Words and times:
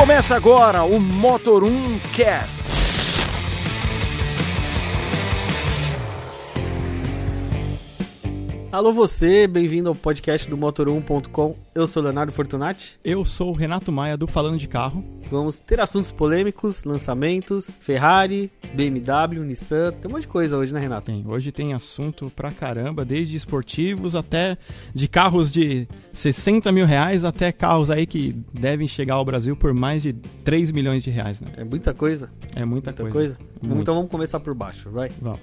Começa 0.00 0.34
agora 0.34 0.82
o 0.82 0.98
Motor 0.98 1.62
1 1.62 1.98
Cast. 2.14 2.69
Alô 8.72 8.92
você, 8.92 9.48
bem-vindo 9.48 9.88
ao 9.88 9.96
podcast 9.96 10.48
do 10.48 10.56
Motor1.com. 10.56 11.56
Eu 11.74 11.88
sou 11.88 12.00
Leonardo 12.04 12.30
Fortunati. 12.30 13.00
Eu 13.04 13.24
sou 13.24 13.50
o 13.50 13.52
Renato 13.52 13.90
Maia 13.90 14.16
do 14.16 14.28
Falando 14.28 14.56
de 14.58 14.68
Carro. 14.68 15.04
Vamos 15.28 15.58
ter 15.58 15.80
assuntos 15.80 16.12
polêmicos, 16.12 16.84
lançamentos, 16.84 17.68
Ferrari, 17.80 18.48
BMW, 18.72 19.42
Nissan, 19.44 19.90
tem 19.92 20.08
um 20.08 20.14
monte 20.14 20.22
de 20.22 20.28
coisa 20.28 20.56
hoje, 20.56 20.72
né, 20.72 20.78
Renato? 20.78 21.06
Tem, 21.06 21.24
hoje 21.26 21.50
tem 21.50 21.74
assunto 21.74 22.30
pra 22.34 22.52
caramba, 22.52 23.04
desde 23.04 23.36
esportivos 23.36 24.14
até 24.14 24.56
de 24.94 25.08
carros 25.08 25.50
de 25.50 25.88
60 26.12 26.70
mil 26.70 26.86
reais 26.86 27.24
até 27.24 27.50
carros 27.50 27.90
aí 27.90 28.06
que 28.06 28.36
devem 28.54 28.86
chegar 28.86 29.14
ao 29.14 29.24
Brasil 29.24 29.56
por 29.56 29.74
mais 29.74 30.00
de 30.02 30.12
3 30.44 30.70
milhões 30.70 31.02
de 31.02 31.10
reais, 31.10 31.40
né? 31.40 31.48
É 31.56 31.64
muita 31.64 31.92
coisa. 31.92 32.30
É 32.54 32.64
muita, 32.64 32.92
Muita 32.92 33.02
coisa. 33.10 33.36
coisa. 33.36 33.38
Então 33.80 33.96
vamos 33.96 34.10
começar 34.10 34.38
por 34.38 34.54
baixo, 34.54 34.88
vai. 34.90 35.10
Vamos. 35.20 35.40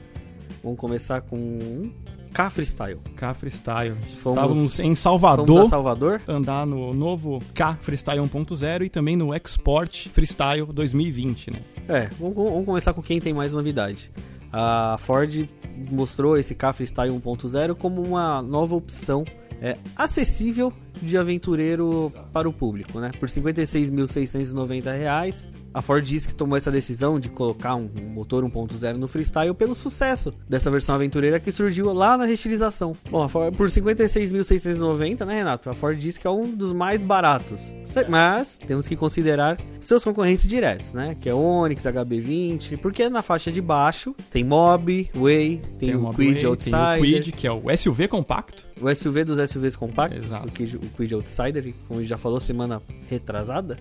Vamos 0.64 0.80
começar 0.80 1.22
com 1.22 1.92
K 2.38 2.50
Freestyle. 2.52 3.00
K 3.16 3.34
Freestyle. 3.34 3.96
Fomos- 4.22 4.38
Estávamos 4.38 4.80
em 4.80 4.84
Vamos 4.84 5.00
a 5.00 5.02
Salvador. 5.02 5.68
Salvador. 5.68 6.22
Andar 6.28 6.68
no 6.68 6.94
novo 6.94 7.40
K 7.56 7.76
Freestyle 7.82 8.20
1.0 8.22 8.86
e 8.86 8.90
também 8.92 9.16
no 9.16 9.34
Export 9.34 10.08
Freestyle 10.10 10.68
2020, 10.72 11.50
né? 11.52 11.62
É, 11.90 12.10
vamos, 12.20 12.36
vamos 12.36 12.66
começar 12.66 12.94
com 12.94 13.02
quem 13.02 13.20
tem 13.20 13.34
mais 13.34 13.54
novidade. 13.56 14.12
A 14.54 14.98
Ford 15.00 15.50
mostrou 15.92 16.38
esse 16.38 16.54
K 16.54 16.72
Freestyle 16.74 17.10
1.0 17.12 17.74
como 17.74 18.04
uma 18.04 18.40
nova 18.44 18.76
opção 18.76 19.26
é, 19.60 19.76
acessível 19.96 20.72
de 21.06 21.18
aventureiro 21.18 22.12
para 22.34 22.48
o 22.48 22.54
público, 22.54 23.00
né? 23.00 23.12
Por 23.20 23.30
56.690 23.30 24.98
reais. 24.98 25.48
A 25.74 25.82
Ford 25.82 26.04
disse 26.04 26.28
que 26.28 26.34
tomou 26.34 26.58
essa 26.58 26.72
decisão 26.72 27.20
de 27.20 27.30
colocar 27.30 27.76
um, 27.76 27.88
motor 28.14 28.44
1.0 28.44 28.96
no 28.96 29.08
freestyle 29.08 29.54
pelo 29.54 29.76
sucesso 29.76 30.34
dessa 30.50 30.72
versão 30.72 30.96
aventureira 30.96 31.40
que 31.40 31.52
surgiu 31.52 31.94
lá 31.94 32.18
na 32.18 32.26
restilização. 32.26 32.96
Bom, 33.12 33.28
Ford, 33.30 33.56
por 33.56 33.68
R$ 33.70 33.74
56.690, 33.74 35.26
né, 35.26 35.36
Renato? 35.36 35.70
A 35.70 35.74
Ford 35.74 35.98
disse 35.98 36.20
que 36.20 36.26
é 36.26 36.30
um 36.30 36.50
dos 36.50 36.74
mais 36.74 37.04
baratos. 37.04 37.74
Mas 38.10 38.58
temos 38.58 38.88
que 38.88 38.96
considerar 38.96 39.60
seus 39.80 40.04
concorrentes 40.04 40.48
diretos, 40.48 40.94
né? 40.94 41.16
Que 41.20 41.30
é 41.30 41.34
Onix, 41.34 41.84
HB20, 41.84 42.78
porque 42.78 43.08
na 43.10 43.22
faixa 43.22 43.52
de 43.52 43.62
baixo 43.62 44.16
tem 44.32 44.44
Mob, 44.44 45.10
Way, 45.14 45.62
tem, 45.78 45.96
o 45.96 46.02
Mob 46.02 46.16
Quid 46.16 46.36
Way, 46.36 46.46
Outsider, 46.46 46.80
Tem 46.80 47.00
o 47.00 47.04
Quid, 47.04 47.32
que 47.34 47.48
é 47.48 47.52
o 47.52 47.78
SUV 47.78 48.08
compacto. 48.08 48.66
o 48.82 48.94
SUV 48.94 49.24
dos 49.26 49.50
SUVs 49.50 49.76
compactos, 49.76 50.26
Exato. 50.26 50.48
o 50.48 50.52
Quid, 50.52 50.80
o 50.88 50.90
Quid 50.90 51.14
Outsider, 51.14 51.74
como 51.88 52.00
a 52.00 52.04
gente 52.04 52.10
já 52.10 52.18
falou 52.18 52.40
semana 52.40 52.82
retrasada. 53.10 53.78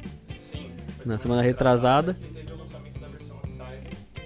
Na 1.04 1.18
semana 1.18 1.40
retrasada. 1.40 2.14
teve 2.14 2.52
o 2.52 2.58
lançamento 2.58 2.98
da 2.98 3.06
versão 3.06 3.36
Outsider, 3.36 3.80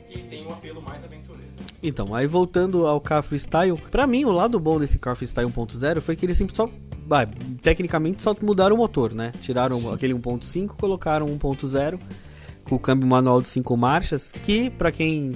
que 0.09 0.23
tem 0.23 0.47
um 0.47 0.51
apelo 0.51 0.83
mais 0.83 1.05
aventureiro. 1.05 1.53
Então, 1.83 2.15
aí 2.15 2.27
voltando 2.27 2.87
ao 2.87 3.01
Car 3.01 3.23
Freestyle, 3.23 3.77
pra 3.91 4.07
mim 4.07 4.25
o 4.25 4.33
lado 4.33 4.59
bom 4.59 4.79
desse 4.79 4.99
Car 4.99 5.15
Freestyle 5.15 5.49
1.0 5.49 6.01
foi 6.01 6.17
que 6.17 6.27
eles 6.27 6.37
sempre 6.37 6.57
só, 6.57 6.69
bah, 7.07 7.27
tecnicamente 7.63 8.23
só 8.23 8.35
mudaram 8.43 8.77
o 8.77 8.79
motor, 8.79 9.13
né? 9.13 9.33
Tiraram 9.41 9.79
Sim. 9.79 9.95
aquele 9.95 10.15
1.5, 10.15 10.69
colocaram 10.69 11.27
1.0 11.27 12.01
com 12.65 12.75
o 12.77 12.79
câmbio 12.79 13.07
manual 13.07 13.43
de 13.43 13.49
5 13.49 13.77
marchas, 13.77 14.33
que 14.33 14.71
pra 14.71 14.91
quem 14.93 15.33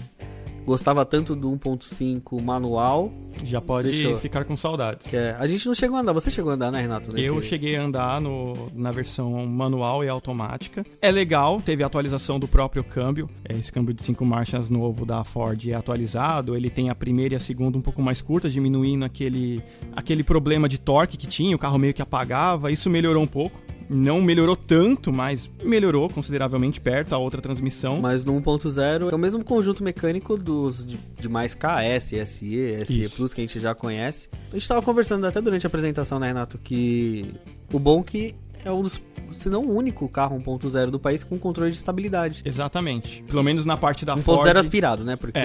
gostava 0.67 1.05
tanto 1.05 1.35
do 1.37 1.51
1.5 1.51 2.41
manual, 2.41 3.13
Já 3.43 3.61
pode 3.61 3.91
Deixou. 3.91 4.17
ficar 4.17 4.45
com 4.45 4.57
saudades. 4.57 5.13
é, 5.13 5.37
a 5.39 5.47
gente 5.47 5.67
não 5.67 5.75
chegou 5.75 5.97
a 5.97 6.01
andar, 6.01 6.13
você 6.13 6.31
chegou 6.31 6.51
a 6.51 6.55
andar, 6.55 6.71
né, 6.71 6.81
Renato? 6.81 7.13
Nesse- 7.13 7.29
Eu 7.29 7.41
cheguei 7.43 7.77
a 7.77 7.83
andar 7.83 8.21
no, 8.21 8.55
na 8.75 8.91
versão 8.93 9.45
manual 9.47 10.05
e 10.05 10.09
automática. 10.09 10.85
É 11.03 11.11
legal, 11.11 11.61
teve 11.61 11.83
a 11.83 11.87
atualização 11.87 12.39
do 12.39 12.47
próprio 12.49 12.83
câmbio. 12.85 13.29
Esse 13.49 13.71
câmbio 13.73 13.93
de 13.95 14.03
5 14.03 14.25
marchas 14.25 14.71
novo 14.71 15.05
da 15.05 15.23
Ford 15.25 15.69
é 15.69 15.75
atualizado. 15.75 16.57
Ele 16.57 16.71
tem 16.71 16.91
a 16.91 16.95
primeira 16.95 17.35
e 17.35 17.37
a 17.37 17.41
segunda 17.41 17.77
um 17.77 17.83
pouco 17.83 18.01
mais 18.01 18.23
curtas, 18.23 18.53
diminuindo 18.53 19.05
aquele, 19.05 19.63
aquele 19.95 20.23
problema 20.23 20.69
de 20.69 20.79
torque 20.79 21.17
que 21.17 21.27
tinha. 21.27 21.55
O 21.55 21.59
carro 21.59 21.79
meio 21.79 21.93
que 21.95 22.03
apagava. 22.03 22.71
Isso 22.73 22.89
melhorou 22.89 23.23
um 23.23 23.27
pouco. 23.27 23.61
Não 23.89 24.21
melhorou 24.21 24.57
tanto, 24.57 25.13
mas 25.13 25.51
melhorou 25.63 26.09
consideravelmente 26.09 26.81
perto 26.81 27.15
a 27.15 27.19
outra 27.19 27.41
transmissão. 27.41 28.01
Mas 28.01 28.25
no 28.25 28.41
1.0 28.41 29.11
é 29.11 29.15
o 29.15 29.19
mesmo 29.19 29.45
conjunto 29.45 29.83
mecânico 29.83 30.37
dos 30.37 30.87
de, 30.87 30.99
de 31.21 31.29
mais 31.29 31.55
KS, 31.55 32.05
SE, 32.05 32.27
SE 32.27 33.01
Isso. 33.01 33.17
Plus 33.17 33.35
que 33.35 33.41
a 33.41 33.45
gente 33.45 33.61
já 33.61 33.75
conhece. 33.75 34.29
A 34.51 34.55
gente 34.55 34.67
tava 34.67 34.83
conversando 34.83 35.27
até 35.27 35.41
durante 35.41 35.67
a 35.67 35.69
apresentação, 35.69 36.19
né, 36.19 36.29
Renato, 36.29 36.59
que 36.59 37.35
o 37.73 37.79
bom 37.79 38.03
que 38.03 38.35
é 38.65 38.73
um 38.73 38.83
dos, 38.83 39.01
se 39.33 39.49
não 39.49 39.65
o 39.65 39.75
único 39.77 40.09
carro 40.09 40.39
1.0 40.39 40.91
do 40.91 40.99
país 40.99 41.23
com 41.23 41.39
controle 41.39 41.71
de 41.71 41.77
estabilidade. 41.77 42.43
Exatamente. 42.45 43.23
Pelo 43.25 43.43
menos 43.43 43.65
na 43.67 43.77
parte 43.77 44.05
da 44.05 44.17
1.0 44.17 44.23
Ford 44.23 44.57
aspirado, 44.57 45.05
né? 45.05 45.17
Porque 45.17 45.39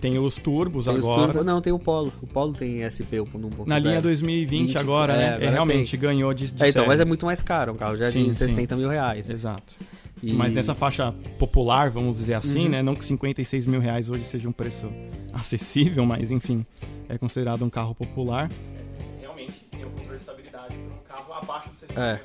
tem 0.00 0.18
os 0.18 0.36
turbos 0.36 0.84
tem 0.86 0.94
os 0.94 1.00
agora. 1.04 1.32
turbo, 1.32 1.44
não, 1.44 1.60
tem 1.60 1.72
o 1.72 1.78
Polo. 1.78 2.12
O 2.22 2.26
Polo 2.26 2.52
tem 2.54 2.82
SP 2.88 3.16
no 3.34 3.48
1.0. 3.50 3.66
Na 3.66 3.78
linha 3.78 4.00
2020 4.02 4.66
20, 4.68 4.78
agora, 4.78 5.12
é, 5.12 5.16
né? 5.16 5.28
agora 5.34 5.44
É, 5.44 5.50
realmente 5.50 5.96
ganhou 5.96 6.32
de, 6.34 6.46
de 6.52 6.62
É, 6.62 6.68
então, 6.68 6.80
série. 6.82 6.88
mas 6.88 7.00
é 7.00 7.04
muito 7.04 7.26
mais 7.26 7.40
caro, 7.42 7.72
um 7.72 7.76
carro 7.76 7.96
já 7.96 8.10
Sim, 8.10 8.24
de 8.24 8.34
sim. 8.34 8.48
60 8.48 8.76
mil 8.76 8.88
reais. 8.88 9.30
Exato. 9.30 9.76
E- 10.22 10.32
Mas 10.32 10.54
nessa 10.54 10.74
faixa 10.74 11.12
popular, 11.38 11.90
vamos 11.90 12.16
dizer 12.16 12.34
assim, 12.34 12.64
Uhum. 12.64 12.68
né? 12.70 12.82
Não 12.82 12.94
que 12.94 13.04
56 13.04 13.66
mil 13.66 13.80
reais 13.80 14.08
hoje 14.08 14.24
seja 14.24 14.48
um 14.48 14.52
preço 14.52 14.90
acessível, 15.34 16.06
mas 16.06 16.30
enfim, 16.30 16.64
é 17.08 17.18
considerado 17.18 17.62
um 17.64 17.68
carro 17.68 17.94
popular. 17.94 18.50
Realmente 19.20 19.52
tem 19.70 19.84
um 19.84 19.90
controle 19.90 20.10
de 20.16 20.16
estabilidade 20.16 20.74
para 20.76 20.94
um 20.94 21.02
carro 21.06 21.32
abaixo 21.34 21.68
60 21.74 21.83
É. 21.96 22.18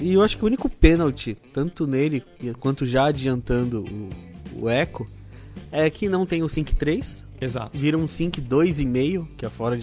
E 0.00 0.12
eu 0.12 0.22
acho 0.22 0.36
que 0.36 0.42
o 0.42 0.46
único 0.46 0.68
pênalti, 0.68 1.36
tanto 1.52 1.86
nele 1.86 2.22
quanto 2.58 2.84
já 2.84 3.06
adiantando 3.06 3.84
o, 3.84 4.64
o 4.64 4.70
Echo, 4.70 5.06
é 5.70 5.88
que 5.88 6.08
não 6.08 6.26
tem 6.26 6.42
o 6.42 6.48
Sync 6.48 6.74
3, 6.74 7.26
Exato. 7.40 7.76
vira 7.78 7.96
um 7.96 8.06
Sync 8.08 8.40
2,5, 8.40 9.28
que 9.36 9.46
a 9.46 9.50
Ford, 9.50 9.82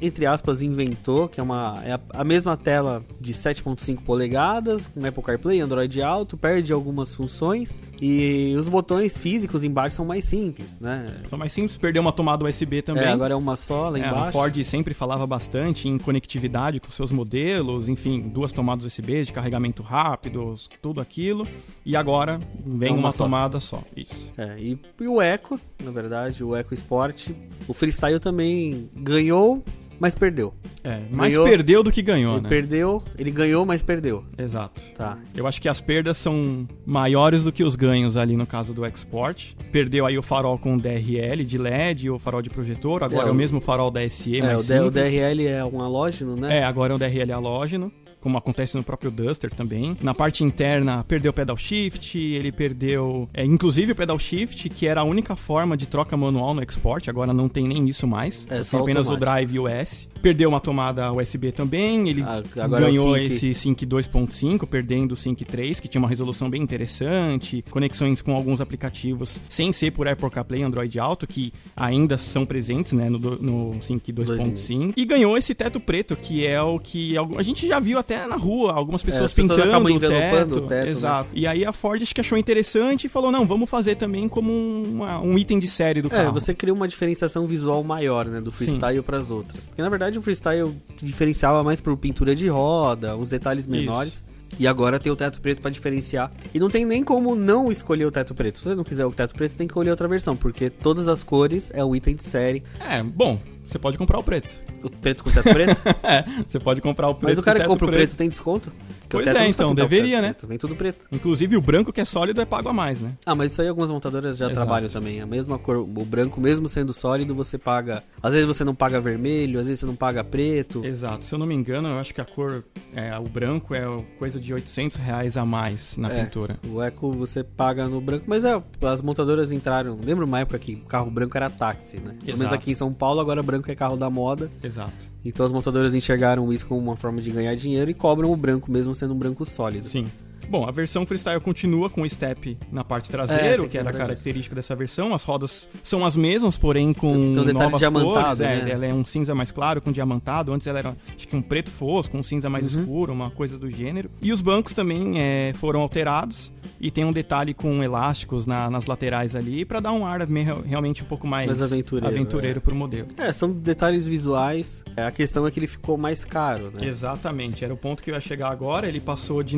entre 0.00 0.26
aspas, 0.26 0.62
inventou, 0.62 1.28
que 1.28 1.40
é, 1.40 1.42
uma, 1.42 1.80
é 1.84 1.92
a, 1.92 2.00
a 2.14 2.24
mesma 2.24 2.56
tela 2.56 3.04
de 3.20 3.32
7.5 3.34 4.02
polegadas, 4.02 4.86
com 4.86 5.04
Apple 5.04 5.22
CarPlay, 5.22 5.60
Android 5.60 6.00
Auto, 6.02 6.36
perde 6.36 6.72
algumas 6.72 7.14
funções, 7.14 7.82
e 8.00 8.54
os 8.58 8.68
botões 8.68 9.16
físicos 9.18 9.62
embaixo 9.64 9.96
são 9.96 10.04
mais 10.04 10.24
simples, 10.24 10.78
né? 10.80 11.12
Só 11.28 11.36
mais 11.36 11.52
simples, 11.52 11.76
perdeu 11.76 12.00
uma 12.02 12.12
tomada 12.12 12.44
USB 12.44 12.82
também. 12.82 13.04
É, 13.04 13.08
agora 13.08 13.32
é 13.34 13.36
uma 13.36 13.56
só 13.56 13.88
lá 13.90 13.98
É, 13.98 14.00
embaixo. 14.06 14.28
a 14.28 14.32
Ford 14.32 14.64
sempre 14.64 14.94
falava 14.94 15.26
bastante 15.26 15.88
em 15.88 15.98
conectividade 15.98 16.80
com 16.80 16.90
seus 16.90 17.10
modelos, 17.10 17.88
enfim, 17.88 18.20
duas 18.20 18.52
tomadas 18.52 18.84
USB 18.84 19.22
de 19.24 19.32
carregamento 19.32 19.82
rápido, 19.82 20.54
tudo 20.80 21.00
aquilo. 21.00 21.46
E 21.84 21.96
agora 21.96 22.40
vem 22.64 22.88
É 22.88 22.92
uma 22.92 23.00
uma, 23.00 23.10
só. 23.12 23.24
tomada 23.24 23.60
só. 23.60 23.82
Isso. 23.96 24.30
É, 24.36 24.56
e, 24.58 24.78
e 25.00 25.08
o 25.08 25.20
Eco, 25.20 25.58
na 25.82 25.90
verdade, 25.90 26.44
o 26.44 26.54
Eco 26.54 26.72
Sport, 26.74 27.28
o 27.66 27.72
Freestyle 27.72 28.20
também 28.20 28.88
ganhou, 28.94 29.62
mas 30.00 30.14
perdeu. 30.14 30.52
É, 30.82 30.98
mais 31.10 31.34
Ganhou- 31.34 31.46
perdeu 31.46 31.82
do 31.82 31.92
que 31.92 32.00
ganhou, 32.00 32.34
ele 32.36 32.42
né? 32.44 32.48
perdeu, 32.48 33.02
ele 33.18 33.30
ganhou, 33.30 33.66
mas 33.66 33.82
perdeu. 33.82 34.24
Exato. 34.38 34.82
Tá. 34.96 35.18
Eu 35.36 35.46
acho 35.46 35.60
que 35.60 35.68
as 35.68 35.80
perdas 35.80 36.16
são 36.16 36.66
maiores 36.86 37.44
do 37.44 37.52
que 37.52 37.62
os 37.62 37.76
ganhos 37.76 38.16
ali 38.16 38.34
no 38.36 38.46
caso 38.46 38.72
do 38.72 38.84
Export. 38.86 39.54
Perdeu 39.70 40.06
aí 40.06 40.16
o 40.18 40.22
farol 40.22 40.58
com 40.58 40.76
DRL 40.78 41.44
de 41.44 41.58
LED, 41.58 42.08
o 42.10 42.18
farol 42.18 42.40
de 42.42 42.48
projetor, 42.50 43.04
agora 43.04 43.24
É, 43.24 43.26
é, 43.26 43.30
o- 43.30 43.34
o 43.34 43.36
mesmo 43.36 43.60
farol 43.60 43.90
da 43.90 44.02
SE, 44.08 44.38
É, 44.38 44.42
o, 44.42 44.46
mais 44.46 44.56
o 44.58 44.60
simples. 44.66 44.92
DRL 44.92 45.46
é 45.46 45.64
um 45.64 45.80
halógeno, 45.82 46.34
né? 46.34 46.58
É, 46.58 46.64
agora 46.64 46.94
é 46.94 46.96
o 46.96 46.98
DRL 46.98 47.30
halógeno, 47.32 47.92
como 48.20 48.36
acontece 48.36 48.76
no 48.76 48.82
próprio 48.82 49.10
Duster 49.10 49.50
também. 49.50 49.96
Na 50.00 50.14
parte 50.14 50.44
interna, 50.44 51.04
perdeu 51.04 51.30
o 51.30 51.34
pedal 51.34 51.56
shift, 51.56 52.18
ele 52.18 52.52
perdeu, 52.52 53.28
é, 53.32 53.44
inclusive 53.44 53.92
o 53.92 53.96
pedal 53.96 54.18
shift, 54.18 54.68
que 54.68 54.86
era 54.86 55.00
a 55.00 55.04
única 55.04 55.34
forma 55.36 55.76
de 55.76 55.86
troca 55.86 56.16
manual 56.16 56.54
no 56.54 56.62
Export, 56.62 57.08
agora 57.08 57.32
não 57.32 57.48
tem 57.48 57.66
nem 57.66 57.88
isso 57.88 58.06
mais. 58.06 58.46
É, 58.50 58.56
tem 58.56 58.64
só 58.64 58.78
apenas 58.78 59.06
o 59.06 59.12
automático. 59.12 59.20
drive 59.20 59.54
e 59.54 59.58
o 59.58 59.68
S. 59.68 60.08
Perdeu 60.22 60.48
uma 60.48 60.60
tomada 60.60 61.12
USB 61.12 61.50
também, 61.52 62.08
ele 62.08 62.22
Ah, 62.22 62.42
agora 62.60 62.84
é 62.84 62.90
ganhou 62.90 63.14
Sync. 63.14 63.26
esse 63.26 63.54
Sync 63.54 63.86
2.5, 63.86 64.66
perdendo 64.66 65.12
o 65.12 65.16
Sync 65.16 65.44
3, 65.44 65.80
que 65.80 65.88
tinha 65.88 66.00
uma 66.00 66.08
resolução 66.08 66.48
bem 66.50 66.62
interessante, 66.62 67.64
conexões 67.70 68.20
com 68.22 68.34
alguns 68.34 68.60
aplicativos 68.60 69.40
sem 69.48 69.72
ser 69.72 69.92
por 69.92 70.06
Apple 70.08 70.28
CarPlay 70.30 70.60
e 70.60 70.64
Android 70.64 70.98
Auto, 70.98 71.26
que 71.26 71.52
ainda 71.76 72.18
são 72.18 72.44
presentes 72.44 72.92
né, 72.92 73.08
no, 73.08 73.18
no 73.18 73.82
Sync 73.82 74.12
2.5. 74.12 74.92
E 74.96 75.04
ganhou 75.04 75.36
esse 75.38 75.54
teto 75.54 75.80
preto, 75.80 76.14
que 76.16 76.46
é 76.46 76.60
o 76.60 76.78
que 76.78 77.14
a 77.36 77.42
gente 77.42 77.66
já 77.66 77.78
viu 77.80 77.98
até 77.98 78.26
na 78.26 78.36
rua, 78.36 78.72
algumas 78.72 79.02
pessoas 79.02 79.22
É, 79.22 79.24
as 79.26 79.32
pessoas 79.32 79.58
pintando 79.60 79.94
o 79.94 80.00
teto. 80.00 80.56
o 80.58 80.60
teto, 80.60 80.66
né? 80.68 80.88
Exato. 80.88 81.30
E 81.32 81.46
aí 81.46 81.64
a 81.64 81.72
Ford 81.72 82.02
acho 82.02 82.14
que 82.14 82.20
achou 82.20 82.36
interessante 82.36 83.04
e 83.04 83.08
falou, 83.08 83.30
não, 83.32 83.46
vamos 83.46 83.68
fazer 83.70 83.96
também 83.96 84.28
como 84.28 84.52
uma- 84.52 85.20
um 85.20 85.38
item 85.38 85.58
de 85.58 85.66
série 85.68 86.02
do 86.02 86.08
É, 86.08 86.10
carro. 86.10 86.32
você 86.32 86.54
cria 86.54 86.72
uma 86.74 86.88
diferenciação 86.88 87.46
visual 87.46 87.82
maior, 87.84 88.26
né, 88.26 88.40
do 88.40 88.50
freestyle 88.50 89.02
para 89.02 89.18
as 89.18 89.30
outras. 89.30 89.66
Porque 89.66 89.82
na 89.82 89.88
verdade 89.88 90.09
o 90.18 90.22
freestyle 90.22 90.74
diferenciava 91.02 91.62
mais 91.62 91.80
por 91.80 91.96
pintura 91.96 92.34
de 92.34 92.48
roda, 92.48 93.16
uns 93.16 93.28
detalhes 93.28 93.66
menores. 93.66 94.24
E 94.58 94.66
agora 94.66 94.98
tem 94.98 95.12
o 95.12 95.16
teto 95.16 95.40
preto 95.40 95.62
pra 95.62 95.70
diferenciar. 95.70 96.30
E 96.52 96.58
não 96.58 96.68
tem 96.68 96.84
nem 96.84 97.04
como 97.04 97.34
não 97.36 97.70
escolher 97.70 98.04
o 98.04 98.10
teto 98.10 98.34
preto. 98.34 98.58
Se 98.58 98.64
você 98.64 98.74
não 98.74 98.84
quiser 98.84 99.06
o 99.06 99.12
teto 99.12 99.34
preto, 99.34 99.52
você 99.52 99.58
tem 99.58 99.66
que 99.66 99.72
escolher 99.72 99.90
outra 99.90 100.08
versão, 100.08 100.36
porque 100.36 100.68
todas 100.68 101.08
as 101.08 101.22
cores 101.22 101.70
é 101.72 101.84
um 101.84 101.94
item 101.94 102.16
de 102.16 102.24
série. 102.24 102.62
É, 102.80 103.02
bom, 103.02 103.38
você 103.66 103.78
pode 103.78 103.96
comprar 103.96 104.18
o 104.18 104.22
preto. 104.22 104.52
O 104.82 104.90
preto 104.90 105.22
com 105.22 105.30
teto 105.30 105.50
preto? 105.50 105.80
é, 106.02 106.24
você 106.46 106.58
pode 106.58 106.80
comprar 106.80 107.08
o 107.08 107.14
preto 107.14 107.28
Mas 107.28 107.38
o 107.38 107.42
cara 107.42 107.60
que 107.60 107.66
compra 107.66 107.86
o 107.86 107.90
preto 107.90 108.16
tem 108.16 108.28
desconto? 108.28 108.72
Pois 109.10 109.26
é, 109.26 109.48
então, 109.48 109.72
o 109.72 109.74
deveria, 109.74 110.20
né? 110.22 110.34
Vem 110.46 110.56
tudo 110.56 110.74
preto. 110.76 111.06
Inclusive 111.10 111.56
o 111.56 111.60
branco 111.60 111.92
que 111.92 112.00
é 112.00 112.04
sólido 112.04 112.40
é 112.40 112.44
pago 112.44 112.68
a 112.68 112.72
mais, 112.72 113.00
né? 113.00 113.12
Ah, 113.26 113.34
mas 113.34 113.52
isso 113.52 113.60
aí 113.60 113.68
algumas 113.68 113.90
montadoras 113.90 114.36
já 114.36 114.46
Exato. 114.46 114.54
trabalham 114.56 114.88
também. 114.88 115.20
A 115.20 115.26
mesma 115.26 115.58
cor, 115.58 115.76
o 115.76 116.04
branco, 116.04 116.40
mesmo 116.40 116.68
sendo 116.68 116.92
sólido, 116.92 117.34
você 117.34 117.58
paga. 117.58 118.02
Às 118.22 118.32
vezes 118.32 118.46
você 118.46 118.64
não 118.64 118.74
paga 118.74 119.00
vermelho, 119.00 119.58
às 119.60 119.66
vezes 119.66 119.80
você 119.80 119.86
não 119.86 119.96
paga 119.96 120.22
preto. 120.22 120.84
Exato. 120.84 121.24
Se 121.24 121.34
eu 121.34 121.38
não 121.38 121.46
me 121.46 121.54
engano, 121.54 121.88
eu 121.88 121.98
acho 121.98 122.14
que 122.14 122.20
a 122.20 122.24
cor, 122.24 122.64
é, 122.94 123.18
o 123.18 123.24
branco 123.24 123.74
é 123.74 123.82
coisa 124.18 124.38
de 124.38 124.54
800 124.54 124.96
reais 124.96 125.36
a 125.36 125.44
mais 125.44 125.96
na 125.96 126.10
É. 126.10 126.24
pintura. 126.24 126.58
O 126.68 126.80
eco 126.80 127.10
você 127.12 127.42
paga 127.42 127.88
no 127.88 128.00
branco, 128.00 128.24
mas 128.28 128.44
é, 128.44 128.62
as 128.82 129.02
montadoras 129.02 129.50
entraram. 129.50 129.98
Lembra 130.02 130.24
uma 130.24 130.40
época 130.40 130.58
que 130.58 130.74
o 130.74 130.86
carro 130.86 131.10
branco 131.10 131.36
era 131.36 131.50
táxi, 131.50 131.96
né? 131.96 132.14
Pelo 132.24 132.38
menos 132.38 132.52
aqui 132.52 132.70
em 132.70 132.74
São 132.74 132.92
Paulo, 132.92 133.20
agora 133.20 133.42
branco 133.42 133.70
é 133.70 133.74
carro 133.74 133.96
da 133.96 134.08
moda. 134.08 134.50
Exato. 134.62 135.09
Então 135.24 135.44
as 135.44 135.52
montadoras 135.52 135.94
enxergaram 135.94 136.52
isso 136.52 136.66
como 136.66 136.80
uma 136.80 136.96
forma 136.96 137.20
de 137.20 137.30
ganhar 137.30 137.54
dinheiro 137.54 137.90
e 137.90 137.94
cobram 137.94 138.32
o 138.32 138.36
branco 138.36 138.70
mesmo 138.70 138.94
sendo 138.94 139.14
um 139.14 139.18
branco 139.18 139.44
sólido. 139.44 139.86
Sim. 139.86 140.06
Bom, 140.50 140.66
a 140.66 140.70
versão 140.72 141.06
freestyle 141.06 141.40
continua 141.40 141.88
com 141.88 142.02
o 142.02 142.10
step 142.10 142.58
na 142.72 142.82
parte 142.82 143.08
É, 143.08 143.12
traseira, 143.12 143.62
o 143.62 143.68
que 143.68 143.78
era 143.78 143.86
que 143.86 143.92
lembrar 143.92 144.06
característica 144.08 144.54
dessa 144.54 144.74
versão. 144.74 145.14
As 145.14 145.22
rodas 145.22 145.68
são 145.84 146.04
as 146.04 146.16
mesmas, 146.16 146.58
porém 146.58 146.92
com 146.92 147.12
Tem- 147.12 147.44
tem 147.44 147.54
um 147.54 147.58
novas 147.58 147.78
diamantado, 147.78 148.38
cores. 148.38 148.40
É, 148.40 148.62
né? 148.64 148.70
ela 148.72 148.86
é 148.86 148.92
um 148.92 149.04
cinza 149.04 149.32
mais 149.34 149.52
claro 149.52 149.80
com 149.80 149.92
diamantado. 149.92 150.52
Antes 150.52 150.66
ela 150.66 150.78
era, 150.80 150.96
acho 151.16 151.28
que 151.28 151.36
um 151.36 151.42
preto 151.42 151.70
fosco, 151.70 152.16
um 152.18 152.22
cinza 152.24 152.50
mais 152.50 152.74
Uhum. 152.74 152.80
escuro, 152.82 153.12
uma 153.12 153.30
coisa 153.30 153.56
do 153.58 153.70
gênero. 153.70 154.10
E 154.20 154.32
os 154.32 154.40
bancos 154.40 154.72
também 154.74 155.12
é, 155.20 155.52
foram 155.54 155.80
alterados 155.80 156.52
e 156.80 156.90
tem 156.90 157.04
um 157.04 157.12
detalhe 157.12 157.54
com 157.54 157.82
elásticos 157.84 158.44
na- 158.44 158.68
nas 158.68 158.86
laterais 158.86 159.36
ali 159.36 159.64
pra 159.64 159.78
dar 159.78 159.92
um 159.92 160.04
ar 160.04 160.20
realmente 160.66 161.02
um 161.02 161.06
pouco 161.06 161.26
mais, 161.28 161.48
Mais 161.48 161.62
aventureiro, 161.62 162.06
aventureiro 162.14 162.60
pro 162.60 162.74
modelo. 162.74 163.08
É, 163.16 163.32
são 163.32 163.50
detalhes 163.52 164.08
visuais. 164.08 164.84
É, 164.96 165.04
A 165.04 165.10
questão 165.12 165.46
é 165.46 165.50
que 165.50 165.58
ele 165.60 165.66
ficou 165.68 165.96
mais 165.96 166.24
caro, 166.24 166.72
né? 166.72 166.86
Exatamente, 166.88 167.64
era 167.64 167.72
o 167.72 167.76
ponto 167.76 168.02
que 168.02 168.10
eu 168.10 168.14
ia 168.14 168.20
chegar 168.20 168.50
agora. 168.50 168.88
Ele 168.88 169.00
passou 169.00 169.42
de 169.42 169.56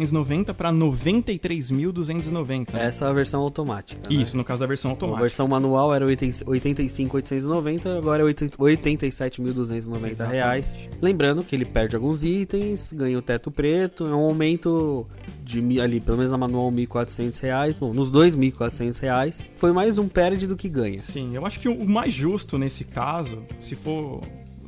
91.890 0.00 0.54
para 0.54 0.72
93.290. 0.72 2.74
Essa 2.74 3.06
é 3.06 3.08
a 3.08 3.12
versão 3.12 3.40
automática. 3.42 4.00
né? 4.10 4.16
Isso, 4.16 4.36
no 4.36 4.44
caso 4.44 4.60
da 4.60 4.66
versão 4.66 4.90
A 4.90 4.94
automática. 4.94 5.22
versão 5.22 5.48
manual 5.48 5.94
era 5.94 6.04
80 6.04 6.44
85.890, 6.44 7.98
agora 7.98 8.22
é 8.22 8.24
80 8.24 8.56
87.290 8.58 10.28
reais. 10.28 10.78
Lembrando 11.00 11.42
que 11.42 11.54
ele 11.54 11.64
perde 11.64 11.96
alguns 11.96 12.24
itens, 12.24 12.92
ganha 12.92 13.18
o 13.18 13.22
teto 13.22 13.50
preto, 13.50 14.06
é 14.06 14.14
um 14.14 14.24
aumento 14.24 15.06
de 15.42 15.80
ali, 15.80 16.00
pelo 16.00 16.16
menos 16.16 16.32
na 16.32 16.38
manual 16.38 16.70
1.400 16.70 17.40
reais, 17.40 17.76
bom, 17.76 17.92
nos 17.92 18.10
dois 18.10 18.36
1.400 18.36 18.98
reais. 19.00 19.44
Foi 19.56 19.72
mais 19.72 19.98
um 19.98 20.08
perde 20.08 20.46
do 20.46 20.56
que 20.56 20.68
ganha. 20.68 21.00
Sim, 21.00 21.30
eu 21.34 21.46
acho 21.46 21.60
que 21.60 21.68
o 21.68 21.88
mais 21.88 22.12
justo 22.12 22.58
nesse 22.58 22.84
caso, 22.84 23.38
se 23.60 23.74
for 23.76 24.20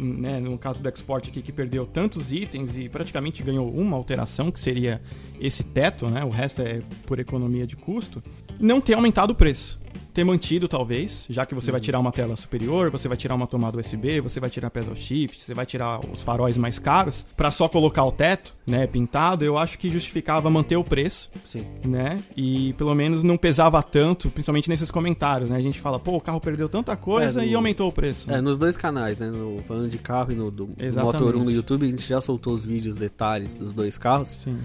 né, 0.02 0.40
no 0.40 0.58
caso 0.58 0.82
do 0.82 0.88
export 0.88 1.28
aqui 1.28 1.40
que 1.40 1.52
perdeu 1.52 1.86
tantos 1.86 2.32
itens 2.32 2.76
e 2.76 2.88
praticamente 2.88 3.42
ganhou 3.42 3.70
uma 3.70 3.96
alteração, 3.96 4.50
que 4.50 4.60
seria 4.60 5.00
esse 5.40 5.64
teto, 5.64 6.08
né? 6.08 6.24
O 6.24 6.30
resto 6.30 6.62
é 6.62 6.80
por 7.06 7.18
economia 7.18 7.66
de 7.66 7.76
custo, 7.76 8.22
não 8.58 8.80
ter 8.80 8.94
aumentado 8.94 9.30
o 9.30 9.34
preço. 9.34 9.81
Ter 10.14 10.24
mantido, 10.24 10.68
talvez, 10.68 11.24
já 11.30 11.46
que 11.46 11.54
você 11.54 11.70
vai 11.70 11.80
tirar 11.80 11.98
uma 11.98 12.12
tela 12.12 12.36
superior, 12.36 12.90
você 12.90 13.08
vai 13.08 13.16
tirar 13.16 13.34
uma 13.34 13.46
tomada 13.46 13.78
USB, 13.78 14.20
você 14.20 14.38
vai 14.40 14.50
tirar 14.50 14.68
pedal 14.70 14.94
shift, 14.94 15.42
você 15.42 15.54
vai 15.54 15.64
tirar 15.64 16.00
os 16.10 16.22
faróis 16.22 16.58
mais 16.58 16.78
caros, 16.78 17.24
para 17.36 17.50
só 17.50 17.66
colocar 17.66 18.04
o 18.04 18.12
teto, 18.12 18.54
né, 18.66 18.86
pintado, 18.86 19.42
eu 19.44 19.56
acho 19.56 19.78
que 19.78 19.90
justificava 19.90 20.50
manter 20.50 20.76
o 20.76 20.84
preço, 20.84 21.30
Sim. 21.46 21.64
né? 21.84 22.18
E 22.36 22.74
pelo 22.74 22.94
menos 22.94 23.22
não 23.22 23.38
pesava 23.38 23.82
tanto, 23.82 24.28
principalmente 24.30 24.68
nesses 24.68 24.90
comentários, 24.90 25.48
né? 25.48 25.56
A 25.56 25.60
gente 25.60 25.80
fala, 25.80 25.98
pô, 25.98 26.16
o 26.16 26.20
carro 26.20 26.40
perdeu 26.40 26.68
tanta 26.68 26.94
coisa 26.96 27.40
É, 27.40 27.44
no- 27.46 27.50
e 27.50 27.54
aumentou 27.54 27.88
o 27.88 27.92
preço. 27.92 28.30
É, 28.30 28.40
nos 28.40 28.58
dois 28.58 28.76
canais, 28.76 29.18
né? 29.18 29.30
No, 29.30 29.62
falando 29.66 29.88
de 29.88 29.98
carro 29.98 30.30
e 30.32 30.34
no 30.34 30.50
do, 30.50 30.66
do 30.66 30.74
Exatamente. 30.84 31.20
Motor 31.20 31.36
1 31.36 31.44
no 31.44 31.50
YouTube, 31.50 31.86
a 31.86 31.88
gente 31.88 32.06
já 32.06 32.20
soltou 32.20 32.52
os 32.54 32.64
vídeos, 32.66 32.96
detalhes 32.96 33.54
dos 33.54 33.72
dois 33.72 33.96
carros. 33.96 34.28
Sim. 34.44 34.58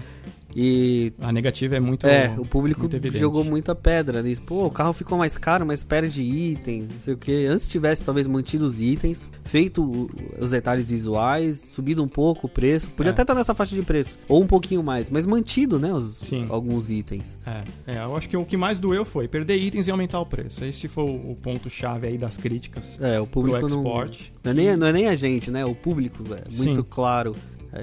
E 0.60 1.12
A 1.20 1.30
negativa 1.30 1.76
é 1.76 1.80
muito. 1.80 2.04
É, 2.04 2.34
o 2.36 2.44
público 2.44 2.80
muito 2.80 3.16
jogou 3.18 3.44
muita 3.44 3.76
pedra 3.76 4.22
nisso. 4.22 4.42
Pô, 4.42 4.66
o 4.66 4.70
carro 4.70 4.92
ficou 4.92 5.16
mais 5.16 5.38
caro, 5.38 5.64
mas 5.64 5.84
perde 5.84 6.20
itens, 6.20 6.90
não 6.90 6.98
sei 6.98 7.14
o 7.14 7.16
que. 7.16 7.46
Antes 7.46 7.68
tivesse 7.68 8.02
talvez 8.04 8.26
mantido 8.26 8.64
os 8.64 8.80
itens, 8.80 9.28
feito 9.44 10.10
os 10.36 10.50
detalhes 10.50 10.88
visuais, 10.88 11.58
subido 11.60 12.02
um 12.02 12.08
pouco 12.08 12.48
o 12.48 12.50
preço. 12.50 12.88
Podia 12.88 13.10
É. 13.10 13.12
até 13.12 13.22
estar 13.22 13.34
nessa 13.36 13.54
faixa 13.54 13.76
de 13.76 13.82
preço, 13.82 14.18
ou 14.28 14.42
um 14.42 14.46
pouquinho 14.48 14.82
mais, 14.82 15.08
mas 15.10 15.26
mantido, 15.26 15.78
né, 15.78 15.94
os, 15.94 16.16
Sim. 16.16 16.46
alguns 16.48 16.90
itens. 16.90 17.38
É, 17.46 17.62
é, 17.94 18.04
eu 18.04 18.16
acho 18.16 18.28
que 18.28 18.36
o 18.36 18.44
que 18.44 18.56
mais 18.56 18.80
doeu 18.80 19.04
foi 19.04 19.28
perder 19.28 19.56
itens 19.58 19.86
e 19.86 19.92
aumentar 19.92 20.18
o 20.18 20.26
preço. 20.26 20.64
Esse 20.64 20.88
foi 20.88 21.04
o, 21.04 21.30
o 21.32 21.36
ponto-chave 21.40 22.08
aí 22.08 22.18
das 22.18 22.36
críticas 22.36 22.98
É, 23.00 23.20
o 23.20 23.26
pro 23.26 23.42
público 23.42 23.60
não, 23.68 23.76
export. 23.78 24.32
não, 24.42 24.50
é 24.50 24.54
nem, 24.54 24.76
não 24.76 24.86
é 24.88 24.92
nem 24.92 25.06
a 25.06 25.14
gente, 25.14 25.52
né? 25.52 25.64
O 25.64 25.74
público, 25.74 26.24
é 26.34 26.50
Sim. 26.50 26.64
muito 26.64 26.82
claro. 26.82 27.36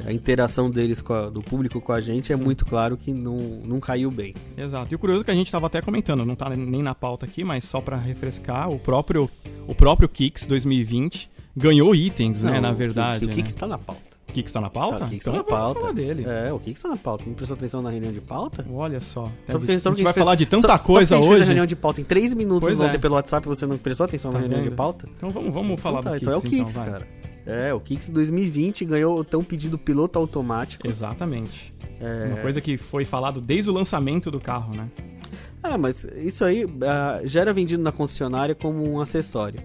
A 0.05 0.11
interação 0.13 0.69
deles 0.69 1.01
com 1.01 1.13
a- 1.13 1.29
do 1.29 1.41
público 1.41 1.79
com 1.81 1.91
a 1.93 2.01
gente 2.01 2.31
é 2.33 2.35
muito 2.35 2.65
claro 2.65 2.97
que 2.97 3.11
não, 3.13 3.37
não 3.63 3.79
caiu 3.79 4.09
bem. 4.11 4.33
Exato. 4.57 4.91
E 4.91 4.95
o 4.95 4.99
curioso 4.99 5.21
é 5.21 5.25
que 5.25 5.31
a 5.31 5.35
gente 5.35 5.51
tava 5.51 5.67
até 5.67 5.81
comentando, 5.81 6.25
não 6.25 6.35
tá 6.35 6.49
nem 6.49 6.81
na 6.83 6.95
pauta 6.95 7.25
aqui, 7.25 7.43
mas 7.43 7.65
só 7.65 7.79
pra 7.81 7.97
refrescar, 7.97 8.69
o 8.69 8.79
próprio, 8.79 9.29
o 9.67 9.75
próprio 9.75 10.07
Kicks 10.09 10.45
2020 10.47 11.29
ganhou 11.55 11.93
itens, 11.95 12.43
né, 12.43 12.53
Não, 12.53 12.61
na 12.61 12.69
o 12.69 12.71
que- 12.73 12.77
verdade. 12.79 13.25
O 13.25 13.27
né? 13.29 13.33
que 13.35 13.41
está 13.41 13.65
na 13.67 13.77
pauta? 13.77 14.01
Kicks 14.33 14.51
tá 14.51 14.59
na 14.59 14.69
pauta? 14.69 14.97
Tá, 14.99 15.05
o 15.05 15.09
que 15.09 15.15
então 15.15 15.31
tá 15.33 15.37
na 15.37 15.43
pauta? 15.45 15.79
falar 15.79 15.93
dele. 15.93 16.25
É, 16.27 16.51
o 16.51 16.59
que, 16.59 16.65
que 16.71 16.77
está 16.77 16.89
na 16.89 16.97
pauta? 16.97 17.23
Não 17.25 17.33
prestou 17.33 17.55
atenção 17.55 17.81
na 17.81 17.89
reunião 17.89 18.11
de 18.11 18.19
pauta? 18.19 18.65
Olha 18.69 18.99
só. 18.99 19.31
Só 19.47 19.57
porque, 19.57 19.71
a 19.71 19.79
só 19.79 19.89
gente 19.91 19.91
porque 19.91 20.03
vai 20.03 20.11
fez- 20.11 20.23
falar 20.25 20.35
de 20.35 20.45
tanta 20.45 20.67
só- 20.67 20.77
só 20.77 20.83
coisa 20.83 20.99
porque 20.99 21.13
a 21.13 21.17
gente 21.17 21.27
hoje. 21.29 21.29
fez 21.29 21.41
a 21.41 21.45
reunião 21.45 21.65
de 21.65 21.75
pauta 21.77 22.01
em 22.01 22.03
3 22.03 22.33
minutos 22.33 22.67
Pois 22.67 22.79
ontem 22.81 22.95
é. 22.95 22.97
pelo 22.97 23.15
WhatsApp 23.15 23.47
e 23.47 23.49
você 23.49 23.65
não 23.65 23.77
prestou 23.77 24.03
atenção 24.03 24.31
Tá 24.31 24.37
na 24.37 24.41
reunião 24.41 24.61
vendo? 24.61 24.69
de 24.71 24.75
pauta? 24.75 25.07
Então 25.15 25.29
vamos, 25.29 25.53
vamos 25.53 25.79
falar 25.81 25.99
então, 26.01 26.11
tá, 26.11 26.17
do 26.17 26.21
então 26.21 26.33
é 26.33 26.37
o 26.37 26.41
Kicks, 26.41 26.57
Kicks, 26.59 26.75
vai. 26.75 26.85
cara. 26.91 27.07
É, 27.45 27.73
o 27.73 27.79
Kicks 27.79 28.09
2020 28.09 28.85
ganhou 28.85 29.19
o 29.19 29.23
tão 29.23 29.43
pedido 29.43 29.77
piloto 29.77 30.17
automático. 30.17 30.87
Exatamente. 30.87 31.73
É, 31.99 32.25
Uma 32.27 32.37
coisa 32.37 32.59
que 32.59 32.77
foi 32.77 33.05
falado 33.05 33.39
desde 33.39 33.69
o 33.69 33.73
lançamento 33.73 34.31
do 34.31 34.39
carro, 34.39 34.75
né? 34.75 34.89
Ah, 35.61 35.77
mas 35.77 36.03
isso 36.17 36.43
aí 36.43 36.65
ah, 36.81 37.21
já 37.23 37.41
era 37.41 37.53
vendido 37.53 37.81
na 37.81 37.91
concessionária 37.91 38.53
como 38.55 38.87
um 38.87 38.99
acessório. 38.99 39.59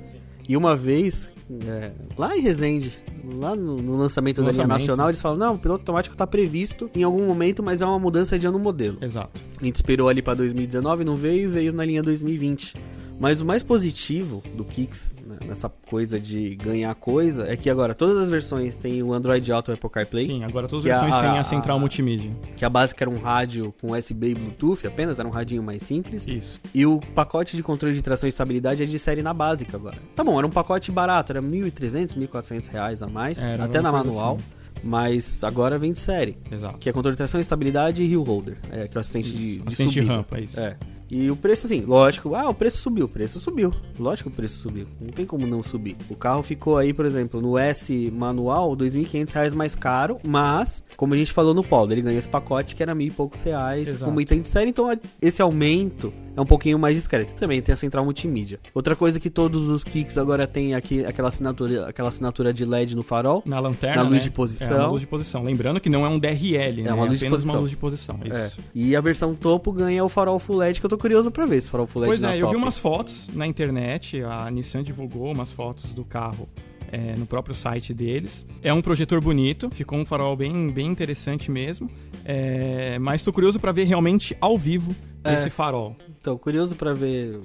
E 0.48 0.56
uma 0.56 0.74
vez, 0.74 1.28
é, 1.68 1.92
lá 2.18 2.36
em 2.36 2.40
Resende, 2.40 2.98
lá 3.36 3.54
no, 3.54 3.76
no 3.76 3.96
lançamento 3.96 4.38
No 4.40 4.46
da 4.46 4.50
linha 4.52 4.62
lançamento. 4.64 4.80
nacional, 4.80 5.08
eles 5.08 5.20
falam: 5.22 5.38
não, 5.38 5.54
o 5.54 5.58
piloto 5.58 5.82
automático 5.82 6.16
tá 6.16 6.26
previsto 6.26 6.90
em 6.94 7.02
algum 7.02 7.26
momento, 7.26 7.62
mas 7.62 7.82
é 7.82 7.86
uma 7.86 7.98
mudança 7.98 8.38
de 8.38 8.46
ano 8.46 8.58
modelo. 8.58 8.98
Exato. 9.00 9.40
A 9.60 9.64
gente 9.64 9.76
esperou 9.76 10.08
ali 10.08 10.22
pra 10.22 10.34
2019, 10.34 11.04
não 11.04 11.16
veio 11.16 11.50
veio 11.50 11.72
na 11.72 11.84
linha 11.84 12.02
2020. 12.02 12.74
Mas 13.20 13.40
o 13.42 13.44
mais 13.44 13.62
positivo 13.62 14.42
do 14.56 14.64
Kicks, 14.64 15.14
né, 15.26 15.36
nessa 15.46 15.68
coisa 15.68 16.18
de 16.18 16.56
ganhar 16.56 16.94
coisa, 16.94 17.46
é 17.46 17.54
que 17.54 17.68
agora 17.68 17.94
todas 17.94 18.16
as 18.16 18.30
versões 18.30 18.78
têm 18.78 19.02
o 19.02 19.12
Android 19.12 19.52
Auto 19.52 19.70
e 19.70 19.74
Apple 19.74 19.90
CarPlay, 19.90 20.24
Sim, 20.26 20.42
agora 20.42 20.66
todas 20.66 20.86
as 20.86 20.90
a- 20.98 21.00
versões 21.02 21.22
têm 21.22 21.30
a- 21.36 21.40
a 21.40 21.44
central 21.44 21.76
a- 21.76 21.80
multimídia. 21.80 22.30
que 22.56 22.64
a 22.64 22.68
básica 22.70 23.04
era 23.04 23.10
um 23.10 23.18
rádio 23.18 23.74
com 23.78 23.92
USB 23.92 24.30
e 24.30 24.34
Bluetooth 24.34 24.86
apenas, 24.86 25.18
era 25.18 25.28
um 25.28 25.30
radinho 25.30 25.62
mais 25.62 25.82
simples. 25.82 26.26
Isso. 26.28 26.58
E 26.74 26.86
o 26.86 26.98
pacote 27.14 27.56
de 27.56 27.62
controle 27.62 27.94
de 27.94 28.00
tração 28.00 28.26
e 28.26 28.30
estabilidade 28.30 28.82
é 28.82 28.86
de 28.86 28.98
série 28.98 29.22
na 29.22 29.34
básica 29.34 29.76
agora. 29.76 29.98
Tá 30.16 30.24
bom, 30.24 30.38
era 30.38 30.46
um 30.46 30.50
pacote 30.50 30.90
barato, 30.90 31.30
era 31.30 31.42
1.300, 31.42 32.14
1.400 32.14 32.68
reais 32.68 33.02
a 33.02 33.06
mais, 33.06 33.42
Era 33.42 33.64
até 33.64 33.82
na 33.82 33.92
manual. 33.92 34.36
assim. 34.36 34.44
Mas 34.82 35.44
agora 35.44 35.78
vem 35.78 35.92
de 35.92 36.00
série, 36.00 36.38
Exato. 36.50 36.78
que 36.78 36.88
é 36.88 36.92
controle 36.92 37.14
de 37.14 37.18
tração 37.18 37.38
e 37.38 37.42
estabilidade 37.42 38.02
e 38.02 38.06
hill 38.06 38.22
holder, 38.22 38.56
é, 38.70 38.88
que 38.88 38.96
é 38.96 38.98
o 38.98 39.00
assistente 39.00 39.30
de, 39.30 39.56
de 39.58 39.62
Assistente 39.66 39.88
de 39.90 39.94
subida. 39.96 40.14
rampa, 40.14 40.38
é 40.38 40.40
isso. 40.40 40.58
É. 40.58 40.76
E 41.10 41.30
o 41.30 41.36
preço, 41.36 41.66
assim, 41.66 41.80
lógico, 41.80 42.34
ah, 42.34 42.48
o 42.48 42.54
preço 42.54 42.78
subiu, 42.78 43.06
o 43.06 43.08
preço 43.08 43.40
subiu. 43.40 43.74
Lógico 43.98 44.30
que 44.30 44.34
o 44.34 44.36
preço 44.36 44.60
subiu. 44.60 44.86
Não 45.00 45.10
tem 45.10 45.26
como 45.26 45.46
não 45.46 45.62
subir. 45.62 45.96
O 46.08 46.14
carro 46.14 46.42
ficou 46.42 46.78
aí, 46.78 46.92
por 46.92 47.04
exemplo, 47.04 47.40
no 47.40 47.58
S 47.58 48.10
manual, 48.12 48.76
2.500 48.76 49.32
reais 49.32 49.54
mais 49.54 49.74
caro, 49.74 50.18
mas, 50.22 50.82
como 50.96 51.14
a 51.14 51.16
gente 51.16 51.32
falou 51.32 51.54
no 51.54 51.64
Paulo, 51.64 51.92
ele 51.92 52.02
ganha 52.02 52.18
esse 52.18 52.28
pacote 52.28 52.74
que 52.74 52.82
era 52.82 52.94
mil 52.94 53.08
e 53.08 53.10
poucos 53.10 53.42
reais 53.42 53.88
Exato. 53.88 54.04
como 54.04 54.20
item 54.20 54.40
de 54.40 54.48
série, 54.48 54.70
então 54.70 54.86
esse 55.20 55.42
aumento 55.42 56.12
é 56.36 56.40
um 56.40 56.46
pouquinho 56.46 56.78
mais 56.78 56.96
discreto. 56.96 57.32
E 57.32 57.36
também 57.36 57.60
tem 57.60 57.72
a 57.72 57.76
central 57.76 58.04
multimídia. 58.04 58.60
Outra 58.74 58.94
coisa 58.94 59.18
que 59.18 59.28
todos 59.28 59.68
os 59.68 59.82
kicks 59.82 60.16
agora 60.16 60.46
tem 60.46 60.74
aqui, 60.74 61.04
aquela 61.04 61.28
assinatura, 61.28 61.88
aquela 61.88 62.08
assinatura 62.08 62.52
de 62.52 62.64
LED 62.64 62.94
no 62.94 63.02
farol. 63.02 63.42
Na 63.44 63.58
lanterna, 63.58 64.02
Na 64.02 64.08
luz 64.08 64.18
né? 64.18 64.24
de 64.24 64.30
posição. 64.30 64.76
É 64.76 64.80
uma 64.80 64.88
luz 64.88 65.00
de 65.00 65.06
posição. 65.06 65.42
Lembrando 65.42 65.80
que 65.80 65.88
não 65.90 66.06
é 66.06 66.08
um 66.08 66.18
DRL, 66.18 66.82
né? 66.82 66.92
uma 66.92 67.04
luz 67.06 67.18
de 67.18 67.28
posição. 67.28 67.54
uma 67.54 67.60
luz 67.60 67.70
de 67.70 67.76
posição. 67.76 68.20
É. 68.24 68.46
Isso. 68.46 68.60
E 68.74 68.94
a 68.94 69.00
versão 69.00 69.34
topo 69.34 69.72
ganha 69.72 70.04
o 70.04 70.08
farol 70.08 70.38
Full 70.38 70.56
LED, 70.56 70.80
que 70.80 70.86
eu 70.86 70.90
tô 70.90 70.96
curioso 71.00 71.30
pra 71.30 71.46
ver 71.46 71.56
esse 71.56 71.68
farol 71.70 71.86
Full 71.86 72.02
LED 72.02 72.10
Pois 72.10 72.22
é, 72.22 72.36
eu 72.36 72.40
top. 72.42 72.52
vi 72.56 72.62
umas 72.62 72.78
fotos 72.78 73.28
na 73.34 73.46
internet, 73.46 74.22
a 74.22 74.50
Nissan 74.50 74.82
divulgou 74.82 75.32
umas 75.32 75.50
fotos 75.50 75.92
do 75.94 76.04
carro 76.04 76.48
é, 76.92 77.14
no 77.16 77.24
próprio 77.26 77.54
site 77.54 77.94
deles. 77.94 78.44
É 78.62 78.72
um 78.72 78.82
projetor 78.82 79.20
bonito, 79.20 79.70
ficou 79.72 79.98
um 79.98 80.04
farol 80.04 80.36
bem, 80.36 80.68
bem 80.70 80.86
interessante 80.88 81.50
mesmo. 81.50 81.90
É, 82.24 82.98
mas 82.98 83.22
tô 83.22 83.32
curioso 83.32 83.58
pra 83.58 83.72
ver 83.72 83.84
realmente 83.84 84.36
ao 84.40 84.58
vivo 84.58 84.94
É. 85.24 85.34
esse 85.34 85.50
farol. 85.50 85.96
Então, 86.20 86.36
curioso 86.36 86.76
pra 86.76 86.92
ver 86.92 87.40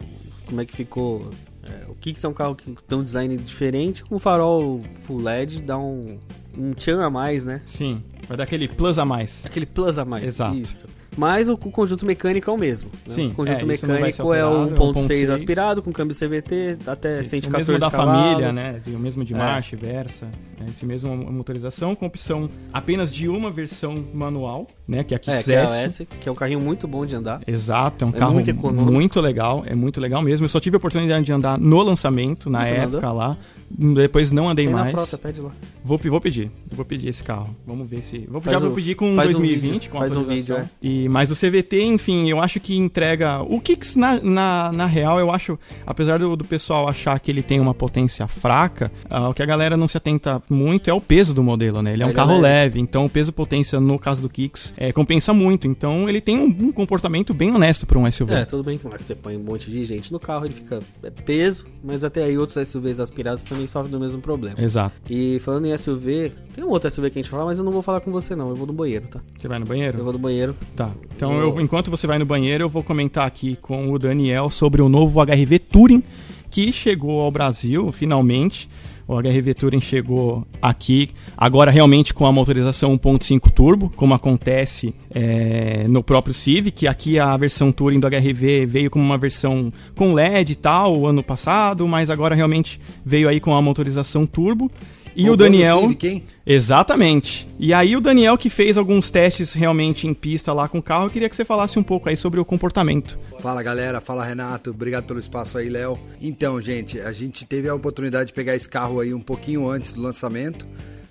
como 0.47 0.61
é 0.61 0.65
que 0.65 0.75
ficou. 0.75 1.29
É, 1.63 1.85
o 1.89 1.95
Kicks 1.95 2.23
é 2.23 2.27
um 2.27 2.33
carro 2.33 2.55
que 2.55 2.75
tem 2.87 2.97
um 2.97 3.03
design 3.03 3.35
diferente, 3.37 4.03
com 4.03 4.19
farol 4.19 4.81
full 4.95 5.19
LED, 5.21 5.61
dá 5.61 5.77
um, 5.79 6.19
um 6.55 6.71
tchan 6.73 7.03
a 7.03 7.09
mais, 7.09 7.43
né? 7.43 7.61
Sim, 7.65 8.03
vai 8.27 8.37
dar 8.37 8.43
aquele 8.43 8.67
plus 8.67 8.99
a 8.99 9.05
mais. 9.05 9.43
Aquele 9.45 9.65
plus 9.65 9.97
a 9.97 10.05
mais. 10.05 10.23
Exato. 10.25 10.55
Isso. 10.55 10.85
Mas 11.17 11.49
o, 11.49 11.53
o 11.53 11.57
conjunto 11.57 12.05
mecânico 12.05 12.49
é 12.49 12.53
o 12.53 12.57
mesmo. 12.57 12.89
né? 13.07 13.13
Sim, 13.13 13.27
o 13.29 13.33
conjunto 13.35 13.61
é, 13.61 13.65
mecânico 13.65 14.33
é 14.33 14.43
o 14.45 14.47
alterado, 14.47 14.75
é 14.75 14.87
um 14.89 14.93
1.6 14.93 15.07
1.6 15.07 15.29
aspirado 15.33 15.81
com 15.81 15.91
câmbio 15.93 16.15
CVT 16.15 16.77
até 16.85 17.21
Isso, 17.21 17.29
114 17.31 17.69
o 17.69 17.73
mesmo 17.73 17.79
da 17.79 17.91
cavalos. 17.91 18.21
família, 18.23 18.51
né? 18.51 18.81
O 18.87 18.99
mesmo 18.99 19.23
de 19.23 19.33
É. 19.33 19.37
marcha 19.37 19.75
versa. 19.77 20.25
né? 20.59 20.65
Esse 20.69 20.85
mesmo 20.85 21.15
motorização 21.15 21.95
com 21.95 22.05
opção 22.05 22.49
apenas 22.73 23.13
de 23.13 23.27
uma 23.29 23.49
versão 23.51 24.03
manual, 24.13 24.67
né? 24.87 25.03
Que 25.03 25.13
é 25.13 25.17
a 25.17 25.19
É, 25.19 25.19
Kicks 25.19 25.45
que 25.45 25.51
é 25.53 25.63
S. 25.63 25.73
o 25.73 25.75
S, 25.75 26.05
que 26.21 26.29
é 26.29 26.31
um 26.31 26.35
carrinho 26.35 26.59
muito 26.59 26.87
bom 26.87 27.05
de 27.05 27.15
andar. 27.15 27.41
Exato, 27.47 28.03
é 28.03 28.07
um 28.07 28.11
É 28.11 28.13
carro 28.13 28.33
muito 28.33 28.53
muito 28.73 29.21
legal, 29.21 29.63
é 29.65 29.75
muito 29.75 29.99
legal 30.01 30.21
mesmo. 30.21 30.45
Eu 30.45 30.49
só 30.49 30.59
tive 30.59 30.75
a 30.75 30.79
oportunidade 30.79 31.25
de 31.25 31.31
andar 31.31 31.57
no 31.57 31.81
lançamento, 31.81 32.49
na 32.49 32.63
Você 32.65 32.73
época 32.73 33.11
lá. 33.11 33.37
Depois 33.69 34.31
não 34.31 34.49
andei 34.49 34.65
Tem 34.65 34.73
na 34.73 34.81
mais. 34.81 34.91
frota, 34.91 35.17
pede 35.17 35.41
lá. 35.41 35.51
Vou, 35.83 35.97
vou 35.97 36.21
pedir, 36.21 36.51
vou 36.71 36.85
pedir 36.85 37.09
esse 37.09 37.23
carro. 37.23 37.55
Vamos 37.65 37.89
ver 37.89 38.03
se. 38.03 38.19
Vou, 38.29 38.41
já 38.45 38.59
vou 38.59 38.69
um- 38.71 38.75
pedir 38.75 38.95
com 38.95 39.15
faz 39.15 39.29
um 39.31 39.33
2020, 39.33 39.71
vídeo, 39.73 39.91
com 39.91 39.97
faz 39.99 40.15
um 40.15 40.21
atualização. 40.21 40.57
vídeo, 40.63 40.69
E, 40.81 41.09
mas 41.09 41.31
o 41.31 41.35
CVT, 41.35 41.83
enfim, 41.83 42.29
eu 42.29 42.39
acho 42.39 42.59
que 42.59 42.75
entrega. 42.75 43.41
O 43.41 43.59
Kicks, 43.59 43.95
na, 43.95 44.19
na, 44.21 44.71
na 44.71 44.85
real, 44.85 45.19
eu 45.19 45.31
acho, 45.31 45.57
apesar 45.85 46.19
do, 46.19 46.35
do 46.35 46.43
pessoal 46.45 46.87
achar 46.87 47.19
que 47.19 47.29
ele 47.31 47.41
tem 47.41 47.59
uma 47.59 47.73
potência 47.73 48.27
fraca, 48.27 48.91
ah, 49.09 49.29
o 49.29 49.33
que 49.33 49.41
a 49.43 49.45
galera 49.45 49.75
não 49.75 49.87
se 49.87 49.97
atenta 49.97 50.41
muito 50.49 50.89
é 50.89 50.93
o 50.93 51.01
peso 51.01 51.33
do 51.33 51.43
modelo, 51.43 51.81
né? 51.81 51.93
Ele 51.93 52.03
é 52.03 52.05
um 52.05 52.09
Ele 52.09 52.13
é 52.13 52.15
carro 52.15 52.33
leve. 52.39 52.43
leve, 52.43 52.79
então 52.79 53.05
o 53.05 53.09
peso-potência, 53.09 53.79
no 53.79 53.97
caso 53.99 54.21
do 54.21 54.29
Kicks, 54.29 54.73
é, 54.77 54.91
compensa 54.91 55.33
muito. 55.33 55.67
Então 55.67 56.07
ele 56.07 56.21
tem 56.21 56.37
um, 56.37 56.45
um 56.67 56.71
comportamento 56.71 57.33
bem 57.33 57.51
honesto 57.53 57.85
para 57.85 57.97
um 57.99 58.09
SUV. 58.11 58.33
É, 58.33 58.45
tudo 58.45 58.63
bem 58.63 58.77
que 58.77 58.87
lá 58.87 58.97
que 58.97 59.03
você 59.03 59.15
põe 59.15 59.35
um 59.35 59.43
monte 59.43 59.69
de 59.69 59.83
gente 59.85 60.11
no 60.11 60.19
carro, 60.19 60.45
ele 60.45 60.53
fica 60.53 60.79
é, 61.03 61.09
peso, 61.09 61.65
mas 61.83 62.03
até 62.03 62.23
aí 62.23 62.37
outros 62.37 62.67
SUVs 62.67 62.99
aspirados 62.99 63.43
também 63.43 63.64
sofrem 63.67 63.91
do 63.91 63.99
mesmo 63.99 64.21
problema. 64.21 64.55
Exato. 64.59 64.95
E 65.09 65.39
falando 65.39 65.65
em 65.65 65.77
SUV, 65.77 66.31
tem 66.53 66.63
um 66.63 66.69
outro 66.69 66.89
SUV 66.89 67.09
que 67.09 67.19
a 67.19 67.21
gente 67.21 67.31
fala, 67.31 67.45
mas 67.45 67.57
eu 67.57 67.65
não 67.65 67.71
vou 67.71 67.81
falar 67.81 68.01
com 68.01 68.11
você 68.11 68.35
não, 68.35 68.49
eu 68.49 68.55
vou 68.55 68.67
no 68.67 68.73
banheiro, 68.73 69.07
tá? 69.07 69.19
Você 69.37 69.47
vai 69.47 69.59
no 69.59 69.65
banheiro? 69.65 69.97
Eu 69.97 70.03
vou 70.03 70.13
no 70.13 70.19
banheiro. 70.19 70.55
Tá. 70.75 70.91
Então, 71.15 71.33
eu, 71.39 71.59
enquanto 71.61 71.89
você 71.91 72.07
vai 72.07 72.19
no 72.19 72.25
banheiro, 72.25 72.63
eu 72.63 72.69
vou 72.69 72.83
comentar 72.83 73.27
aqui 73.27 73.57
com 73.61 73.91
o 73.91 73.99
Daniel 73.99 74.49
sobre 74.49 74.81
o 74.81 74.89
novo 74.89 75.19
HRV 75.23 75.59
Touring 75.59 76.03
que 76.49 76.71
chegou 76.71 77.21
ao 77.21 77.29
Brasil, 77.29 77.91
finalmente. 77.91 78.69
O 79.07 79.19
HRV 79.21 79.53
Touring 79.53 79.79
chegou 79.79 80.47
aqui, 80.59 81.11
agora 81.37 81.69
realmente 81.69 82.11
com 82.11 82.25
a 82.25 82.31
motorização 82.31 82.97
1.5 82.97 83.51
turbo, 83.51 83.91
como 83.95 84.15
acontece 84.15 84.95
é, 85.13 85.87
no 85.87 86.03
próprio 86.03 86.33
Civic. 86.33 86.87
Aqui 86.87 87.19
a 87.19 87.37
versão 87.37 87.71
Touring 87.71 87.99
do 87.99 88.07
HRV 88.07 88.65
veio 88.65 88.89
como 88.89 89.05
uma 89.05 89.17
versão 89.17 89.71
com 89.95 90.13
LED 90.13 90.53
e 90.53 90.55
tal, 90.55 91.05
ano 91.05 91.21
passado, 91.21 91.87
mas 91.87 92.09
agora 92.09 92.33
realmente 92.33 92.79
veio 93.05 93.29
aí 93.29 93.39
com 93.39 93.53
a 93.53 93.61
motorização 93.61 94.25
turbo. 94.25 94.71
E 95.15 95.23
o 95.27 95.31
no 95.31 95.37
Daniel. 95.37 95.81
Civic? 95.81 96.23
Exatamente. 96.45 97.47
E 97.57 97.73
aí 97.73 97.95
o 97.95 98.01
Daniel 98.01 98.37
que 98.37 98.49
fez 98.49 98.77
alguns 98.77 99.09
testes 99.09 99.53
realmente 99.53 100.07
em 100.07 100.13
pista 100.13 100.51
lá 100.51 100.67
com 100.67 100.79
o 100.79 100.83
carro, 100.83 101.05
eu 101.05 101.09
queria 101.09 101.29
que 101.29 101.35
você 101.35 101.45
falasse 101.45 101.79
um 101.79 101.83
pouco 101.83 102.09
aí 102.09 102.17
sobre 102.17 102.39
o 102.39 102.45
comportamento. 102.45 103.17
Fala 103.39 103.63
galera, 103.63 104.01
fala 104.01 104.25
Renato, 104.25 104.71
obrigado 104.71 105.05
pelo 105.05 105.19
espaço 105.19 105.57
aí, 105.57 105.69
Léo. 105.69 105.97
Então, 106.21 106.61
gente, 106.61 106.99
a 106.99 107.11
gente 107.11 107.45
teve 107.45 107.69
a 107.69 107.73
oportunidade 107.73 108.27
de 108.27 108.33
pegar 108.33 108.55
esse 108.55 108.67
carro 108.67 108.99
aí 108.99 109.13
um 109.13 109.21
pouquinho 109.21 109.67
antes 109.69 109.93
do 109.93 110.01
lançamento, 110.01 110.67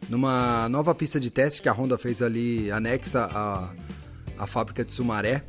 numa 0.08 0.68
nova 0.68 0.94
pista 0.94 1.18
de 1.18 1.30
teste 1.30 1.62
que 1.62 1.68
a 1.68 1.72
Honda 1.72 1.96
fez 1.96 2.22
ali 2.22 2.70
anexa 2.70 3.24
à, 3.24 3.70
à 4.38 4.46
fábrica 4.46 4.84
de 4.84 4.92
Sumaré. 4.92 5.42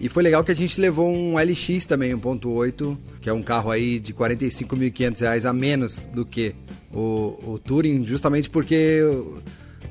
E 0.00 0.08
foi 0.08 0.22
legal 0.22 0.42
que 0.42 0.50
a 0.50 0.56
gente 0.56 0.80
levou 0.80 1.12
um 1.12 1.34
LX 1.36 1.84
também, 1.84 2.12
1.8, 2.12 2.96
que 3.20 3.28
é 3.28 3.32
um 3.34 3.42
carro 3.42 3.70
aí 3.70 4.00
de 4.00 4.14
45.500 4.14 5.20
reais 5.20 5.44
a 5.44 5.52
menos 5.52 6.06
do 6.06 6.24
que 6.24 6.54
o, 6.90 7.38
o 7.46 7.58
Touring, 7.58 8.06
justamente 8.06 8.48
porque 8.48 9.02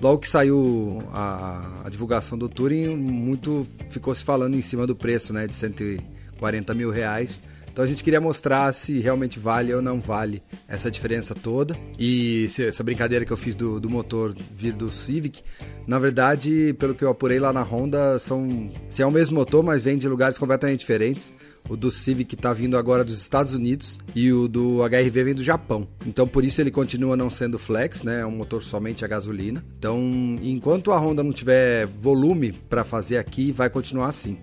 logo 0.02 0.18
que 0.18 0.28
saiu 0.28 1.04
a, 1.14 1.84
a 1.86 1.90
divulgação 1.90 2.40
do 2.40 2.50
Touring, 2.50 2.96
muito 2.96 3.68
ficou 3.92 4.16
se 4.16 4.24
falando 4.24 4.56
em 4.56 4.64
cima 4.64 4.88
do 4.88 4.96
preço, 4.96 5.32
né, 5.32 5.46
de 5.46 5.54
140 5.54 6.74
mil 6.74 6.90
reais. 6.90 7.38
Então 7.72 7.84
a 7.84 7.88
gente 7.88 8.04
queria 8.04 8.20
mostrar 8.20 8.72
se 8.74 9.00
realmente 9.00 9.40
vale 9.40 9.74
ou 9.74 9.82
não 9.82 10.00
vale 10.02 10.42
essa 10.68 10.90
diferença 10.92 11.34
toda. 11.36 11.76
E 11.98 12.48
se- 12.50 12.66
essa 12.68 12.84
brincadeira 12.84 13.24
que 13.26 13.32
eu 13.32 13.38
fiz 13.38 13.56
do, 13.56 13.80
do 13.80 13.90
motor 13.90 14.36
vir 14.54 14.74
do 14.74 14.92
Civic, 14.92 15.42
na 15.88 15.98
verdade, 16.00 16.76
pelo 16.78 16.94
que 16.94 17.04
eu 17.04 17.10
apurei 17.10 17.40
lá 17.40 17.52
na 17.54 17.62
Honda, 17.64 18.20
são 18.20 18.72
se 18.88 19.02
é 19.02 19.06
o 19.06 19.12
mesmo 19.12 19.36
motor, 19.36 19.64
mas 19.64 19.82
vem 19.82 19.98
de 19.98 20.08
lugares 20.08 20.38
completamente 20.38 20.80
diferentes. 20.82 21.34
O 21.70 21.76
do 21.76 21.92
Civic 21.92 22.36
está 22.36 22.52
vindo 22.54 22.78
agora 22.78 23.04
dos 23.04 23.20
Estados 23.20 23.54
Unidos 23.54 24.00
e 24.16 24.32
o 24.32 24.48
do 24.48 24.80
HRV 24.84 25.24
vem 25.24 25.36
do 25.36 25.44
Japão. 25.44 25.88
Então 26.06 26.28
por 26.28 26.44
isso 26.44 26.60
ele 26.62 26.72
continua 26.72 27.16
não 27.16 27.30
sendo 27.30 27.60
flex, 27.60 28.02
né? 28.04 28.22
É 28.22 28.26
um 28.26 28.32
motor 28.32 28.64
somente 28.64 29.06
a 29.06 29.08
gasolina. 29.08 29.64
Então, 29.78 30.00
enquanto 30.42 30.92
a 30.92 30.98
Honda 31.00 31.24
não 31.24 31.32
tiver 31.32 31.86
volume 31.86 32.52
para 32.52 32.84
fazer 32.84 33.18
aqui, 33.18 33.52
vai 33.52 33.70
continuar 33.70 34.08
assim. 34.08 34.38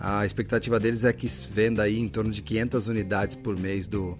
A 0.00 0.24
expectativa 0.24 0.80
deles 0.80 1.04
é 1.04 1.12
que 1.12 1.26
venda 1.52 1.82
aí 1.82 1.98
em 1.98 2.08
torno 2.08 2.30
de 2.30 2.40
500 2.40 2.88
unidades 2.88 3.36
por 3.36 3.54
mês 3.58 3.86
do, 3.86 4.16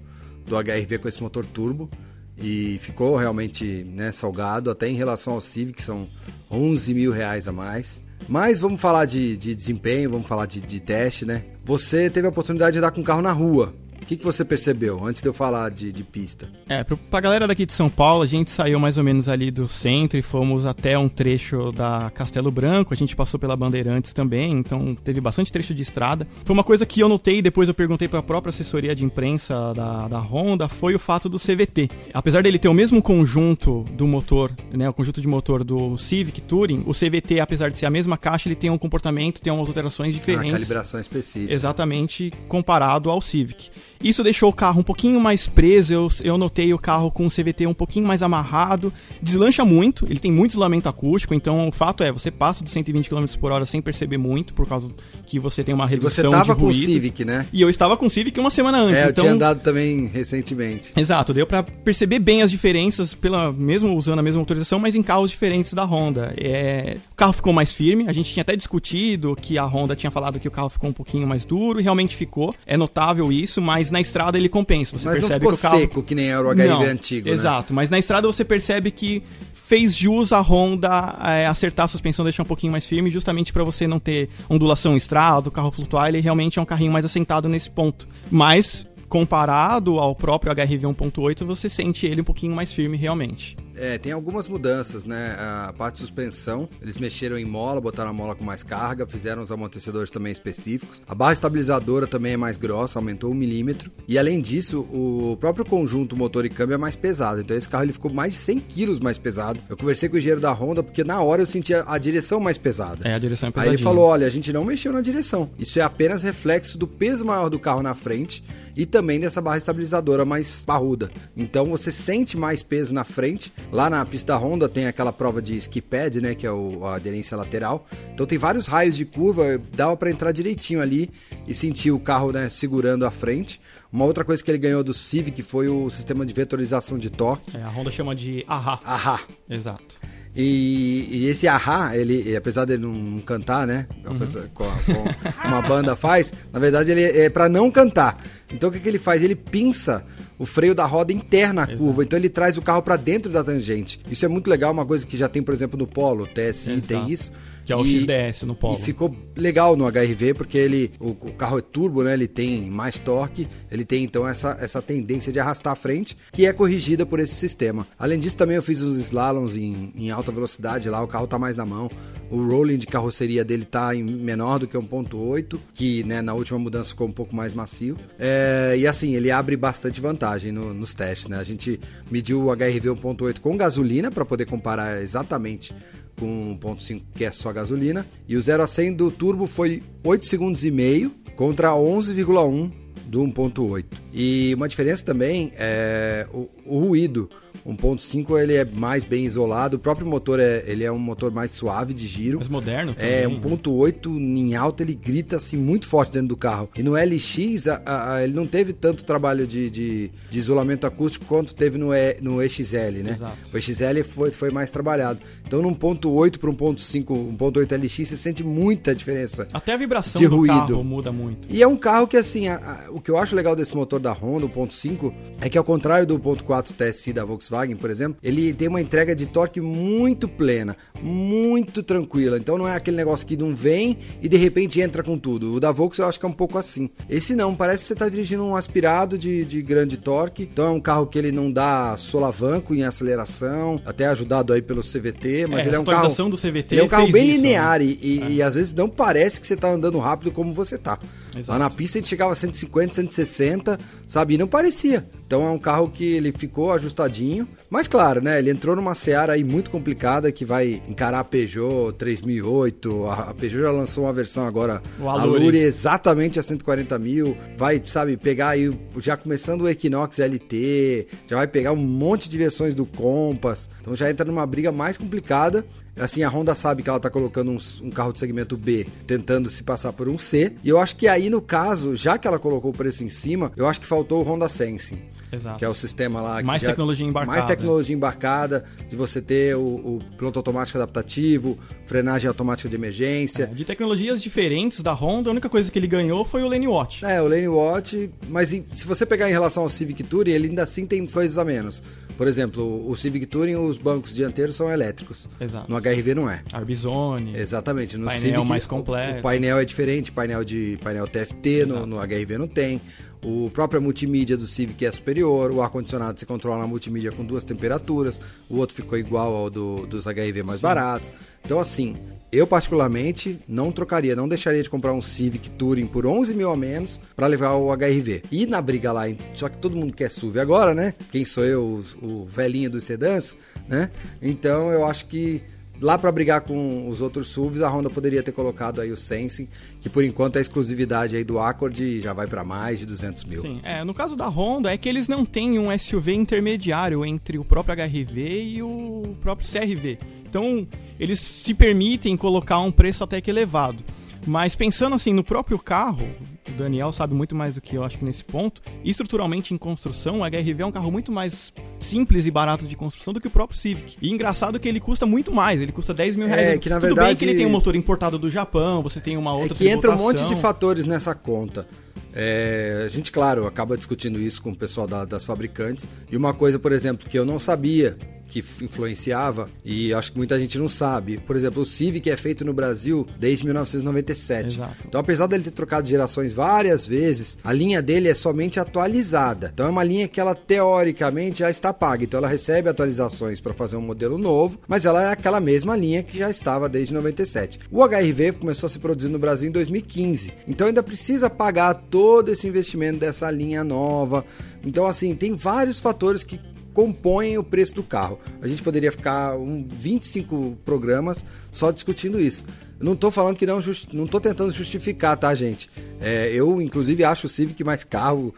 do 0.47 0.55
HRV 0.55 0.99
com 0.99 1.09
esse 1.09 1.23
motor 1.23 1.47
turbo. 1.47 1.91
E 2.37 2.79
ficou 2.81 3.17
realmente 3.17 3.85
né, 3.85 4.13
salgado, 4.13 4.71
até 4.71 4.89
em 4.89 4.95
relação 4.95 5.33
ao 5.33 5.41
Civic, 5.41 5.83
são 5.83 6.07
11 6.51 6.93
mil 6.93 7.13
reais 7.13 7.49
a 7.49 7.53
mais. 7.53 8.03
Mas 8.29 8.61
vamos 8.61 8.81
falar 8.81 9.07
de, 9.07 9.37
de 9.37 9.55
desempenho, 9.55 10.11
vamos 10.11 10.27
falar 10.27 10.47
de, 10.47 10.61
de 10.61 10.81
teste, 10.81 11.25
né? 11.25 11.45
Você 11.65 12.11
teve 12.11 12.27
a 12.27 12.31
oportunidade 12.31 12.73
de 12.73 12.79
andar 12.79 12.91
com 12.91 13.01
o 13.01 13.05
carro 13.05 13.23
na 13.23 13.33
rua. 13.33 13.75
O 14.03 14.07
que, 14.11 14.17
que 14.17 14.25
você 14.25 14.45
percebeu 14.45 15.05
antes 15.07 15.23
de 15.23 15.29
eu 15.29 15.33
falar 15.33 15.71
de, 15.71 15.93
de 15.93 16.03
pista? 16.03 16.49
É, 16.69 16.83
pro- 16.83 16.97
pra 16.97 17.21
galera 17.21 17.47
daqui 17.47 17.65
de 17.65 17.73
São 17.73 17.89
Paulo, 17.89 18.23
a 18.23 18.27
gente 18.27 18.51
saiu 18.51 18.81
mais 18.81 18.99
ou 18.99 19.05
menos 19.05 19.29
ali 19.29 19.51
do 19.51 19.69
centro 19.69 20.19
e 20.19 20.23
fomos 20.23 20.67
até 20.67 20.99
um 20.99 21.09
trecho 21.09 21.71
da 21.71 22.11
Castelo 22.13 22.51
Branco. 22.51 22.93
A 22.93 22.97
gente 22.97 23.15
passou 23.15 23.39
pela 23.39 23.55
Bandeirantes 23.57 24.13
também, 24.13 24.53
então 24.53 24.95
teve 24.97 25.21
bastante 25.21 25.53
trecho 25.53 25.73
de 25.75 25.83
estrada. 25.83 26.27
Foi 26.45 26.53
uma 26.53 26.65
coisa 26.65 26.85
que 26.85 27.01
eu 27.01 27.09
notei, 27.09 27.39
e 27.39 27.43
depois 27.43 27.69
eu 27.69 27.75
perguntei 27.75 28.09
pra 28.09 28.23
própria 28.23 28.51
assessoria 28.51 28.95
de 28.95 29.05
imprensa 29.05 29.73
da, 29.75 30.09
da 30.09 30.19
Honda, 30.19 30.69
foi 30.69 30.95
o 30.95 30.99
fato 30.99 31.29
do 31.29 31.39
CVT. 31.39 31.89
Apesar 32.13 32.43
dele 32.43 32.59
ter 32.59 32.69
o 32.69 32.75
mesmo 32.75 33.01
conjunto 33.01 33.85
do 33.93 34.07
motor, 34.09 34.51
né, 34.73 34.89
o 34.89 34.93
conjunto 34.93 35.21
de 35.21 35.29
motor 35.29 35.63
do 35.63 35.97
Civic 35.97 36.41
Touring, 36.41 36.83
o 36.87 36.93
CVT, 36.93 37.39
apesar 37.41 37.71
de 37.71 37.79
ser 37.79 37.87
a 37.87 37.91
mesma 37.91 38.17
caixa, 38.19 38.49
ele 38.49 38.57
tem 38.57 38.71
um 38.71 38.79
comportamento, 38.79 39.41
tem 39.41 39.53
umas 39.53 39.69
alterações 39.69 40.15
A 40.15 40.19
diferentes. 40.19 40.51
calibração 40.53 40.99
específica. 41.01 41.53
Exatamente 41.55 42.33
comparado 42.49 43.09
ao 43.11 43.21
Civic. 43.21 43.71
Isso 44.03 44.23
deixou 44.23 44.49
o 44.49 44.53
carro 44.53 44.81
um 44.81 44.83
pouquinho 44.83 45.21
mais 45.21 45.47
preso, 45.47 45.93
eu, 45.93 46.09
eu 46.23 46.39
notei 46.39 46.73
o 46.73 46.79
carro 46.79 47.11
com 47.11 47.27
o 47.27 47.31
CVT 47.31 47.67
um 47.67 47.75
pouquinho 47.75 48.07
mais 48.07 48.23
amarrado, 48.23 48.93
deslancha 49.23 49.65
muito, 49.65 50.07
ele 50.09 50.19
tem 50.19 50.33
muito 50.33 50.53
isolamento 50.53 50.89
acústico, 50.89 51.35
então 51.35 51.69
o 51.69 51.73
fato 51.73 52.03
é, 52.03 52.11
você 52.11 52.31
passa 52.31 52.65
dos 52.65 52.73
120 52.73 53.09
km 53.11 53.25
por 53.39 53.53
hora 53.53 53.67
sem 53.67 53.83
perceber 53.83 54.17
muito, 54.17 54.55
por 54.55 54.67
causa 54.67 54.89
que 55.27 55.39
você 55.39 55.63
tem 55.63 55.75
uma 55.75 55.85
E 55.85 55.89
redução 55.89 56.31
você 56.31 56.31
tava 56.31 56.55
de 56.55 56.61
com 56.61 56.67
o 56.67 56.69
ruído. 56.69 56.93
Civic, 56.93 57.25
né? 57.25 57.47
E 57.53 57.61
eu 57.61 57.69
estava 57.69 57.97
com 57.97 58.07
o 58.07 58.11
Civic 58.11 58.39
uma 58.41 58.51
semana 58.51 58.81
antes, 58.81 58.97
É, 58.97 59.05
eu 59.07 59.11
então... 59.11 59.25
tinha 59.25 59.35
andado 59.35 59.61
também 59.61 60.07
recentemente. 60.07 60.93
Exato, 60.97 61.35
deu 61.35 61.47
pra 61.47 61.63
perceber 61.63 62.19
bem 62.19 62.43
as 62.43 62.51
diferenças, 62.51 63.15
pela 63.15 63.53
mesmo 63.53 63.95
usando 63.95 64.19
a 64.19 64.23
mesma 64.23 64.41
motorização, 64.41 64.79
mas 64.79 64.95
em 64.95 65.03
carros 65.03 65.31
diferentes 65.31 65.75
da 65.75 65.85
Honda. 65.85 66.35
É, 66.39 66.97
o 67.13 67.15
carro 67.15 67.33
ficou 67.33 67.53
mais 67.53 67.71
firme, 67.71 68.07
a 68.09 68.13
gente 68.13 68.33
tinha 68.33 68.43
até 68.43 68.57
discutido 68.57 69.37
que 69.41 69.59
a 69.59 69.65
Honda 69.67 69.95
tinha 69.95 70.11
falado 70.11 70.41
que 70.41 70.49
o 70.49 70.51
carro 70.51 70.71
ficou 70.71 70.89
um 70.89 70.93
pouquinho 70.93 71.27
mais 71.27 71.45
duro, 71.45 71.81
e 71.81 71.83
realmente 71.83 72.17
ficou. 72.17 72.55
É 72.67 72.77
notável 72.77 73.31
isso, 73.31 73.61
mas 73.61 73.90
na 73.91 74.01
estrada 74.01 74.39
ele 74.39 74.49
compensa. 74.49 74.99
Você 74.99 75.07
Mas 75.07 75.21
não 75.21 75.29
percebe 75.29 75.41
ficou 75.41 75.53
que 75.53 75.59
o 75.59 75.63
carro 75.63 75.81
seco 75.81 76.03
que 76.03 76.15
nem 76.15 76.31
era 76.31 76.47
o 76.47 76.51
HRV 76.51 76.69
Não, 76.69 76.83
antigo, 76.83 77.29
né? 77.29 77.35
Exato, 77.35 77.73
mas 77.75 77.91
na 77.91 77.99
estrada 77.99 78.27
você 78.27 78.45
percebe 78.45 78.91
que 78.91 79.23
fez 79.71 79.95
jus 79.97 80.33
a 80.33 80.41
Honda 80.41 81.17
é, 81.25 81.47
acertar 81.47 81.85
a 81.85 81.89
suspensão, 81.89 82.25
deixar 82.25 82.43
um 82.43 82.47
pouquinho 82.47 82.73
mais 82.73 82.85
firme, 82.85 83.09
justamente 83.09 83.53
para 83.53 83.63
você 83.63 83.87
não 83.87 84.01
ter 84.01 84.29
ondulação 84.49 84.95
em 84.95 84.97
estrada, 84.97 85.49
o 85.49 85.53
carro 85.53 85.71
flutuar, 85.71 86.09
ele 86.09 86.19
realmente 86.19 86.59
é 86.59 86.63
um 86.63 86.65
carrinho 86.65 86.91
mais 86.91 87.05
assentado 87.05 87.49
nesse 87.49 87.71
ponto. 87.71 88.09
Mas 88.31 88.85
comparado 89.09 89.99
ao 89.99 90.15
próprio 90.15 90.53
HRV 90.53 90.87
1.8, 90.87 91.45
você 91.45 91.69
sente 91.69 92.07
ele 92.07 92.21
um 92.21 92.25
pouquinho 92.25 92.55
mais 92.55 92.73
firme 92.73 92.97
realmente. 92.97 93.57
É, 93.81 93.97
tem 93.97 94.13
algumas 94.13 94.47
mudanças, 94.47 95.07
né? 95.07 95.35
A 95.39 95.73
parte 95.73 95.95
de 95.95 96.01
suspensão, 96.03 96.69
eles 96.83 96.99
mexeram 96.99 97.39
em 97.39 97.47
mola, 97.47 97.81
botaram 97.81 98.11
a 98.11 98.13
mola 98.13 98.35
com 98.35 98.45
mais 98.45 98.63
carga, 98.63 99.07
fizeram 99.07 99.43
os 99.43 99.51
amortecedores 99.51 100.11
também 100.11 100.31
específicos. 100.31 101.03
A 101.09 101.15
barra 101.15 101.33
estabilizadora 101.33 102.07
também 102.07 102.35
é 102.35 102.37
mais 102.37 102.59
grossa, 102.59 102.99
aumentou 102.99 103.31
um 103.31 103.35
milímetro. 103.35 103.91
E 104.07 104.19
além 104.19 104.39
disso, 104.41 104.81
o 104.93 105.35
próprio 105.41 105.65
conjunto 105.65 106.15
motor 106.15 106.45
e 106.45 106.51
câmbio 106.51 106.75
é 106.75 106.79
mais 106.79 106.95
pesado. 106.95 107.41
Então 107.41 107.57
esse 107.57 107.69
carro 107.69 107.85
ele 107.85 107.95
ficou 107.95 108.13
mais 108.13 108.35
de 108.35 108.39
100 108.39 108.59
quilos 108.59 109.01
mais 109.01 109.17
pesado. 109.17 109.59
Eu 109.67 109.79
conversei 109.79 110.11
com 110.11 110.17
o 110.17 110.19
engenheiro 110.19 110.43
da 110.43 110.53
Honda 110.53 110.83
porque 110.83 111.03
na 111.03 111.23
hora 111.23 111.41
eu 111.41 111.47
sentia 111.47 111.83
a 111.87 111.97
direção 111.97 112.39
mais 112.39 112.59
pesada. 112.59 113.09
É, 113.09 113.15
a 113.15 113.19
direção 113.19 113.47
é 113.47 113.49
Aí 113.49 113.53
pesadinha. 113.53 113.75
ele 113.77 113.83
falou: 113.83 114.05
olha, 114.05 114.27
a 114.27 114.31
gente 114.31 114.53
não 114.53 114.63
mexeu 114.63 114.93
na 114.93 115.01
direção. 115.01 115.49
Isso 115.59 115.79
é 115.79 115.83
apenas 115.83 116.23
reflexo 116.23 116.77
do 116.77 116.87
peso 116.87 117.25
maior 117.25 117.49
do 117.49 117.59
carro 117.59 117.83
na 117.83 117.95
frente 117.95 118.45
e 118.77 118.85
também 118.85 119.19
dessa 119.19 119.41
barra 119.41 119.59
estabilizadora 119.59 120.25
mais 120.25 120.63
parruda. 120.63 121.11
Então 121.37 121.67
você 121.67 121.91
sente 121.91 122.37
mais 122.37 122.63
peso 122.63 122.93
na 122.93 123.05
frente. 123.05 123.53
Lá 123.73 123.89
na 123.89 124.05
pista 124.05 124.33
da 124.33 124.39
Honda 124.39 124.69
tem 124.69 124.87
aquela 124.87 125.13
prova 125.13 125.41
de 125.41 125.57
ski 125.59 125.81
pad, 125.81 126.21
né? 126.21 126.35
Que 126.35 126.47
é 126.47 126.51
o- 126.51 126.85
a 126.87 126.97
aderência 126.97 127.37
lateral. 127.37 127.87
Então 128.13 128.27
tem 128.27 128.37
vários 128.39 128.67
raios 128.67 128.97
de 128.97 129.05
curva, 129.05 129.61
dava 129.75 129.97
para 129.97 130.11
entrar 130.11 130.33
direitinho 130.33 130.81
ali 130.81 131.09
e 131.47 131.55
sentir 131.55 131.91
o 131.93 131.99
carro 132.01 132.33
né, 132.33 132.49
segurando 132.49 133.07
a 133.07 133.11
frente. 133.11 133.61
Uma 133.93 134.05
outra 134.05 134.25
coisa 134.25 134.43
que 134.43 134.51
ele 134.51 134.59
ganhou 134.59 134.83
do 134.83 134.93
Civic 134.95 135.41
foi 135.43 135.69
o 135.69 135.89
sistema 135.91 136.27
de 136.27 136.35
vetorização 136.35 136.99
de 136.99 137.11
torque. 137.11 137.57
É, 137.57 137.63
a 137.63 137.69
Honda 137.69 137.91
chama 137.91 138.15
de 138.15 138.45
AHA. 138.49 138.81
Ahá. 138.85 139.21
Exato. 139.49 139.97
E, 140.35 141.09
e 141.11 141.27
esse 141.27 141.49
ahá, 141.49 141.97
ele, 141.97 142.37
apesar 142.37 142.65
dele 142.65 142.83
não 142.87 143.19
cantar, 143.19 143.67
né? 143.67 143.87
Apesar- 144.05 144.47
com, 144.55 144.65
com 144.65 145.49
uma 145.49 145.61
banda 145.61 145.97
faz, 145.97 146.33
na 146.53 146.61
verdade 146.61 146.93
ele 146.93 147.03
é 147.03 147.29
pra 147.29 147.49
não 147.49 147.69
cantar. 147.69 148.25
Então 148.49 148.69
o 148.71 148.73
que, 148.73 148.79
que 148.79 148.89
ele 148.89 148.99
faz? 148.99 149.23
Ele 149.25 149.35
pinça 149.35 150.05
o 150.41 150.47
freio 150.47 150.75
da 150.75 150.87
roda 150.87 151.13
interna 151.13 151.65
à 151.65 151.67
curva. 151.67 152.03
Então 152.03 152.19
ele 152.19 152.31
traz 152.31 152.57
o 152.57 152.63
carro 152.63 152.81
pra 152.83 152.97
dentro 152.97 153.31
da 153.31 153.45
tangente. 153.45 154.01
Isso 154.11 154.25
é 154.25 154.29
muito 154.29 154.49
legal, 154.49 154.73
uma 154.73 154.87
coisa 154.87 155.05
que 155.07 155.15
já 155.15 155.29
tem, 155.29 155.43
por 155.43 155.53
exemplo, 155.53 155.79
no 155.79 155.87
Polo, 155.87 156.25
o 156.25 156.27
TSI 156.27 156.71
Exato. 156.73 156.87
tem 156.89 157.11
isso. 157.11 157.31
Que 157.63 157.75
é 157.75 157.77
o 157.77 157.85
E- 157.85 157.99
XDS 157.99 158.43
no 158.45 158.55
Polo. 158.55 158.79
E 158.79 158.83
ficou 158.83 159.15
legal 159.37 159.77
no 159.77 159.85
HRV 159.87 160.33
porque 160.35 160.57
ele, 160.57 160.91
o, 160.99 161.11
o 161.11 161.33
carro 161.35 161.59
é 161.59 161.61
turbo, 161.61 162.03
né? 162.03 162.15
Ele 162.15 162.27
tem 162.27 162.71
mais 162.71 162.99
torque, 162.99 163.47
ele 163.71 163.85
tem 163.85 164.03
então 164.03 164.27
essa, 164.27 164.57
essa 164.61 164.81
tendência 164.81 165.31
de 165.31 165.39
arrastar 165.39 165.75
a 165.75 165.77
frente, 165.77 166.17
que 166.33 166.47
é 166.47 166.53
corrigida 166.55 167.05
por 167.05 167.21
esse 167.21 167.35
sistema. 167.35 167.87
Além 167.99 168.19
disso, 168.19 168.35
também 168.37 168.57
eu 168.57 168.63
fiz 168.63 168.81
os 168.81 168.99
slaloms 168.99 169.57
em, 169.57 169.93
em 169.95 170.11
alta 170.11 170.33
velocidade 170.33 170.89
lá, 170.89 171.03
o 171.03 171.07
carro 171.07 171.27
tá 171.27 171.39
mais 171.39 171.55
na 171.55 171.67
mão. 171.67 171.91
O 172.31 172.43
rolling 172.47 172.79
de 172.79 172.87
carroceria 172.87 173.45
dele 173.45 173.65
tá 173.67 173.95
em 173.95 174.03
menor 174.03 174.59
do 174.59 174.67
que 174.67 174.77
1.8, 174.79 175.59
que 175.75 176.03
né, 176.05 176.23
na 176.23 176.33
última 176.33 176.59
mudança 176.59 176.91
ficou 176.91 177.07
um 177.09 177.13
pouco 177.13 177.37
mais 177.37 177.53
macio. 177.53 177.97
É, 178.19 178.75
e 178.79 178.87
assim, 178.87 179.15
ele 179.15 179.31
abre 179.31 179.55
bastante 179.57 180.01
vantagem 180.01 180.30
no- 180.53 180.73
nos 180.75 180.95
testes, 180.95 181.29
né? 181.29 181.39
A 181.39 181.45
gente 181.45 181.79
mediu 182.11 182.43
o 182.45 182.51
HRV 182.51 182.91
1.8 182.91 183.41
com 183.41 183.57
gasolina 183.57 184.11
para 184.11 184.25
poder 184.25 184.47
comparar 184.47 185.03
exatamente 185.03 185.75
com 186.19 186.57
1.5 186.61 187.03
que 187.15 187.25
é 187.25 187.31
só 187.33 187.53
gasolina. 187.53 188.07
E 188.29 188.37
o 188.37 188.43
0 188.43 188.63
a 188.63 188.67
100 188.67 188.93
do 188.95 189.11
turbo 189.11 189.47
foi 189.47 189.83
8 190.05 190.27
segundos 190.27 190.65
e 190.65 190.71
meio 190.71 191.11
contra 191.37 191.71
11,1 191.75 192.71
do 193.07 193.23
1.8. 193.23 193.85
E 194.13 194.53
uma 194.55 194.69
diferença 194.69 195.05
também 195.05 195.53
é 195.57 196.27
o, 196.33 196.49
o 196.71 196.79
ruído. 196.79 197.29
1.5 197.67 198.41
ele 198.41 198.55
é 198.55 198.65
mais 198.65 199.05
bem 199.05 199.25
isolado, 199.27 199.77
o 199.77 199.79
próprio 199.81 200.07
motor 200.07 200.39
é, 200.41 200.63
ele 200.67 200.85
é 200.85 200.91
um 200.91 200.99
motor 200.99 201.31
mais 201.31 201.51
suave 201.51 201.93
de 201.93 202.07
giro. 202.07 202.37
Mais 202.39 202.49
moderno 202.49 202.95
também. 202.95 203.11
É, 203.11 203.29
né? 203.29 203.35
1.8 203.43 204.07
em 204.19 204.55
alta 204.55 204.83
ele 204.83 204.95
grita 204.95 205.37
assim 205.37 205.57
muito 205.57 205.87
forte 205.87 206.13
dentro 206.13 206.29
do 206.29 206.37
carro. 206.37 206.71
E 206.77 206.83
no 206.83 206.93
LX 206.97 207.67
a- 207.69 207.83
a- 207.85 208.15
a- 208.15 208.25
ele 208.25 208.33
não 208.35 208.47
teve 208.47 208.73
tanto 208.73 209.05
trabalho 209.05 209.47
de, 209.47 209.69
de, 209.71 210.11
de 210.31 210.39
isolamento 210.39 210.87
acústico 210.87 211.25
quanto 211.27 211.55
teve 211.55 211.77
no, 211.77 211.93
e, 211.93 212.17
no 212.21 212.43
EXL, 212.43 213.03
né? 213.05 213.13
Exato. 213.13 213.37
O 213.53 213.57
EXL 213.59 214.03
foi, 214.05 214.31
foi 214.31 214.51
mais 214.51 214.71
trabalhado. 214.71 215.19
Então 215.47 215.61
no 215.61 215.75
1.8 215.75 216.39
para 216.39 216.51
1.5, 216.51 217.05
1.8 217.37 217.77
LX 217.77 218.09
você 218.09 218.17
sente 218.17 218.43
muita 218.45 218.95
diferença. 218.95 219.49
Até 219.53 219.75
a 219.75 219.77
vibração 219.77 220.21
de 220.21 220.29
do 220.29 220.37
ruído. 220.37 220.55
carro 220.55 220.85
muda 220.85 221.13
muito. 221.13 221.49
E 221.51 221.63
é 221.63 221.67
um 221.67 221.77
carro 221.77 222.07
que, 222.07 222.17
assim, 222.17 222.45
o 222.91 223.01
que 223.01 223.11
eu 223.11 223.19
acho 223.19 223.35
legal 223.35 223.55
desse 223.57 223.75
motor 223.77 223.99
da 224.01 224.13
Honda, 224.13 224.47
o 224.47 224.49
1.5, 224.49 225.13
é 225.41 225.49
que 225.49 225.59
ao 225.59 225.65
contrário 225.65 226.07
do 226.07 226.19
1.4 226.19 226.60
TSI 226.63 227.13
da 227.13 227.25
Volkswagen, 227.25 227.77
por 227.77 227.91
exemplo, 227.91 228.19
ele 228.23 228.53
tem 228.53 228.69
uma 228.69 228.81
entrega 228.81 229.15
de 229.15 229.27
torque 229.27 229.61
muito 229.61 230.29
plena, 230.29 230.77
muito 231.03 231.83
tranquila. 231.83 232.37
Então 232.39 232.57
não 232.59 232.67
é 232.69 232.75
aquele 232.77 232.97
negócio 232.97 233.27
que 233.27 233.37
não 233.37 233.55
vem 233.55 233.97
e 234.23 234.29
de 234.29 234.37
repente 234.37 234.81
entra 234.81 235.03
com 235.03 235.19
tudo. 235.19 235.55
O 235.55 235.61
da 235.61 235.71
Volkswagen 235.73 236.01
eu 236.01 236.09
acho 236.09 236.21
que 236.21 236.27
é 236.27 236.29
um 236.29 236.33
pouco 236.33 236.57
assim. 236.57 236.89
Esse 237.09 237.35
não, 237.35 237.55
parece 237.55 237.83
que 237.83 237.89
você 237.89 237.93
está 237.93 238.09
dirigindo 238.09 238.45
um 238.45 238.57
aspirado 238.57 239.19
de, 239.19 239.45
de 239.45 239.61
grande 239.63 239.97
torque. 239.97 240.49
Então 240.51 240.67
é 240.67 240.71
um 240.71 240.81
carro 240.81 241.07
que 241.07 241.19
ele 241.19 241.31
não 241.33 241.51
dá 241.53 241.97
solavanco 241.97 242.75
em 242.75 242.85
aceleração, 242.85 243.81
até 243.85 244.07
ajudado 244.07 244.53
aí 244.53 244.63
pelo 244.63 244.83
CVT, 244.83 245.47
mas 245.49 245.65
É, 245.65 245.69
ele 245.69 245.77
é 245.77 245.79
um 245.79 245.85
carro... 245.85 246.09
do 246.09 246.37
CVT 246.37 246.75
Ele 246.75 246.81
é 246.81 246.85
um 246.85 246.89
carro 246.89 247.11
bem 247.13 247.29
isso, 247.29 247.37
né? 247.43 247.49
linear 247.49 247.83
e, 247.83 247.99
e- 248.03 248.35
e 248.37 248.43
às 248.43 248.55
vezes 248.55 248.73
não 248.73 248.89
parece 248.89 249.41
que 249.41 249.47
você 249.47 249.57
tá 249.57 249.69
andando 249.71 249.99
rápido 249.99 250.31
como 250.33 250.55
você 250.55 250.79
tá. 250.79 250.99
Exato. 251.35 251.51
Lá 251.51 251.59
na 251.59 251.71
pista 251.71 251.99
a 251.99 252.01
gente 252.01 252.09
chegava 252.09 252.33
a 252.33 252.35
150, 252.35 252.95
160, 252.95 253.79
sabe? 254.07 254.35
E 254.35 254.39
não 254.39 254.47
parecia. 254.49 255.07
Então 255.31 255.47
é 255.47 255.51
um 255.53 255.61
carro 255.61 255.89
que 255.89 256.05
ele 256.05 256.33
ficou 256.33 256.73
ajustadinho. 256.73 257.47
Mas 257.71 257.87
claro, 257.87 258.21
né? 258.21 258.41
Ele 258.41 258.51
entrou 258.51 258.75
numa 258.75 258.97
seara 258.97 259.35
aí 259.35 259.45
muito 259.45 259.71
complicada 259.71 260.33
que 260.33 260.45
vai 260.45 260.83
encarar 260.89 261.21
a 261.21 261.25
Peugeot 261.25 261.93
3008. 261.93 263.07
A 263.07 263.33
Peugeot 263.35 263.63
já 263.63 263.71
lançou 263.71 264.03
uma 264.07 264.13
versão 264.13 264.45
agora, 264.45 264.83
O 264.99 265.09
a 265.09 265.13
Allure. 265.13 265.37
Allure 265.37 265.59
exatamente 265.59 266.41
a 266.41 266.43
140 266.43 266.99
mil. 266.99 267.37
Vai, 267.57 267.81
sabe, 267.85 268.17
pegar 268.17 268.49
aí, 268.49 268.77
já 268.99 269.17
começando 269.17 269.61
o 269.61 269.69
Equinox 269.69 270.19
LT, 270.19 271.07
já 271.29 271.37
vai 271.37 271.47
pegar 271.47 271.71
um 271.71 271.77
monte 271.77 272.29
de 272.29 272.37
versões 272.37 272.75
do 272.75 272.85
Compass. 272.85 273.69
Então 273.81 273.95
já 273.95 274.11
entra 274.11 274.27
numa 274.27 274.45
briga 274.45 274.73
mais 274.73 274.99
complicada. 274.99 275.65
Assim, 275.97 276.25
a 276.25 276.29
Honda 276.29 276.57
sabe 276.57 276.83
que 276.83 276.89
ela 276.89 276.99
tá 276.99 277.11
colocando 277.11 277.53
um, 277.53 277.59
um 277.83 277.91
carro 277.91 278.13
de 278.13 278.19
segmento 278.19 278.57
B, 278.57 278.85
tentando 279.07 279.49
se 279.49 279.63
passar 279.63 279.93
por 279.93 280.09
um 280.09 280.19
C. 280.19 280.55
E 280.65 280.69
eu 280.69 280.79
acho 280.79 280.97
que 280.97 281.07
aí, 281.07 281.31
no 281.31 281.41
caso, 281.41 281.95
já 281.95 282.19
que 282.19 282.27
ela 282.27 282.39
colocou 282.39 282.73
o 282.73 282.75
preço 282.75 283.05
em 283.05 283.11
cima, 283.11 283.53
eu 283.57 283.69
acho 283.69 283.81
que 283.81 283.87
faltou 283.87 284.25
o 284.25 284.29
Honda 284.29 284.49
Sensing. 284.49 284.99
Exato. 285.33 285.59
Que 285.59 285.65
é 285.65 285.69
o 285.69 285.75
sistema 285.75 286.21
lá. 286.21 286.39
que 286.41 286.47
Mais 286.47 286.61
já- 286.63 286.69
tecnologia 286.69 287.07
embarcada. 287.07 287.33
Mais 287.39 287.45
tecnologia 287.45 287.95
embarcada, 287.95 288.65
de 288.89 288.97
você 288.97 289.21
ter 289.21 289.55
o, 289.57 289.61
o 289.61 290.01
piloto 290.19 290.39
automático 290.39 290.77
adaptativo, 290.79 291.59
frenagem 291.87 292.29
automática 292.29 292.69
de 292.69 292.75
emergência. 292.75 293.45
É, 293.45 293.47
de 293.47 293.65
tecnologias 293.65 294.21
diferentes 294.21 294.81
da 294.81 294.93
Honda, 294.93 295.31
a 295.31 295.33
única 295.33 295.49
coisa 295.49 295.71
que 295.71 295.79
ele 295.79 295.87
ganhou 295.87 296.25
foi 296.25 296.43
o 296.43 296.49
Lane 296.49 296.67
Watch. 296.69 297.05
É, 297.05 297.21
o 297.23 297.29
Lane 297.29 297.49
Watch, 297.49 298.11
mas 298.29 298.53
em- 298.53 298.65
se 298.73 298.87
você 298.87 299.07
pegar 299.07 299.29
em 299.29 299.33
relação 299.33 299.63
ao 299.63 299.69
Civic 299.69 300.03
Touring, 300.03 300.31
ele 300.33 300.49
ainda 300.49 300.63
assim 300.63 300.87
tem 300.87 301.07
coisas 301.07 301.39
a 301.39 301.45
menos. 301.45 301.83
Por 302.17 302.29
exemplo, 302.29 302.87
o 302.87 302.95
Civic 302.97 303.25
Touring, 303.25 303.55
os 303.57 303.79
bancos 303.79 304.15
dianteiros 304.15 304.55
são 304.55 304.71
elétricos. 304.71 305.27
Exato. 305.41 305.71
No 305.71 305.77
HRV 305.81 306.15
não 306.15 306.29
é. 306.29 306.43
Arbizone. 306.53 307.35
Exatamente. 307.35 307.97
No 307.97 308.07
Painel 308.07 308.21
Civic, 308.35 308.49
mais 308.49 308.65
o- 308.67 308.69
completo. 308.69 309.19
O 309.21 309.23
painel 309.23 309.59
é 309.59 309.65
diferente, 309.65 310.13
painel 310.13 310.45
de 310.45 310.79
painel 310.83 311.07
TFT, 311.09 311.65
no, 311.65 311.87
no 311.87 311.97
HRV 311.99 312.37
não 312.37 312.47
tem. 312.47 312.79
O 313.23 313.51
próprio 313.51 313.83
multimídia 313.83 314.37
do 314.37 314.47
Civic 314.47 314.85
é 314.85 314.91
superior, 314.91 315.51
o 315.51 315.61
ar-condicionado 315.61 316.19
você 316.19 316.25
controla 316.25 316.61
na 316.61 316.67
multimídia 316.67 317.13
com 317.13 317.25
duas 317.25 317.45
temperaturas, 317.45 318.21
o 318.49 318.57
outro 318.57 318.75
ficou 318.75 318.97
igual 318.99 319.35
ao 319.35 319.51
do, 319.51 319.87
dos 319.87 320.07
HRV 320.07 320.43
mais 320.43 320.61
baratos. 320.61 321.13
Então, 321.45 321.61
assim, 321.61 321.97
eu 322.33 322.47
particularmente 322.47 323.39
não 323.47 323.71
trocaria, 323.73 324.17
não 324.17 324.29
deixaria 324.29 324.63
de 324.63 324.71
comprar 324.71 324.93
um 324.93 325.03
Civic 325.03 325.51
Touring 325.51 325.87
por 325.87 326.07
11 326.07 326.33
mil 326.33 326.51
a 326.51 326.57
menos 326.57 327.01
para 327.15 327.27
levar 327.27 327.55
o 327.55 327.71
HRV. 327.75 328.23
E 328.31 328.47
na 328.47 328.63
briga 328.63 328.93
lá, 328.93 329.03
só 329.35 329.49
que 329.49 329.59
todo 329.59 329.77
mundo 329.77 329.93
quer 329.93 330.11
SUV 330.11 330.41
agora, 330.41 330.75
né? 330.75 330.95
Quem 331.11 331.25
sou 331.25 331.45
eu, 331.45 331.83
o, 332.01 332.07
o 332.07 332.27
velhinho 332.27 332.71
dos 332.71 332.85
sedãs, 332.85 333.37
né? 333.69 333.91
Então 334.23 334.71
eu 334.71 334.85
acho 334.85 335.07
que 335.07 335.43
lá 335.81 335.97
para 335.97 336.13
brigar 336.13 336.43
com 336.43 336.89
os 336.89 337.01
outros 337.01 337.29
SUVs, 337.29 337.63
a 337.63 337.69
Honda 337.69 337.89
poderia 337.91 338.23
ter 338.23 338.33
colocado 338.33 338.81
aí 338.81 338.93
o 338.93 338.97
Sensing, 338.97 339.49
que 339.81 339.89
por 339.89 340.05
enquanto 340.05 340.37
é 340.37 340.39
a 340.39 340.43
exclusividade 340.43 341.17
aí 341.17 341.25
do 341.25 341.39
Accord 341.39 342.01
já 342.01 342.13
vai 342.13 342.27
para 342.27 342.45
mais 342.45 342.79
de 342.79 342.87
200 342.87 343.25
mil. 343.25 343.43
Sim, 343.43 343.61
é, 343.63 343.83
no 343.85 343.95
caso 343.95 344.17
da 344.17 344.29
Honda 344.29 344.73
é 344.73 344.77
que 344.77 344.89
eles 344.89 345.09
não 345.09 345.25
têm 345.25 345.59
um 345.59 345.77
SUV 345.77 346.15
intermediário 346.15 347.05
entre 347.05 347.39
o 347.39 347.45
próprio 347.45 347.75
HRV 347.75 348.43
e 348.43 348.63
o 348.63 349.17
próprio 349.21 349.49
CRV. 349.49 349.99
Então, 350.29 350.67
eles 350.99 351.19
se 351.19 351.55
permitem 351.55 352.17
colocar 352.17 352.61
um 352.61 352.71
preço 352.71 353.03
até 353.03 353.21
que 353.21 353.31
elevado. 353.31 353.83
Mas 354.27 354.55
pensando 354.55 354.95
assim 354.95 355.13
no 355.13 355.25
próprio 355.25 355.59
carro, 355.59 356.07
o 356.49 356.53
Daniel 356.53 356.91
sabe 356.93 357.15
muito 357.15 357.35
mais 357.35 357.55
do 357.55 357.61
que 357.61 357.77
eu 357.77 357.85
acho 357.85 357.99
que 357.99 358.05
nesse 358.05 358.25
ponto. 358.25 358.61
e 358.85 358.91
Estruturalmente 358.91 359.53
em 359.55 359.59
construção, 359.59 360.21
o 360.21 360.25
HRV 360.25 360.63
é 360.63 360.67
um 360.67 360.73
carro 360.73 360.91
muito 360.91 361.13
mais 361.13 361.53
simples 361.79 362.27
e 362.27 362.31
barato 362.31 362.67
de 362.67 362.75
construção 362.77 363.13
do 363.13 363.21
que 363.21 363.27
o 363.29 363.31
próprio 363.31 363.59
Civic. 363.59 363.97
E 364.01 364.11
engraçado 364.11 364.59
que 364.59 364.69
ele 364.69 364.81
custa 364.81 365.05
muito 365.07 365.33
mais, 365.33 365.61
ele 365.61 365.73
custa 365.73 365.93
10 365.95 366.17
mil 366.17 366.27
É, 366.29 366.35
reais. 366.35 366.59
que 366.59 366.69
na 366.69 366.77
Tudo 366.77 366.89
bem 366.89 366.95
verdade- 366.97 367.19
que 367.19 367.25
ele 367.25 367.37
tem 367.37 367.47
um 367.47 367.51
motor 367.51 367.77
importado 367.77 368.19
do 368.19 368.31
Japão, 368.31 368.83
você 368.83 369.01
tem 369.01 369.17
uma 369.17 369.31
É 369.31 369.35
outra 369.35 369.55
que 369.57 369.69
entra 369.69 369.91
um 369.91 369.97
monte 369.97 370.25
de 370.27 370.35
fatores 370.37 370.85
nessa 370.87 371.15
conta. 371.15 371.67
É, 372.13 372.83
a 372.85 372.89
gente, 372.89 373.13
claro, 373.13 373.47
acaba 373.47 373.77
discutindo 373.77 374.19
isso 374.19 374.43
com 374.43 374.51
o 374.51 374.57
pessoal 374.57 374.87
da- 374.87 375.05
das 375.05 375.25
fabricantes. 375.25 375.89
E 376.11 376.17
uma 376.17 376.35
coisa, 376.35 376.59
por 376.59 376.73
exemplo, 376.73 377.09
que 377.09 377.17
eu 377.19 377.25
não 377.25 377.39
sabia 377.39 377.97
que 378.31 378.39
influenciava, 378.39 379.49
e 379.65 379.93
acho 379.93 380.13
que 380.13 380.19
muita 380.19 380.39
gente 380.39 380.57
não 380.59 380.69
sabe. 380.69 381.19
Por 381.19 381.37
exemplo, 381.37 381.63
o 381.63 381.67
Civic 381.67 382.09
é 382.09 382.17
feito 382.17 382.45
no 382.45 382.55
Brasil 382.55 383.07
desde 383.19 383.45
1997. 383.45 384.57
Exato. 384.57 384.77
Então, 384.87 385.01
apesar 385.01 385.27
dele 385.27 385.43
ter 385.43 385.51
trocado 385.51 385.89
gerações 385.89 386.33
várias 386.33 386.87
vezes, 386.87 387.37
a 387.43 387.53
linha 387.53 387.83
dele 387.83 388.09
é 388.09 388.15
somente 388.15 388.61
atualizada. 388.61 389.51
Então, 389.53 389.67
é 389.67 389.69
uma 389.69 389.83
linha 389.83 390.09
que 390.09 390.21
ela 390.21 390.35
teoricamente 390.35 391.41
já 391.41 391.51
está 391.51 391.73
paga. 391.73 392.05
Então, 392.05 392.19
ela 392.19 392.29
recebe 392.29 392.69
atualizações 392.69 393.41
para 393.41 393.53
fazer 393.53 393.77
um 393.77 393.83
modelo 393.83 394.17
novo, 394.17 394.61
mas 394.69 394.85
ela 394.85 395.03
é 395.03 395.13
aquela 395.13 395.41
mesma 395.41 395.77
linha 395.77 396.03
que 396.03 396.17
já 396.17 396.31
estava 396.31 396.69
desde 396.69 396.95
97. 396.95 397.59
O 397.71 397.85
HRV 397.85 398.33
começou 398.33 398.69
a 398.69 398.71
se 398.71 398.79
produzir 398.79 399.09
no 399.09 399.19
Brasil 399.19 399.49
em 399.49 399.53
2015. 399.53 400.33
Então, 400.47 400.69
ainda 400.69 400.83
precisa 400.83 401.29
pagar 401.29 401.75
todo 401.75 402.31
esse 402.31 402.47
investimento 402.47 403.01
dessa 403.01 403.31
linha 403.31 403.65
nova. 403.65 404.25
Então, 404.65 404.87
assim, 404.87 405.15
tem 405.15 405.35
vários 405.35 405.81
fatores 405.81 406.23
que 406.23 406.39
compõem 406.73 407.39
o 407.39 407.45
preço 407.45 407.75
do 407.75 407.83
carro. 407.83 408.19
A 408.41 408.49
gente 408.49 408.63
poderia 408.63 408.91
ficar 408.91 409.37
um 409.37 409.67
25 409.69 410.59
programas 410.65 411.25
só 411.51 411.71
discutindo 411.71 412.21
isso. 412.21 412.45
Não 412.81 412.97
tô 412.97 413.11
falando 413.11 413.37
que 413.37 413.45
não, 413.47 413.61
justi- 413.61 413.95
não 413.95 414.07
tô 414.07 414.19
tentando 414.19 414.51
justificar, 414.51 415.17
tá, 415.17 415.35
gente? 415.35 415.69
É, 416.01 416.31
eu, 416.33 416.61
inclusive, 416.63 417.05
acho 417.05 417.27
o 417.27 417.29
Civic 417.29 417.63
mais 417.63 417.85
carro. 417.85 418.35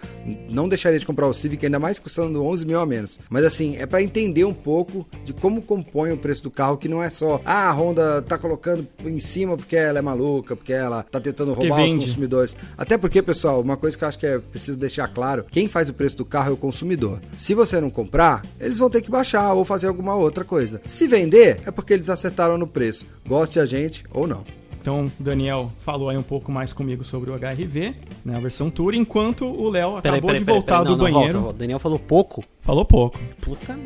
Não 0.50 0.68
deixaria 0.68 0.98
de 0.98 1.06
comprar 1.06 1.28
o 1.28 1.32
Civic, 1.34 1.64
ainda 1.64 1.78
mais 1.78 1.98
custando 1.98 2.44
11 2.44 2.66
mil 2.66 2.80
a 2.80 2.84
menos. 2.84 3.20
Mas, 3.30 3.44
assim, 3.44 3.76
é 3.76 3.86
para 3.86 4.02
entender 4.02 4.44
um 4.44 4.52
pouco 4.52 5.06
de 5.24 5.32
como 5.32 5.62
compõe 5.62 6.10
o 6.10 6.16
preço 6.16 6.42
do 6.42 6.50
carro, 6.50 6.76
que 6.76 6.88
não 6.88 7.00
é 7.02 7.08
só, 7.08 7.40
ah, 7.44 7.68
a 7.68 7.72
Honda 7.72 8.20
tá 8.22 8.36
colocando 8.36 8.86
em 9.04 9.18
cima 9.20 9.56
porque 9.56 9.76
ela 9.76 10.00
é 10.00 10.02
maluca, 10.02 10.56
porque 10.56 10.72
ela 10.72 11.04
tá 11.04 11.20
tentando 11.20 11.52
roubar 11.52 11.76
os 11.84 12.04
consumidores. 12.06 12.56
Até 12.76 12.98
porque, 12.98 13.22
pessoal, 13.22 13.60
uma 13.60 13.76
coisa 13.76 13.96
que 13.96 14.02
eu 14.02 14.08
acho 14.08 14.18
que 14.18 14.26
é 14.26 14.38
preciso 14.38 14.76
deixar 14.76 15.06
claro: 15.06 15.44
quem 15.50 15.68
faz 15.68 15.88
o 15.88 15.94
preço 15.94 16.16
do 16.16 16.24
carro 16.24 16.50
é 16.50 16.54
o 16.54 16.56
consumidor. 16.56 17.20
Se 17.38 17.54
você 17.54 17.80
não 17.80 17.90
comprar, 17.90 18.42
eles 18.58 18.78
vão 18.78 18.90
ter 18.90 19.02
que 19.02 19.10
baixar 19.10 19.52
ou 19.52 19.64
fazer 19.64 19.86
alguma 19.86 20.16
outra 20.16 20.42
coisa. 20.44 20.80
Se 20.84 21.06
vender, 21.06 21.60
é 21.64 21.70
porque 21.70 21.92
eles 21.92 22.10
acertaram 22.10 22.58
no 22.58 22.66
preço. 22.66 23.06
Goste 23.28 23.60
a 23.60 23.64
gente 23.64 24.04
ou 24.10 24.26
não. 24.26 24.31
Então, 24.80 25.06
o 25.06 25.22
Daniel 25.22 25.70
falou 25.78 26.08
aí 26.08 26.16
um 26.16 26.24
pouco 26.24 26.50
mais 26.50 26.72
comigo 26.72 27.04
sobre 27.04 27.30
o 27.30 27.34
HRV, 27.34 27.94
né, 28.24 28.36
a 28.36 28.40
versão 28.40 28.68
Tour, 28.68 28.94
enquanto 28.94 29.46
o 29.46 29.70
Léo 29.70 29.90
acabou 29.96 30.02
Peraí, 30.02 30.20
peraí, 30.20 30.38
de 30.40 30.44
voltar 30.44 30.78
peraí, 30.78 30.84
não, 30.84 30.96
do 30.96 31.04
não, 31.04 31.04
banheiro. 31.04 31.32
volta, 31.32 31.38
volta. 31.44 31.58
Daniel 31.60 31.78
falou 31.78 31.98
pouco. 32.00 32.44
Falou 32.62 32.84
pouco. 32.84 33.18
Puta, 33.40 33.78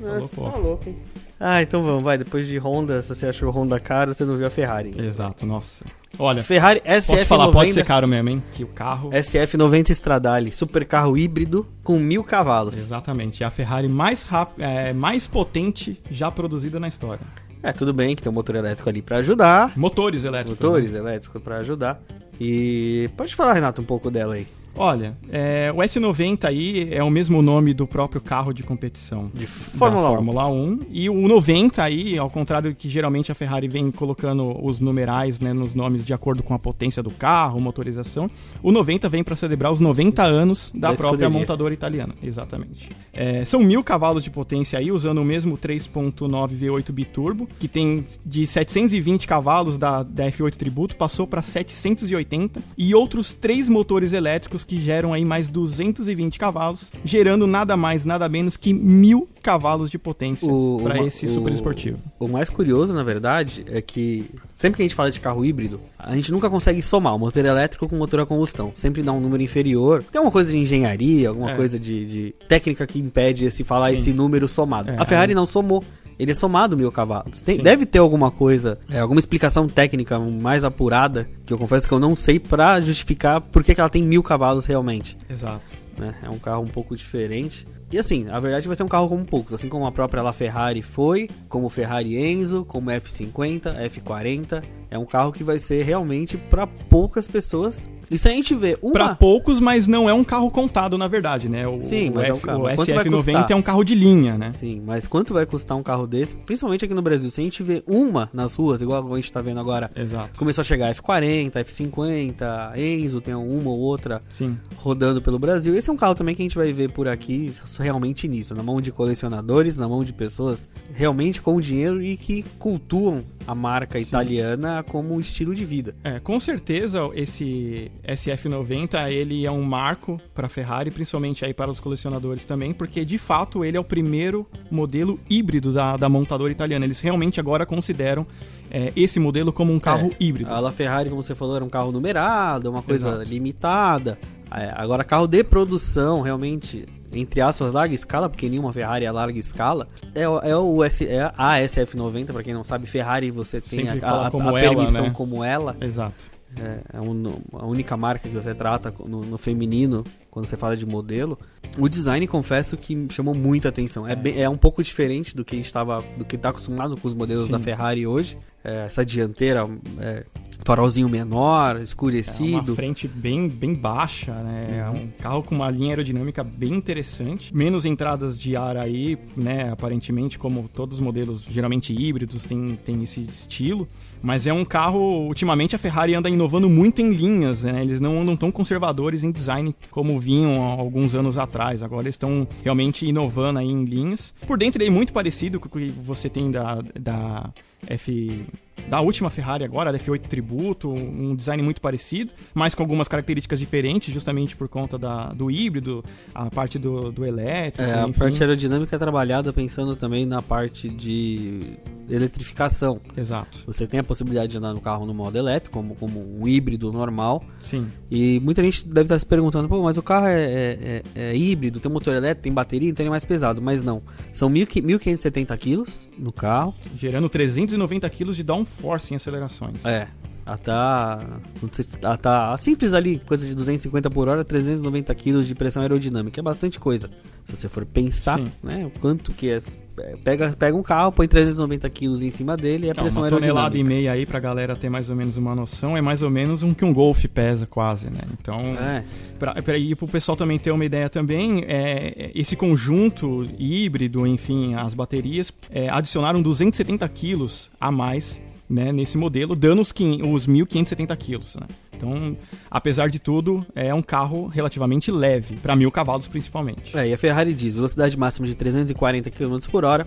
Falou 0.00 0.20
nossa, 0.20 0.36
pouco. 0.36 0.50
tá 0.52 0.56
louco, 0.58 0.88
hein? 0.88 0.96
Ah, 1.40 1.60
então 1.60 1.82
vamos, 1.82 2.04
vai. 2.04 2.16
Depois 2.16 2.46
de 2.46 2.56
Honda, 2.56 3.02
se 3.02 3.08
você 3.12 3.26
achou 3.26 3.50
Honda 3.50 3.80
caro, 3.80 4.14
você 4.14 4.24
não 4.24 4.36
viu 4.36 4.46
a 4.46 4.50
Ferrari. 4.50 4.94
Exato, 4.96 5.44
nossa. 5.44 5.84
Olha, 6.16 6.42
Ferrari 6.44 6.80
posso 6.80 7.12
SF90, 7.12 7.24
falar, 7.24 7.50
pode 7.50 7.72
ser 7.72 7.84
caro 7.84 8.06
mesmo, 8.06 8.28
hein? 8.28 8.42
Que 8.52 8.62
o 8.62 8.68
carro... 8.68 9.10
SF90 9.10 9.90
Stradale, 9.90 10.52
super 10.52 10.84
carro 10.86 11.18
híbrido 11.18 11.66
com 11.82 11.98
mil 11.98 12.22
cavalos. 12.22 12.78
Exatamente, 12.78 13.42
é 13.42 13.46
a 13.46 13.50
Ferrari 13.50 13.88
mais 13.88 14.22
rápida, 14.22 14.64
é, 14.64 14.92
mais 14.92 15.26
potente 15.26 16.00
já 16.08 16.30
produzida 16.30 16.78
na 16.78 16.86
história. 16.86 17.26
É, 17.64 17.72
tudo 17.72 17.94
bem 17.94 18.14
que 18.14 18.20
tem 18.22 18.30
um 18.30 18.34
motor 18.34 18.56
elétrico 18.56 18.90
ali 18.90 19.00
pra 19.00 19.16
ajudar. 19.16 19.72
Motores 19.74 20.26
elétricos. 20.26 20.60
Motores 20.60 20.92
né? 20.92 20.98
elétricos 20.98 21.42
pra 21.42 21.56
ajudar. 21.56 21.98
E 22.38 23.08
pode 23.16 23.34
falar, 23.34 23.54
Renato, 23.54 23.80
um 23.80 23.84
pouco 23.86 24.10
dela 24.10 24.34
aí. 24.34 24.46
Olha, 24.76 25.16
é, 25.30 25.72
o 25.72 25.78
S90 25.78 26.44
aí 26.44 26.88
é 26.90 27.02
o 27.02 27.10
mesmo 27.10 27.40
nome 27.40 27.72
do 27.72 27.86
próprio 27.86 28.20
carro 28.20 28.52
de 28.52 28.62
competição. 28.62 29.30
De 29.32 29.42
da 29.44 29.46
Fórmula 29.46 30.10
1. 30.10 30.14
Fórmula 30.14 30.48
1. 30.48 30.80
E 30.90 31.08
o 31.08 31.28
90 31.28 31.82
aí, 31.82 32.18
ao 32.18 32.28
contrário 32.28 32.70
do 32.70 32.76
que 32.76 32.88
geralmente 32.88 33.30
a 33.30 33.34
Ferrari 33.34 33.68
vem 33.68 33.90
colocando 33.90 34.56
os 34.64 34.80
numerais 34.80 35.38
né, 35.38 35.52
nos 35.52 35.74
nomes 35.74 36.04
de 36.04 36.12
acordo 36.12 36.42
com 36.42 36.54
a 36.54 36.58
potência 36.58 37.02
do 37.02 37.10
carro, 37.10 37.60
motorização, 37.60 38.30
o 38.62 38.72
90 38.72 39.08
vem 39.08 39.22
para 39.22 39.36
celebrar 39.36 39.72
os 39.72 39.80
90 39.80 40.22
anos 40.22 40.72
da, 40.74 40.88
Da 40.90 40.96
própria 40.96 41.24
escuderia. 41.24 41.38
montadora 41.38 41.72
italiana. 41.74 42.14
Exatamente. 42.22 42.88
É, 43.12 43.44
são 43.44 43.60
mil 43.60 43.82
cavalos 43.84 44.24
de 44.24 44.30
potência 44.30 44.78
aí, 44.78 44.90
usando 44.90 45.18
o 45.18 45.24
mesmo 45.24 45.56
3.9 45.56 46.48
V8 46.48 46.90
biturbo, 46.92 47.48
que 47.58 47.68
tem 47.68 48.04
de 48.24 48.46
720 48.46 49.26
cavalos 49.26 49.78
da, 49.78 50.02
da 50.02 50.26
F8 50.26 50.56
Tributo, 50.56 50.96
passou 50.96 51.26
para 51.26 51.42
780, 51.42 52.60
e 52.76 52.94
outros 52.94 53.32
três 53.32 53.68
motores 53.68 54.12
elétricos 54.12 54.63
que 54.64 54.80
geram 54.80 55.12
aí 55.12 55.24
mais 55.24 55.48
220 55.48 56.38
cavalos, 56.38 56.90
gerando 57.04 57.46
nada 57.46 57.76
mais, 57.76 58.04
nada 58.04 58.28
menos 58.28 58.56
que 58.56 58.72
mil 58.72 59.28
cavalos 59.42 59.90
de 59.90 59.98
potência 59.98 60.48
para 60.48 60.54
uma- 61.00 61.06
esse 61.06 61.26
o- 61.26 61.28
super 61.28 61.52
esportivo. 61.52 61.98
O 62.18 62.26
mais 62.28 62.48
curioso, 62.48 62.94
na 62.94 63.02
verdade, 63.02 63.64
é 63.68 63.80
que 63.82 64.24
sempre 64.54 64.76
que 64.78 64.82
a 64.82 64.84
gente 64.86 64.94
fala 64.94 65.10
de 65.10 65.20
carro 65.20 65.44
híbrido, 65.44 65.78
a 65.98 66.14
gente 66.14 66.32
nunca 66.32 66.48
consegue 66.48 66.80
somar 66.82 67.14
o 67.14 67.18
motor 67.18 67.44
elétrico 67.44 67.86
com 67.88 67.94
o 67.94 67.98
motor 67.98 68.20
a 68.20 68.26
combustão. 68.26 68.70
Sempre 68.74 69.02
dá 69.02 69.12
um 69.12 69.20
número 69.20 69.42
inferior. 69.42 70.02
Tem 70.02 70.18
alguma 70.18 70.32
coisa 70.32 70.50
de 70.50 70.58
engenharia, 70.58 71.28
alguma 71.28 71.50
É. 71.50 71.54
coisa 71.56 71.78
de, 71.78 72.06
de 72.06 72.34
técnica 72.48 72.86
que 72.86 72.98
impede 72.98 73.44
esse 73.44 73.62
falar 73.64 73.90
Sim. 73.90 73.94
esse 73.96 74.12
número 74.12 74.48
somado. 74.48 74.90
É, 74.90 74.96
a 74.98 75.04
Ferrari 75.04 75.32
aí- 75.32 75.36
não 75.36 75.46
somou. 75.46 75.84
Ele 76.18 76.30
é 76.30 76.34
somado 76.34 76.76
mil 76.76 76.90
cavalos. 76.92 77.40
Tem- 77.40 77.58
deve 77.58 77.86
ter 77.86 77.98
alguma 77.98 78.30
coisa, 78.30 78.78
é, 78.90 78.98
alguma 79.00 79.18
explicação 79.20 79.68
técnica 79.68 80.18
mais 80.18 80.64
apurada, 80.64 81.28
que 81.44 81.52
eu 81.52 81.58
confesso 81.58 81.86
que 81.88 81.94
eu 81.94 81.98
não 82.00 82.14
sei 82.16 82.38
pra 82.38 82.80
justificar 82.80 83.40
por 83.40 83.62
que, 83.62 83.74
que 83.74 83.80
ela 83.80 83.90
tem 83.90 84.02
mil 84.02 84.22
cavalos 84.22 84.64
realmente 84.66 85.16
Exato. 85.28 85.72
né? 85.98 86.14
É 86.22 86.30
um 86.30 86.38
carro 86.38 86.62
um 86.62 86.68
pouco 86.68 86.96
diferente. 86.96 87.66
E 87.92 87.98
assim, 87.98 88.26
a 88.28 88.40
verdade 88.40 88.66
vai 88.66 88.76
ser 88.76 88.82
um 88.82 88.88
carro 88.88 89.08
como 89.08 89.24
poucos, 89.24 89.54
assim 89.54 89.68
como 89.68 89.86
a 89.86 89.92
própria 89.92 90.22
LaFerrari 90.22 90.82
foi, 90.82 91.28
como 91.48 91.66
o 91.66 91.70
Ferrari 91.70 92.16
Enzo, 92.16 92.64
como 92.64 92.90
o 92.90 92.92
F50, 92.92 93.76
F40. 93.88 94.64
É 94.90 94.98
um 94.98 95.04
carro 95.04 95.32
que 95.32 95.44
vai 95.44 95.58
ser 95.58 95.84
realmente 95.84 96.36
para 96.36 96.66
poucas 96.66 97.28
pessoas. 97.28 97.88
E 98.10 98.18
se 98.18 98.28
a 98.28 98.30
gente 98.32 98.54
vê 98.54 98.78
uma 98.82 98.92
Pra 98.92 99.14
poucos, 99.14 99.60
mas 99.60 99.86
não 99.86 100.08
é 100.08 100.14
um 100.14 100.24
carro 100.24 100.50
contado, 100.50 100.96
na 100.96 101.08
verdade, 101.08 101.48
né? 101.48 101.66
O, 101.66 101.80
Sim, 101.80 102.10
mas 102.14 102.28
é 102.28 102.32
um 102.34 102.38
carro. 102.38 102.60
o 102.60 102.62
Mas 102.64 102.76
quanto 102.76 102.94
vai 102.94 103.04
SF90 103.04 103.10
custar? 103.16 103.50
é 103.50 103.54
um 103.54 103.62
carro 103.62 103.84
de 103.84 103.94
linha, 103.94 104.38
né? 104.38 104.50
Sim, 104.50 104.82
mas 104.84 105.06
quanto 105.06 105.34
vai 105.34 105.46
custar 105.46 105.76
um 105.76 105.82
carro 105.82 106.06
desse? 106.06 106.36
Principalmente 106.36 106.84
aqui 106.84 106.94
no 106.94 107.02
Brasil. 107.02 107.30
Se 107.30 107.40
a 107.40 107.44
gente 107.44 107.62
vê 107.62 107.82
uma 107.86 108.28
nas 108.32 108.54
ruas, 108.54 108.80
igual 108.82 109.12
a 109.12 109.16
gente 109.16 109.32
tá 109.32 109.40
vendo 109.42 109.60
agora, 109.60 109.90
Exato. 109.96 110.38
começou 110.38 110.62
a 110.62 110.64
chegar 110.64 110.94
F40, 110.94 111.52
F50, 111.52 112.76
Enzo, 112.78 113.20
tem 113.20 113.34
uma 113.34 113.70
ou 113.70 113.78
outra 113.78 114.20
Sim. 114.28 114.56
rodando 114.76 115.20
pelo 115.20 115.38
Brasil. 115.38 115.76
Esse 115.76 115.90
é 115.90 115.92
um 115.92 115.96
carro 115.96 116.14
também 116.14 116.34
que 116.34 116.42
a 116.42 116.44
gente 116.44 116.56
vai 116.56 116.72
ver 116.72 116.90
por 116.90 117.08
aqui 117.08 117.52
realmente 117.78 118.28
nisso, 118.28 118.54
na 118.54 118.62
mão 118.62 118.80
de 118.80 118.92
colecionadores, 118.92 119.76
na 119.76 119.88
mão 119.88 120.04
de 120.04 120.12
pessoas 120.12 120.68
realmente 120.92 121.40
com 121.40 121.60
dinheiro 121.60 122.02
e 122.02 122.16
que 122.16 122.44
cultuam 122.58 123.24
a 123.46 123.54
marca 123.54 123.98
Sim. 123.98 124.04
italiana 124.04 124.82
como 124.82 125.14
um 125.14 125.20
estilo 125.20 125.54
de 125.54 125.64
vida. 125.64 125.94
É, 126.02 126.18
com 126.18 126.38
certeza 126.40 127.00
esse 127.14 127.90
SF90 128.08 129.10
ele 129.10 129.44
é 129.46 129.50
um 129.50 129.62
marco 129.62 130.20
para 130.34 130.46
a 130.46 130.50
Ferrari, 130.50 130.90
principalmente 130.90 131.44
aí 131.44 131.54
para 131.54 131.70
os 131.70 131.80
colecionadores 131.80 132.44
também, 132.44 132.72
porque 132.72 133.04
de 133.04 133.18
fato 133.18 133.64
ele 133.64 133.76
é 133.76 133.80
o 133.80 133.84
primeiro 133.84 134.46
modelo 134.70 135.18
híbrido 135.28 135.72
da, 135.72 135.96
da 135.96 136.08
montadora 136.08 136.52
italiana. 136.52 136.84
Eles 136.84 137.00
realmente 137.00 137.40
agora 137.40 137.64
consideram 137.66 138.26
é, 138.70 138.92
esse 138.96 139.18
modelo 139.20 139.52
como 139.52 139.72
um 139.72 139.80
carro 139.80 140.10
É, 140.12 140.16
híbrido. 140.24 140.50
A 140.52 140.58
LaFerrari, 140.60 141.08
como 141.10 141.22
você 141.22 141.34
falou, 141.34 141.56
era 141.56 141.64
um 141.64 141.68
carro 141.68 141.92
numerado, 141.92 142.70
uma 142.70 142.82
coisa 142.82 143.08
Exato. 143.10 143.24
limitada. 143.30 144.18
É, 144.50 144.72
Agora, 144.76 145.02
carro 145.02 145.26
de 145.26 145.42
produção, 145.42 146.20
realmente, 146.20 146.86
entre 147.12 147.40
aspas, 147.40 147.72
larga 147.72 147.94
escala, 147.94 148.28
porque 148.28 148.48
nenhuma 148.48 148.72
Ferrari 148.72 149.04
é 149.04 149.10
larga 149.10 149.38
escala, 149.38 149.88
é, 150.14 150.28
o- 150.28 150.38
é 150.38 150.56
o 150.56 150.84
S, 150.84 151.04
é 151.08 151.32
a 151.36 151.58
SF90, 151.60 152.32
para 152.32 152.42
quem 152.42 152.54
não 152.54 152.62
sabe, 152.62 152.86
Ferrari 152.86 153.30
você 153.32 153.60
tem 153.60 153.84
Sempre 153.86 154.04
a, 154.04 154.08
a- 154.10 154.26
a 154.28 154.30
ela, 154.32 154.52
permissão 154.52 155.04
né? 155.06 155.10
como 155.12 155.42
ela. 155.42 155.76
Exato. 155.80 156.26
É, 156.58 156.98
é 156.98 157.00
um- 157.00 157.40
a 157.52 157.66
única 157.66 157.96
marca 157.96 158.28
que 158.28 158.34
você 158.34 158.54
trata 158.54 158.92
no, 159.06 159.20
no 159.22 159.38
feminino 159.38 160.04
quando 160.30 160.46
você 160.46 160.56
fala 160.56 160.76
de 160.76 160.86
modelo. 160.86 161.38
O 161.78 161.88
design, 161.88 162.26
confesso 162.26 162.76
que 162.76 163.06
chamou 163.10 163.34
muita 163.34 163.68
atenção. 163.68 164.06
É, 164.06 164.14
bem- 164.14 164.40
é 164.40 164.48
um 164.48 164.56
pouco 164.56 164.82
diferente 164.82 165.34
do 165.36 165.44
que 165.44 165.56
estava, 165.56 166.02
do 166.16 166.24
que 166.24 166.36
está 166.36 166.50
acostumado 166.50 166.96
com 166.96 167.06
os 167.08 167.14
modelos 167.14 167.46
Sim. 167.46 167.52
da 167.52 167.58
Ferrari 167.58 168.06
hoje. 168.06 168.36
É, 168.62 168.86
essa 168.86 169.04
dianteira, 169.04 169.68
é, 169.98 170.24
farolzinho 170.62 171.06
menor, 171.08 171.76
É 171.78 171.82
escurecido. 171.82 172.72
uma 172.72 172.74
frente 172.76 173.06
bem, 173.06 173.46
bem 173.46 173.74
baixa, 173.74 174.32
né? 174.42 174.68
É 174.78 174.88
Uhum. 174.88 175.02
um 175.02 175.08
carro 175.20 175.42
com 175.42 175.54
uma 175.54 175.70
linha 175.70 175.90
aerodinâmica 175.90 176.42
bem 176.42 176.72
interessante. 176.72 177.54
Menos 177.54 177.84
entradas 177.84 178.38
de 178.38 178.56
ar 178.56 178.76
aí, 178.78 179.18
né? 179.36 179.70
Aparentemente, 179.70 180.38
como 180.38 180.66
todos 180.72 180.98
os 180.98 181.04
modelos 181.04 181.42
geralmente 181.42 181.92
híbridos 181.92 182.44
tem, 182.46 182.76
tem 182.84 183.02
esse 183.02 183.20
estilo. 183.20 183.86
Mas 184.24 184.46
é 184.46 184.52
um 184.54 184.64
carro, 184.64 185.26
ultimamente 185.26 185.76
a 185.76 185.78
Ferrari 185.78 186.14
anda 186.14 186.30
inovando 186.30 186.68
muito 186.70 187.02
em 187.02 187.10
linhas, 187.12 187.62
né? 187.64 187.82
Eles 187.82 188.00
não 188.00 188.22
andam 188.22 188.34
tão 188.34 188.50
conservadores 188.50 189.22
em 189.22 189.30
design 189.30 189.76
como 189.90 190.18
vinham 190.18 190.64
há 190.64 190.80
alguns 190.80 191.14
anos 191.14 191.36
atrás. 191.36 191.82
Agora 191.82 192.04
eles 192.04 192.14
estão 192.14 192.48
realmente 192.62 193.06
inovando 193.06 193.58
aí 193.58 193.68
em 193.68 193.84
linhas. 193.84 194.32
Por 194.46 194.56
dentro 194.56 194.82
ele 194.82 194.88
é 194.88 194.92
muito 194.92 195.12
parecido 195.12 195.60
com 195.60 195.68
o 195.68 195.70
que 195.70 195.90
você 195.90 196.30
tem 196.30 196.50
da, 196.50 196.80
da 196.98 197.52
F 197.86 198.46
da 198.88 199.00
última 199.00 199.30
Ferrari 199.30 199.64
agora, 199.64 199.90
da 199.92 199.98
F8 199.98 200.22
Tributo, 200.22 200.90
um 200.90 201.34
design 201.34 201.62
muito 201.62 201.80
parecido, 201.80 202.34
mas 202.52 202.74
com 202.74 202.82
algumas 202.82 203.08
características 203.08 203.58
diferentes, 203.58 204.12
justamente 204.12 204.54
por 204.56 204.68
conta 204.68 204.98
da, 204.98 205.32
do 205.32 205.50
híbrido, 205.50 206.04
a 206.34 206.50
parte 206.50 206.78
do, 206.78 207.10
do 207.10 207.24
elétrico, 207.24 207.88
É, 207.88 208.00
a 208.00 208.08
enfim. 208.08 208.18
parte 208.18 208.42
aerodinâmica 208.42 208.94
é 208.94 208.98
trabalhada 208.98 209.52
pensando 209.52 209.96
também 209.96 210.26
na 210.26 210.42
parte 210.42 210.88
de 210.88 211.78
eletrificação. 212.10 213.00
Exato, 213.16 213.62
Você 213.66 213.86
tem 213.86 214.00
a 214.00 214.04
possibilidade 214.04 214.13
de 214.52 214.58
andar 214.58 214.72
no 214.74 214.80
carro 214.80 215.04
no 215.06 215.14
modo 215.14 215.36
elétrico, 215.36 215.72
como, 215.78 215.94
como 215.96 216.20
um 216.40 216.46
híbrido 216.46 216.92
normal. 216.92 217.42
sim. 217.60 217.86
E 218.10 218.38
muita 218.40 218.62
gente 218.62 218.86
deve 218.86 219.06
estar 219.06 219.18
se 219.18 219.26
perguntando, 219.26 219.68
pô, 219.68 219.82
mas 219.82 219.98
o 219.98 220.02
carro 220.02 220.26
é, 220.26 220.42
é- 220.44 221.02
é- 221.16 221.30
é 221.30 221.36
híbrido, 221.36 221.80
tem 221.80 221.90
motor 221.90 222.14
elétrico, 222.14 222.42
tem 222.44 222.52
bateria, 222.52 222.88
então 222.90 223.02
ele 223.02 223.08
é 223.08 223.10
mais 223.10 223.24
pesado. 223.24 223.60
Mas 223.60 223.82
não. 223.82 224.02
São 224.32 224.48
1.500 224.48 224.84
1.570 224.84 225.56
quilos 225.58 226.08
no 226.18 226.32
carro. 226.32 226.74
Gerando 226.96 227.28
390 227.28 228.08
kg 228.08 228.30
de 228.32 228.42
downforce 228.44 229.12
em 229.12 229.16
acelerações. 229.16 229.84
É. 229.84 230.06
A 230.46 230.58
tá, 230.58 231.20
quando 231.58 231.74
você- 231.74 231.86
a 232.02 232.16
tá 232.18 232.56
simples 232.58 232.92
ali, 232.92 233.18
coisa 233.26 233.46
de 233.46 233.54
250 233.54 234.10
por 234.10 234.28
hora, 234.28 234.44
390 234.44 235.14
quilos 235.14 235.46
de 235.46 235.54
pressão 235.54 235.80
aerodinâmica. 235.80 236.38
É 236.38 236.42
bastante 236.42 236.78
coisa. 236.78 237.08
Se 237.46 237.56
você 237.56 237.68
for 237.68 237.84
pensar, 237.86 238.38
Sim. 238.38 238.48
né, 238.62 238.84
o 238.86 238.90
quanto 239.00 239.32
que 239.32 239.48
é. 239.48 239.58
é, 239.98 240.16
Pega, 240.22 240.54
pega 240.58 240.76
um 240.76 240.82
carro, 240.82 241.12
põe 241.12 241.26
390 241.28 241.88
quilos 241.88 242.22
em 242.22 242.28
cima 242.30 242.56
dele 242.56 242.88
e 242.88 242.90
a 242.90 242.94
pressão 242.94 243.22
uma 243.22 243.28
tonelada 243.30 243.68
aerodinâmica. 243.68 243.94
e 243.94 244.02
meia 244.02 244.12
aí 244.12 244.26
pra 244.26 244.38
galera 244.40 244.74
ter 244.76 244.88
mais 244.90 245.08
ou 245.08 245.16
menos 245.16 245.36
uma 245.38 245.54
noção, 245.54 245.96
é 245.96 246.00
mais 246.02 246.20
ou 246.20 246.28
menos 246.30 246.62
um 246.62 246.74
que 246.74 246.84
um 246.84 246.92
Golf 246.92 247.24
pesa 247.26 247.64
quase, 247.66 248.06
né? 248.10 248.20
Então, 248.38 248.60
É. 248.76 249.04
Pra, 249.38 249.62
pra, 249.62 249.78
e 249.78 249.94
pro 249.94 250.06
pessoal 250.08 250.36
também 250.36 250.58
ter 250.58 250.70
uma 250.72 250.84
ideia 250.84 251.08
também, 251.08 251.64
é, 251.66 252.30
esse 252.34 252.54
conjunto 252.56 253.46
híbrido, 253.58 254.26
enfim, 254.26 254.74
as 254.74 254.92
baterias, 254.94 255.52
é, 255.70 255.88
adicionaram 255.88 256.42
270 256.42 257.08
quilos 257.08 257.70
a 257.80 257.90
mais 257.90 258.40
né, 258.68 258.92
nesse 258.92 259.16
modelo, 259.18 259.54
dando 259.54 259.80
os, 259.82 259.90
os 259.90 260.46
1.570 260.48 261.16
quilos. 261.16 261.56
Né? 261.56 261.66
Então, 261.96 262.36
apesar 262.70 263.08
de 263.08 263.18
tudo, 263.18 263.64
é 263.74 263.92
um 263.94 264.02
carro 264.02 264.46
relativamente 264.46 265.10
leve, 265.10 265.56
para 265.56 265.76
mil 265.76 265.90
cavalos 265.90 266.28
principalmente. 266.28 266.96
É, 266.96 267.08
e 267.08 267.12
a 267.14 267.18
Ferrari 267.18 267.52
diz 267.54 267.74
velocidade 267.74 268.16
máxima 268.16 268.46
de 268.46 268.54
340 268.54 269.30
km 269.30 269.58
por 269.70 269.84
hora, 269.84 270.06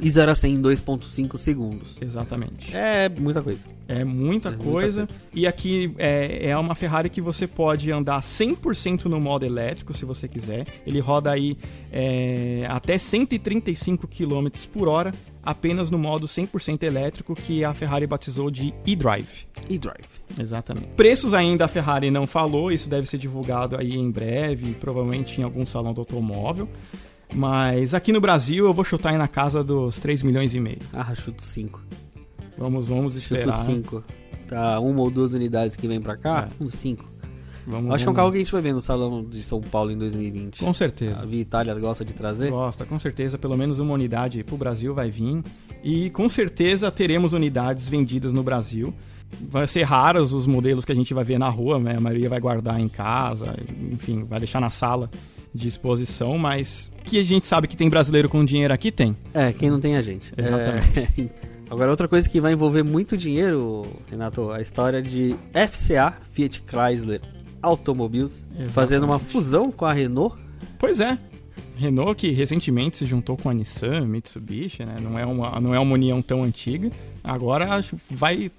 E 0.00 0.10
0 0.10 0.32
a 0.32 0.34
100 0.34 0.54
em 0.54 0.62
2.5 0.62 1.36
segundos. 1.36 1.96
Exatamente. 2.00 2.74
É 2.74 3.08
muita 3.08 3.42
coisa. 3.42 3.68
É 3.86 4.02
muita, 4.02 4.48
É 4.48 4.52
muita 4.52 4.64
coisa. 4.64 5.06
coisa. 5.06 5.20
E 5.34 5.46
aqui 5.46 5.94
é, 5.98 6.48
é 6.48 6.56
uma 6.58 6.74
Ferrari 6.74 7.10
que 7.10 7.20
você 7.20 7.46
pode 7.46 7.92
andar 7.92 8.20
100% 8.22 9.04
no 9.04 9.20
modo 9.20 9.44
elétrico, 9.44 9.92
se 9.92 10.04
você 10.04 10.26
quiser. 10.26 10.66
Ele 10.86 10.98
roda 10.98 11.30
aí 11.30 11.56
é, 11.92 12.66
até 12.68 12.96
135 12.96 14.08
km 14.08 14.48
por 14.72 14.88
hora, 14.88 15.12
apenas 15.42 15.90
no 15.90 15.98
modo 15.98 16.26
100% 16.26 16.82
elétrico, 16.84 17.34
que 17.34 17.64
a 17.64 17.74
Ferrari 17.74 18.06
batizou 18.06 18.50
de 18.50 18.72
e-drive. 18.86 19.46
E 19.68 19.78
drive. 19.78 20.06
Exatamente. 20.38 20.88
Preços 20.96 21.34
ainda 21.34 21.64
a 21.64 21.68
Ferrari 21.68 22.10
não 22.10 22.26
falou, 22.26 22.70
isso 22.70 22.88
deve 22.88 23.06
ser 23.08 23.18
divulgado 23.18 23.76
aí 23.76 23.92
em 23.94 24.10
breve, 24.10 24.74
provavelmente 24.74 25.40
em 25.40 25.44
algum 25.44 25.66
salão 25.66 25.92
do 25.92 26.00
automóvel. 26.00 26.68
Mas 27.34 27.94
aqui 27.94 28.12
no 28.12 28.20
Brasil 28.20 28.66
eu 28.66 28.74
vou 28.74 28.84
chutar 28.84 29.10
aí 29.10 29.18
na 29.18 29.28
casa 29.28 29.64
dos 29.64 29.98
3 29.98 30.22
milhões 30.22 30.54
e 30.54 30.60
meio. 30.60 30.78
Ah, 30.92 31.14
chuto 31.14 31.42
5. 31.42 31.80
Vamos, 32.58 32.88
vamos 32.88 33.14
Chuto 33.14 33.34
esperar. 33.34 33.64
5. 33.64 34.04
Tá 34.46 34.78
uma 34.80 35.00
ou 35.00 35.10
duas 35.10 35.32
unidades 35.32 35.74
que 35.74 35.88
vem 35.88 36.00
pra 36.00 36.16
cá, 36.16 36.48
É. 36.50 36.62
uns 36.64 36.74
5. 36.74 37.10
Vamos, 37.66 37.94
Acho 37.94 38.04
que 38.04 38.08
é 38.08 38.10
um 38.10 38.14
carro 38.14 38.30
que 38.30 38.36
a 38.36 38.40
gente 38.40 38.52
vai 38.52 38.60
ver 38.60 38.72
no 38.72 38.80
Salão 38.80 39.24
de 39.24 39.42
São 39.42 39.60
Paulo 39.60 39.90
em 39.90 39.98
2020. 39.98 40.58
Com 40.58 40.72
certeza. 40.72 41.20
A 41.20 41.24
Via 41.24 41.40
Itália 41.40 41.74
gosta 41.74 42.04
de 42.04 42.12
trazer. 42.12 42.50
Gosta, 42.50 42.84
com 42.84 42.98
certeza, 42.98 43.38
pelo 43.38 43.56
menos 43.56 43.78
uma 43.78 43.94
unidade 43.94 44.42
pro 44.42 44.56
Brasil 44.56 44.94
vai 44.94 45.10
vir. 45.10 45.42
E 45.82 46.10
com 46.10 46.28
certeza 46.28 46.90
teremos 46.90 47.32
unidades 47.32 47.88
vendidas 47.88 48.32
no 48.32 48.42
Brasil. 48.42 48.92
Vai 49.48 49.66
ser 49.66 49.84
raros 49.84 50.32
os 50.32 50.46
modelos 50.46 50.84
que 50.84 50.92
a 50.92 50.94
gente 50.94 51.14
vai 51.14 51.24
ver 51.24 51.38
na 51.38 51.48
rua, 51.48 51.78
né? 51.78 51.96
A 51.96 52.00
maioria 52.00 52.28
vai 52.28 52.38
guardar 52.38 52.78
em 52.78 52.88
casa, 52.88 53.54
enfim, 53.90 54.24
vai 54.24 54.38
deixar 54.38 54.60
na 54.60 54.68
sala 54.68 55.10
de 55.54 55.68
exposição, 55.68 56.36
mas 56.38 56.90
que 57.04 57.18
a 57.18 57.22
gente 57.22 57.46
sabe 57.46 57.66
que 57.66 57.76
tem 57.76 57.88
brasileiro 57.88 58.28
com 58.28 58.44
dinheiro 58.44 58.72
aqui, 58.72 58.90
tem. 58.90 59.16
É, 59.32 59.52
quem 59.52 59.70
não 59.70 59.80
tem 59.80 59.96
a 59.96 60.02
gente. 60.02 60.32
Exatamente. 60.36 61.10
É, 61.18 61.52
Agora, 61.70 61.90
outra 61.90 62.06
coisa 62.06 62.28
que 62.28 62.38
vai 62.38 62.52
envolver 62.52 62.82
muito 62.82 63.16
dinheiro, 63.16 63.86
Renato, 64.10 64.50
a 64.50 64.60
história 64.60 65.02
de 65.02 65.34
FCA, 65.54 66.12
Fiat 66.30 66.62
Chrysler 66.66 67.22
Automobiles, 67.62 68.46
Exatamente. 68.50 68.72
fazendo 68.72 69.04
uma 69.04 69.18
fusão 69.18 69.70
com 69.70 69.84
a 69.84 69.92
Renault. 69.92 70.36
Pois 70.78 71.00
é. 71.00 71.16
Renault 71.76 72.14
que 72.20 72.30
recentemente 72.30 72.96
se 72.98 73.06
juntou 73.06 73.36
com 73.36 73.48
a 73.48 73.54
Nissan, 73.54 74.06
Mitsubishi, 74.06 74.84
né? 74.84 74.96
Não 75.00 75.18
é 75.18 75.24
uma, 75.24 75.60
não 75.60 75.74
é 75.74 75.78
uma 75.80 75.94
união 75.94 76.20
tão 76.20 76.42
antiga. 76.42 76.90
Agora 77.24 77.74
acho- 77.74 77.96
vai 78.10 78.50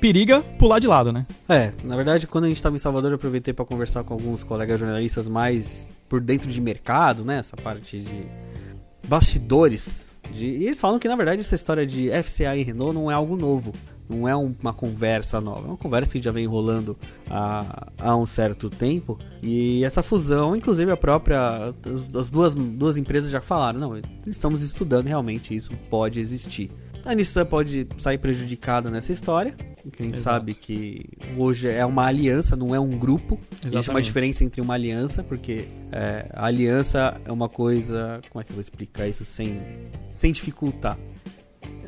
periga 0.00 0.40
pular 0.58 0.78
de 0.78 0.86
lado, 0.86 1.12
né? 1.12 1.26
É, 1.48 1.70
na 1.84 1.96
verdade, 1.96 2.26
quando 2.26 2.44
a 2.44 2.48
gente 2.48 2.56
estava 2.56 2.74
em 2.74 2.78
Salvador, 2.78 3.10
eu 3.12 3.16
aproveitei 3.16 3.52
para 3.52 3.64
conversar 3.64 4.04
com 4.04 4.14
alguns 4.14 4.42
colegas 4.42 4.80
jornalistas 4.80 5.28
mais 5.28 5.90
por 6.08 6.20
dentro 6.20 6.50
de 6.50 6.60
mercado, 6.60 7.24
né? 7.24 7.38
Essa 7.38 7.56
parte 7.56 8.00
de 8.00 8.26
bastidores. 9.06 10.06
De... 10.32 10.46
E 10.46 10.64
eles 10.66 10.78
falam 10.80 10.98
que, 10.98 11.08
na 11.08 11.16
verdade, 11.16 11.40
essa 11.40 11.54
história 11.54 11.86
de 11.86 12.08
FCA 12.22 12.56
e 12.56 12.62
Renault 12.62 12.94
não 12.94 13.10
é 13.10 13.14
algo 13.14 13.36
novo. 13.36 13.72
Não 14.08 14.28
é 14.28 14.36
um- 14.36 14.54
uma 14.60 14.74
conversa 14.74 15.40
nova. 15.40 15.66
É 15.66 15.68
uma 15.70 15.76
conversa 15.76 16.12
que 16.18 16.24
já 16.24 16.32
vem 16.32 16.46
rolando 16.46 16.96
há, 17.30 17.88
há 17.98 18.16
um 18.16 18.26
certo 18.26 18.68
tempo. 18.68 19.18
E 19.42 19.84
essa 19.84 20.02
fusão, 20.02 20.54
inclusive 20.54 20.90
a 20.90 20.96
própria. 20.96 21.72
As, 21.84 22.14
as 22.14 22.30
duas, 22.30 22.54
duas 22.54 22.96
empresas 22.98 23.30
já 23.30 23.40
falaram: 23.40 23.80
não, 23.80 24.00
estamos 24.26 24.62
estudando 24.62 25.06
realmente, 25.06 25.54
isso 25.54 25.70
pode 25.88 26.20
existir. 26.20 26.70
A 27.04 27.14
Nissan 27.16 27.44
pode 27.44 27.88
sair 27.98 28.18
prejudicada 28.18 28.88
nessa 28.90 29.10
história. 29.12 29.52
Que 29.92 30.02
a 30.02 30.06
gente 30.06 30.14
Exato. 30.14 30.36
sabe 30.36 30.54
que 30.54 31.04
hoje 31.36 31.66
é 31.68 31.84
uma 31.84 32.04
aliança, 32.06 32.54
não 32.54 32.72
é 32.72 32.78
um 32.78 32.96
grupo. 32.96 33.34
Existe 33.50 33.66
uma 33.66 33.78
Exatamente. 33.80 34.04
diferença 34.04 34.44
entre 34.44 34.60
uma 34.60 34.74
aliança, 34.74 35.24
porque 35.24 35.64
é, 35.90 36.30
a 36.32 36.46
aliança 36.46 37.20
é 37.24 37.32
uma 37.32 37.48
coisa. 37.48 38.20
Como 38.30 38.40
é 38.40 38.44
que 38.44 38.50
eu 38.52 38.54
vou 38.54 38.60
explicar 38.60 39.08
isso 39.08 39.24
sem, 39.24 39.58
sem 40.12 40.30
dificultar? 40.30 40.96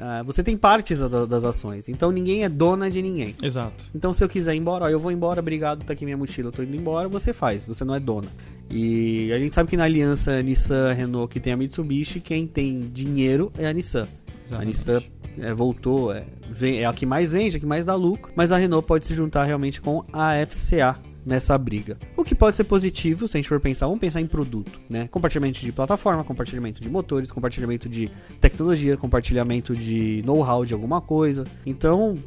Ah, 0.01 0.23
você 0.23 0.43
tem 0.43 0.57
partes 0.57 0.99
da- 0.99 1.25
das 1.27 1.45
ações, 1.45 1.89
então 1.89 2.11
ninguém 2.11 2.45
é 2.45 2.49
dona 2.49 2.91
de 2.91 3.01
ninguém. 3.01 3.35
Exato. 3.43 3.85
Então, 3.95 4.13
se 4.13 4.23
eu 4.25 4.29
quiser 4.29 4.55
ir 4.55 4.59
embora, 4.59 4.85
ó, 4.85 4.89
eu 4.89 4.99
vou 5.01 5.13
embora, 5.13 5.41
obrigado, 5.41 5.85
tá 5.85 5.93
aqui 5.93 6.05
minha 6.05 6.17
mochila, 6.17 6.49
eu 6.49 6.53
tô 6.53 6.63
indo 6.63 6.77
embora, 6.77 7.09
você 7.09 7.33
faz, 7.33 7.67
você 7.67 7.85
não 7.85 7.95
é 7.95 8.01
dona. 8.01 8.29
E 8.71 9.31
a 9.33 9.39
gente 9.39 9.55
sabe 9.55 9.69
que 9.71 9.77
na 9.77 9.85
aliança 9.85 10.43
Nissan-Renault 10.43 11.33
que 11.33 11.39
tem 11.39 11.53
a 11.53 11.57
Mitsubishi, 11.57 12.19
quem 12.21 12.47
tem 12.47 12.81
dinheiro 12.93 13.53
é 13.59 13.67
a 13.67 13.73
Nissan. 13.73 14.03
A 14.03 14.47
exatamente. 14.47 14.67
Nissan 14.67 15.03
é, 15.39 15.53
voltou, 15.55 16.13
é, 16.15 16.25
vem- 16.51 16.81
é 16.81 16.87
a 16.87 16.93
que 16.93 17.05
mais 17.07 17.33
vende, 17.33 17.57
a 17.57 17.61
que 17.61 17.67
mais 17.67 17.85
dá 17.85 17.95
lucro, 17.95 18.33
mas 18.35 18.51
a 18.53 18.57
Renault 18.57 18.87
pode 18.87 19.07
se 19.07 19.15
juntar 19.15 19.45
realmente 19.45 19.81
com 19.81 20.05
a 20.13 20.35
FCA 20.47 20.97
nessa 21.25 21.57
briga. 21.57 21.99
O 22.17 22.25
que 22.25 22.35
pode 22.35 22.57
ser 22.57 22.65
positivo, 22.65 23.27
se 23.27 23.37
a 23.37 23.39
gente 23.39 23.49
for 23.49 23.61
pensar, 23.61 23.87
vamos 23.87 24.01
pensar 24.01 24.21
em 24.21 24.27
produto, 24.27 24.79
né? 24.89 25.09
Compartilhamento 25.09 25.61
de 25.61 25.73
plataforma, 25.73 26.25
compartilhamento 26.25 26.81
de 26.81 26.89
motores, 26.89 27.31
compartilhamento 27.31 27.89
de 27.89 28.11
tecnologia, 28.41 28.97
compartilhamento 28.97 29.75
de 29.77 30.23
know-how 30.25 30.65
de 30.65 30.75
alguma 30.75 31.01
coisa. 31.01 31.45
Então, 31.65 32.19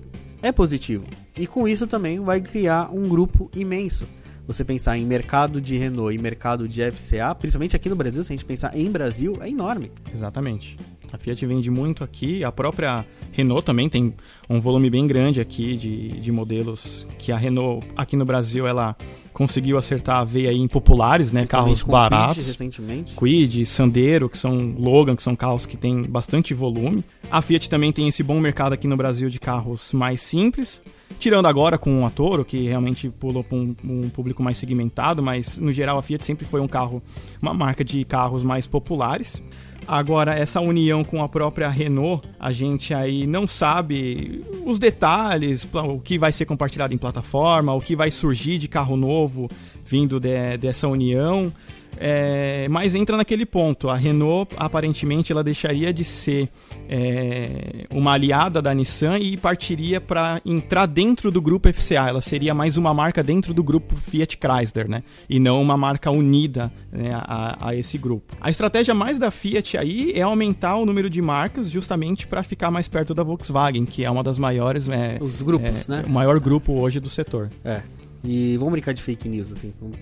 é 0.41 0.51
positivo. 0.51 1.05
E 1.35 1.45
com 1.45 1.67
isso 1.67 1.87
também 1.87 2.19
vai 2.19 2.41
criar 2.41 2.89
um 2.93 3.07
grupo 3.07 3.49
imenso. 3.55 4.07
Você 4.47 4.63
pensar 4.63 4.97
em 4.97 5.05
mercado 5.05 5.59
de 5.59 5.77
Renault 5.77 6.15
e 6.15 6.17
mercado 6.17 6.69
de 6.69 6.81
FCA, 6.89 7.35
principalmente 7.35 7.75
aqui 7.75 7.89
no 7.89 7.97
Brasil, 7.97 8.23
se 8.23 8.31
a 8.31 8.35
gente 8.35 8.45
pensar 8.45 8.75
em 8.77 8.89
Brasil, 8.89 9.37
é 9.41 9.49
enorme. 9.49 9.91
Exatamente. 10.13 10.77
A 11.11 11.17
Fiat 11.17 11.45
vende 11.45 11.69
muito 11.69 12.01
aqui, 12.01 12.45
a 12.45 12.51
própria 12.51 13.05
Renault 13.33 13.65
também 13.65 13.89
tem 13.89 14.13
um 14.49 14.61
volume 14.61 14.89
bem 14.89 15.05
grande 15.05 15.41
aqui 15.41 15.75
de, 15.75 16.09
de 16.19 16.31
modelos 16.31 17.05
que 17.17 17.31
a 17.31 17.37
Renault 17.37 17.85
aqui 17.95 18.15
no 18.15 18.23
Brasil 18.23 18.65
ela 18.65 18.95
conseguiu 19.33 19.77
acertar 19.77 20.19
a 20.19 20.23
veia 20.23 20.51
em 20.51 20.67
populares, 20.67 21.31
né, 21.31 21.45
carros 21.45 21.81
o 21.81 21.83
Quid 21.83 21.91
baratos. 21.91 22.47
recentemente. 22.47 23.13
Quid, 23.15 23.65
Sandero, 23.65 24.29
que 24.29 24.37
são 24.37 24.73
Logan, 24.77 25.15
que 25.15 25.21
são 25.21 25.35
carros 25.35 25.65
que 25.65 25.77
têm 25.77 26.03
bastante 26.03 26.53
volume. 26.53 27.03
A 27.29 27.41
Fiat 27.41 27.69
também 27.69 27.91
tem 27.91 28.07
esse 28.07 28.23
bom 28.23 28.39
mercado 28.39 28.73
aqui 28.73 28.87
no 28.87 28.97
Brasil 28.97 29.29
de 29.29 29.39
carros 29.39 29.93
mais 29.93 30.21
simples. 30.21 30.81
Tirando 31.19 31.47
agora 31.47 31.77
com 31.77 32.05
a 32.05 32.09
Toro, 32.09 32.45
que 32.45 32.67
realmente 32.67 33.09
pulou 33.09 33.43
para 33.43 33.57
um, 33.57 33.75
um 33.83 34.09
público 34.09 34.43
mais 34.43 34.57
segmentado, 34.57 35.23
mas 35.23 35.57
no 35.57 35.71
geral 35.71 35.97
a 35.97 36.01
Fiat 36.01 36.23
sempre 36.23 36.45
foi 36.45 36.61
um 36.61 36.67
carro, 36.67 37.01
uma 37.41 37.53
marca 37.53 37.83
de 37.83 38.03
carros 38.03 38.43
mais 38.43 38.67
populares. 38.67 39.41
Agora, 39.87 40.35
essa 40.35 40.59
união 40.59 41.03
com 41.03 41.23
a 41.23 41.29
própria 41.29 41.69
Renault, 41.69 42.27
a 42.39 42.51
gente 42.51 42.93
aí 42.93 43.25
não 43.25 43.47
sabe 43.47 44.43
os 44.65 44.77
detalhes, 44.77 45.67
o 45.73 45.99
que 45.99 46.19
vai 46.19 46.31
ser 46.31 46.45
compartilhado 46.45 46.93
em 46.93 46.97
plataforma, 46.97 47.73
o 47.73 47.79
que 47.81 47.95
vai 47.95 48.11
surgir 48.11 48.57
de 48.57 48.67
carro 48.67 48.97
novo 48.97 49.49
vindo 49.85 50.19
de- 50.19 50.57
dessa 50.57 50.87
união. 50.87 51.51
É, 51.99 52.67
mas 52.69 52.95
entra 52.95 53.17
naquele 53.17 53.45
ponto. 53.45 53.89
A 53.89 53.95
Renault, 53.95 54.53
aparentemente, 54.57 55.31
ela 55.31 55.43
deixaria 55.43 55.93
de 55.93 56.03
ser 56.03 56.49
é, 56.89 57.85
uma 57.89 58.13
aliada 58.13 58.61
da 58.61 58.73
Nissan 58.73 59.17
e 59.19 59.35
partiria 59.37 59.99
para 59.99 60.41
entrar 60.45 60.85
dentro 60.85 61.31
do 61.31 61.41
grupo 61.41 61.71
FCA. 61.71 62.07
Ela 62.07 62.21
seria 62.21 62.53
mais 62.53 62.77
uma 62.77 62.93
marca 62.93 63.23
dentro 63.23 63.53
do 63.53 63.63
grupo 63.63 63.95
Fiat 63.95 64.37
Chrysler, 64.37 64.89
né? 64.89 65.03
E 65.29 65.39
não 65.39 65.61
uma 65.61 65.77
marca 65.77 66.11
unida 66.11 66.71
né, 66.91 67.11
a, 67.13 67.69
a 67.69 67.75
esse 67.75 67.97
grupo. 67.97 68.35
A 68.39 68.49
estratégia 68.49 68.93
mais 68.93 69.19
da 69.19 69.31
Fiat 69.31 69.77
aí 69.77 70.11
é 70.13 70.21
aumentar 70.21 70.75
o 70.77 70.85
número 70.85 71.09
de 71.09 71.21
marcas 71.21 71.69
justamente 71.69 72.27
para 72.27 72.43
ficar 72.43 72.71
mais 72.71 72.87
perto 72.87 73.13
da 73.13 73.23
Volkswagen, 73.23 73.85
que 73.85 74.03
é 74.03 74.11
uma 74.11 74.23
das 74.23 74.39
maiores. 74.39 74.87
É, 74.87 75.17
Os 75.21 75.41
grupos, 75.41 75.89
é, 75.89 75.97
né? 75.97 76.03
O 76.05 76.09
maior 76.09 76.39
grupo 76.39 76.73
hoje 76.73 76.99
do 76.99 77.09
setor. 77.09 77.49
É. 77.63 77.81
E 78.27 78.57
vamos 78.57 78.73
brincar 78.73 78.93
de 78.93 79.01
fake 79.01 79.29
news, 79.29 79.51
assim. 79.53 79.71
Vamos, 79.79 79.97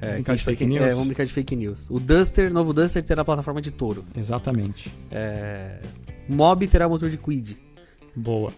é, 0.00 0.12
Brincar 0.14 0.34
de 0.34 0.38
que 0.40 0.44
fake 0.44 0.58
que- 0.58 0.66
news? 0.66 0.82
É, 0.82 0.90
vamos 0.90 1.06
brincar 1.06 1.24
de 1.24 1.32
fake 1.32 1.56
news. 1.56 1.86
O 1.90 1.98
Duster, 1.98 2.52
novo 2.52 2.72
Duster, 2.74 3.02
terá 3.02 3.22
a 3.22 3.24
plataforma 3.24 3.60
de 3.62 3.70
touro. 3.70 4.04
Exatamente. 4.16 4.92
É, 5.10 5.78
Mob 6.28 6.66
terá 6.66 6.88
motor 6.88 7.08
de 7.08 7.16
Quid. 7.16 7.56
Boa. 8.14 8.52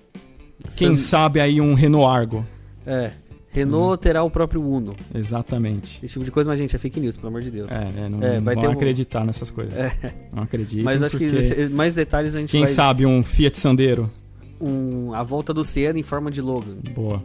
Quem 0.76 0.96
sabe 0.96 1.40
aí 1.40 1.60
um 1.60 1.74
Renault 1.74 2.06
Argo. 2.06 2.44
É. 2.84 3.10
Renault 3.50 4.02
terá 4.02 4.22
o 4.22 4.30
próprio 4.30 4.60
Uno. 4.62 4.94
Exatamente. 5.14 5.98
Esse 6.02 6.14
tipo 6.14 6.24
de 6.24 6.30
coisa, 6.30 6.50
mas, 6.50 6.58
gente, 6.58 6.74
é 6.76 6.78
fake 6.78 7.00
news, 7.00 7.16
pelo 7.16 7.28
amor 7.28 7.42
de 7.42 7.50
Deus. 7.50 7.70
É, 7.70 7.74
é, 7.76 8.08
não, 8.08 8.22
É, 8.22 8.34
não 8.36 8.42
vai 8.44 8.54
vão 8.54 8.62
ter 8.64 8.68
um- 8.68 8.72
acreditar 8.72 9.24
nessas 9.24 9.50
coisas. 9.50 9.72
É. 9.74 10.12
Não 10.34 10.42
acredito. 10.42 10.84
mas 10.84 11.02
acho 11.02 11.16
que 11.16 11.24
porque 11.24 11.38
esse- 11.40 11.68
mais 11.70 11.94
detalhes 11.94 12.34
a 12.34 12.40
gente 12.40 12.50
Quem 12.50 12.62
vai... 12.62 12.68
sabe 12.68 13.06
um 13.06 13.22
Fiat 13.22 13.58
Sandero. 13.58 14.10
Um, 14.60 15.14
a 15.14 15.22
volta 15.22 15.54
do 15.54 15.64
Siena 15.64 15.98
em 15.98 16.02
forma 16.02 16.30
de 16.30 16.40
Logan. 16.42 16.76
Boa. 16.94 17.22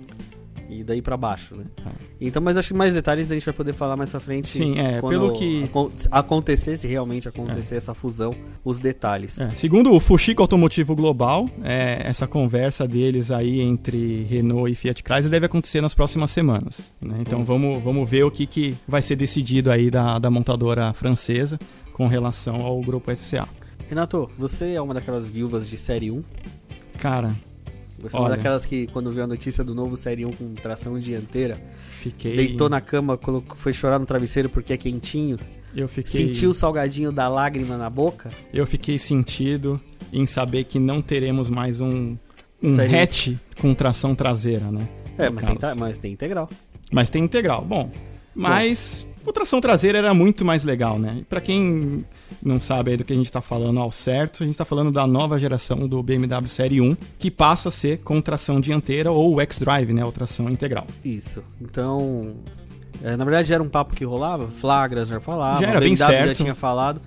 E 0.73 0.84
daí 0.84 1.01
pra 1.01 1.17
baixo, 1.17 1.53
né? 1.55 1.65
Ah. 1.86 1.91
Então, 2.19 2.41
mas 2.41 2.55
acho 2.55 2.69
que 2.69 2.73
mais 2.73 2.93
detalhes 2.93 3.29
a 3.29 3.36
gente 3.36 3.43
vai 3.43 3.53
poder 3.53 3.73
falar 3.73 3.97
mais 3.97 4.10
pra 4.12 4.19
frente. 4.21 4.47
Sim, 4.49 4.79
é, 4.79 5.01
pelo 5.01 5.34
que- 5.34 5.65
acon- 5.65 5.91
acontecer, 6.10 6.77
se 6.77 6.88
realmente 6.88 7.27
acontecer 7.27 7.75
essa 7.75 7.93
fusão, 7.93 8.34
os 8.63 8.79
detalhes. 8.79 9.39
É, 9.41 9.53
segundo 9.53 9.93
o 9.93 9.99
Fuxico 9.99 10.41
Automotivo 10.41 10.95
Global, 10.95 11.49
é, 11.62 12.01
essa 12.05 12.25
conversa 12.25 12.88
deles 12.88 13.31
aí 13.31 13.60
entre 13.60 14.23
Renault 14.29 14.71
e 14.71 14.75
Fiat 14.75 15.03
Chrysler 15.03 15.29
deve 15.29 15.45
acontecer 15.47 15.81
nas 15.81 15.93
próximas 15.93 16.31
semanas. 16.31 16.91
né? 17.01 17.17
Então 17.19 17.43
vamos, 17.43 17.81
vamos 17.84 18.10
ver 18.10 18.23
o 18.23 18.31
que, 18.31 18.45
que 18.47 18.75
vai 18.88 19.01
ser 19.01 19.17
decidido 19.17 19.69
aí 19.71 19.91
da, 19.91 20.17
da 20.19 20.29
montadora 20.29 20.93
francesa 20.93 21.60
com 21.91 22.07
relação 22.07 22.62
ao 22.65 22.79
grupo 22.81 23.12
FCA. 23.15 23.45
Renato, 23.89 24.29
você 24.38 24.73
é 24.75 24.81
uma 24.81 24.93
daquelas 24.93 25.27
viúvas 25.27 25.67
de 25.67 25.75
Série 25.77 26.10
1? 26.12 26.23
Cara, 26.97 27.31
É 28.08 28.18
uma 28.18 28.26
Olha. 28.26 28.36
daquelas 28.36 28.66
que, 28.66 28.88
quando 28.88 29.12
viu 29.12 29.24
a 29.24 29.28
notícia 29.28 29.64
do 29.64 29.76
novo 29.76 29.98
Série 29.98 30.26
1 30.26 30.32
com 30.32 30.54
tração 30.56 30.98
dianteira, 31.00 31.62
fiquei. 31.90 32.36
deitou 32.36 32.70
na 32.70 32.82
cama, 32.82 33.18
colocou, 33.18 33.56
foi 33.58 33.74
chorar 33.74 34.00
no 34.00 34.06
travesseiro 34.06 34.50
porque 34.50 34.74
é 34.74 34.78
quentinho? 34.78 35.38
Eu 35.76 35.88
fiquei, 35.88 36.26
Sentiu 36.26 36.50
o 36.50 36.54
salgadinho 36.54 37.12
da 37.12 37.28
lágrima 37.30 37.78
na 37.78 37.90
boca? 37.90 38.30
eu 38.54 38.66
fiquei 38.66 39.00
sentido 39.00 39.80
em 40.12 40.26
saber 40.26 40.66
que 40.66 40.78
não 40.78 41.02
teremos 41.02 41.50
mais 41.50 41.80
um, 41.80 42.18
um 42.62 42.76
hatch 42.76 43.36
com 43.60 43.74
tração 43.74 44.14
traseira, 44.14 44.70
né? 44.70 44.88
É, 45.18 45.30
mas 45.30 45.46
tem, 45.46 45.76
mas 45.76 45.98
tem 45.98 46.12
integral. 46.14 46.50
Mas 46.92 47.10
tem 47.10 47.24
integral. 47.24 47.64
Bom, 47.64 47.90
mas 48.36 49.08
o 49.26 49.32
tração 49.32 49.62
traseira 49.62 49.98
era 49.98 50.14
muito 50.14 50.44
mais 50.44 50.64
legal, 50.64 51.00
né? 51.00 51.24
Pra 51.30 51.40
quem 51.40 52.06
não 52.43 52.60
sabe 52.60 52.91
aí 52.91 52.97
do 52.97 53.04
que 53.04 53.13
a 53.13 53.15
gente 53.15 53.32
tá 53.32 53.41
falando 53.41 53.80
ao 53.80 53.91
certo, 53.91 54.43
a 54.43 54.45
gente 54.45 54.58
tá 54.58 54.65
falando 54.65 54.91
da 54.91 55.06
nova 55.06 55.38
geração 55.39 55.88
do 55.88 56.01
BMW 56.01 56.47
Série 56.47 56.82
1, 56.82 56.95
que 57.17 57.30
passa 57.30 57.69
a 57.69 57.71
ser 57.71 57.99
com 57.99 58.21
tração 58.21 58.60
dianteira 58.60 59.12
ou 59.12 59.39
X-Drive, 59.41 59.93
né? 59.93 60.04
Ou 60.04 60.12
tração 60.12 60.49
integral. 60.49 60.88
Isso. 61.04 61.43
Então, 61.62 62.36
é, 63.04 63.15
na 63.15 63.23
verdade 63.23 63.54
era 63.54 63.62
um 63.62 63.69
papo 63.69 63.95
que 63.95 64.04
rolava, 64.04 64.47
Flagras 64.47 65.08
já 65.08 65.19
falava, 65.19 65.62
Já 65.62 65.67
era 65.67 65.77
a 65.77 65.82
bem 65.82 65.93
BMW 65.93 65.97
já 65.97 66.08
certo. 66.08 66.38
tinha 66.38 66.56
falado 66.56 67.01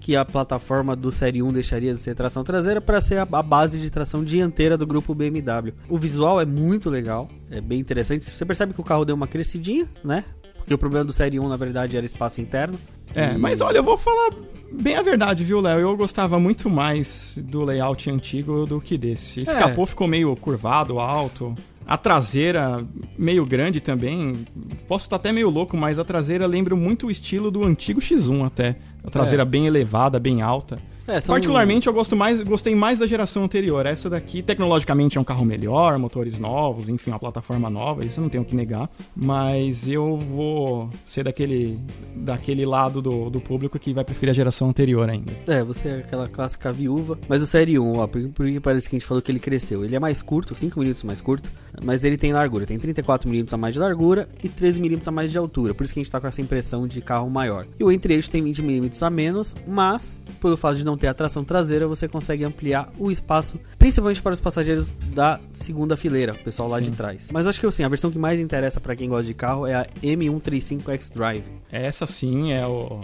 que 0.00 0.16
a 0.16 0.24
plataforma 0.24 0.96
do 0.96 1.12
Série 1.12 1.42
1 1.42 1.52
deixaria 1.52 1.92
de 1.94 2.00
ser 2.00 2.14
tração 2.14 2.42
traseira 2.42 2.80
para 2.80 3.00
ser 3.00 3.18
a, 3.18 3.28
a 3.30 3.42
base 3.42 3.78
de 3.78 3.90
tração 3.90 4.24
dianteira 4.24 4.76
do 4.76 4.86
grupo 4.86 5.14
BMW. 5.14 5.74
O 5.88 5.98
visual 5.98 6.40
é 6.40 6.46
muito 6.46 6.88
legal, 6.88 7.28
é 7.50 7.60
bem 7.60 7.78
interessante. 7.78 8.24
Você 8.34 8.44
percebe 8.46 8.72
que 8.72 8.80
o 8.80 8.84
carro 8.84 9.04
deu 9.04 9.14
uma 9.14 9.26
crescidinha, 9.26 9.86
né? 10.02 10.24
Porque 10.56 10.72
o 10.72 10.78
problema 10.78 11.04
do 11.04 11.12
Série 11.12 11.38
1 11.38 11.48
na 11.48 11.56
verdade 11.56 11.96
era 11.96 12.06
espaço 12.06 12.40
interno. 12.40 12.78
É, 13.14 13.32
E- 13.34 13.38
mas 13.38 13.60
olha, 13.60 13.78
eu 13.78 13.82
vou 13.82 13.96
falar 13.96 14.30
bem 14.72 14.94
a 14.96 15.02
verdade, 15.02 15.42
viu, 15.44 15.60
Léo? 15.60 15.80
Eu 15.80 15.96
gostava 15.96 16.38
muito 16.38 16.68
mais 16.70 17.38
do 17.42 17.62
layout 17.64 18.08
antigo 18.10 18.66
do 18.66 18.80
que 18.80 18.96
desse. 18.96 19.40
Esse 19.40 19.54
É. 19.54 19.58
capô 19.58 19.84
ficou 19.86 20.06
meio 20.06 20.34
curvado, 20.36 20.98
alto. 20.98 21.54
A 21.86 21.96
traseira 21.96 22.84
meio 23.18 23.44
grande 23.44 23.80
também. 23.80 24.46
Posso 24.86 25.06
estar 25.06 25.16
até 25.16 25.32
meio 25.32 25.50
louco, 25.50 25.76
mas 25.76 25.98
a 25.98 26.04
traseira 26.04 26.46
lembra 26.46 26.76
muito 26.76 27.08
o 27.08 27.10
estilo 27.10 27.50
do 27.50 27.64
antigo 27.64 28.00
X1 28.00 28.44
até. 28.46 28.76
A 29.02 29.10
traseira 29.10 29.42
É. 29.42 29.46
bem 29.46 29.66
elevada, 29.66 30.20
bem 30.20 30.40
alta. 30.40 30.78
É, 31.10 31.20
são- 31.20 31.32
Particularmente 31.34 31.86
eu 31.86 31.92
gosto 31.92 32.14
mais, 32.16 32.40
gostei 32.40 32.74
mais 32.74 32.98
da 33.00 33.06
geração 33.06 33.44
anterior. 33.44 33.84
Essa 33.86 34.08
daqui, 34.08 34.42
tecnologicamente, 34.42 35.18
é 35.18 35.20
um 35.20 35.24
carro 35.24 35.44
melhor, 35.44 35.98
motores 35.98 36.38
novos, 36.38 36.88
enfim, 36.88 37.10
uma 37.10 37.18
plataforma 37.18 37.68
nova, 37.68 38.04
isso 38.04 38.20
eu 38.20 38.22
não 38.22 38.28
tenho 38.28 38.42
o 38.42 38.46
que 38.46 38.54
negar. 38.54 38.88
Mas 39.14 39.88
eu 39.88 40.16
vou 40.16 40.88
ser 41.04 41.24
daquele, 41.24 41.78
daquele 42.14 42.64
lado 42.64 43.02
do, 43.02 43.28
do 43.30 43.40
público 43.40 43.78
que 43.78 43.92
vai 43.92 44.04
preferir 44.04 44.30
a 44.30 44.34
geração 44.34 44.68
anterior 44.68 45.08
ainda. 45.08 45.32
É, 45.46 45.62
você 45.62 45.88
é 45.88 45.94
aquela 45.98 46.26
clássica 46.26 46.72
viúva. 46.72 47.18
Mas 47.28 47.42
o 47.42 47.46
Série 47.46 47.78
1, 47.78 47.98
ó, 47.98 48.06
por, 48.06 48.22
por 48.28 48.46
que 48.46 48.60
parece 48.60 48.88
que 48.88 48.96
a 48.96 48.98
gente 48.98 49.06
falou 49.06 49.22
que 49.22 49.30
ele 49.30 49.38
cresceu? 49.40 49.84
Ele 49.84 49.96
é 49.96 49.98
mais 50.00 50.22
curto, 50.22 50.54
5 50.54 50.78
milímetros 50.78 51.04
mais 51.04 51.20
curto, 51.20 51.50
mas 51.84 52.04
ele 52.04 52.16
tem 52.16 52.32
largura. 52.32 52.66
Tem 52.66 52.78
34 52.78 53.28
milímetros 53.28 53.54
a 53.54 53.56
mais 53.56 53.74
de 53.74 53.80
largura 53.80 54.28
e 54.42 54.48
13 54.48 54.80
milímetros 54.80 55.08
a 55.08 55.10
mais 55.12 55.30
de 55.30 55.38
altura. 55.38 55.74
Por 55.74 55.84
isso 55.84 55.92
que 55.92 56.00
a 56.00 56.02
gente 56.02 56.10
tá 56.12 56.20
com 56.20 56.26
essa 56.26 56.40
impressão 56.40 56.86
de 56.86 57.00
carro 57.00 57.28
maior. 57.30 57.66
E 57.78 57.84
o 57.84 57.90
entre-eixo 57.90 58.30
tem 58.30 58.42
20 58.42 58.62
milímetros 58.62 59.02
a 59.02 59.10
menos, 59.10 59.54
mas 59.66 60.20
pelo 60.40 60.56
fato 60.56 60.76
de 60.76 60.84
não 60.84 60.96
ter 61.00 61.08
a 61.08 61.14
tração 61.14 61.42
traseira, 61.42 61.88
você 61.88 62.06
consegue 62.06 62.44
ampliar 62.44 62.92
o 62.98 63.10
espaço, 63.10 63.58
principalmente 63.78 64.20
para 64.22 64.32
os 64.34 64.40
passageiros 64.40 64.92
da 65.14 65.40
segunda 65.50 65.96
fileira, 65.96 66.34
o 66.34 66.38
pessoal 66.44 66.68
lá 66.68 66.78
Sim. 66.78 66.84
de 66.84 66.90
trás. 66.92 67.28
Mas 67.32 67.46
acho 67.46 67.58
que 67.58 67.66
assim, 67.66 67.82
a 67.82 67.88
versão 67.88 68.10
que 68.10 68.18
mais 68.18 68.38
interessa 68.38 68.78
para 68.80 68.94
quem 68.94 69.08
gosta 69.08 69.24
de 69.24 69.34
carro 69.34 69.66
é 69.66 69.74
a 69.74 69.86
M135 70.02 70.88
X-Drive. 70.90 71.44
Essa 71.72 72.06
sim 72.06 72.52
é 72.52 72.66
o 72.66 73.00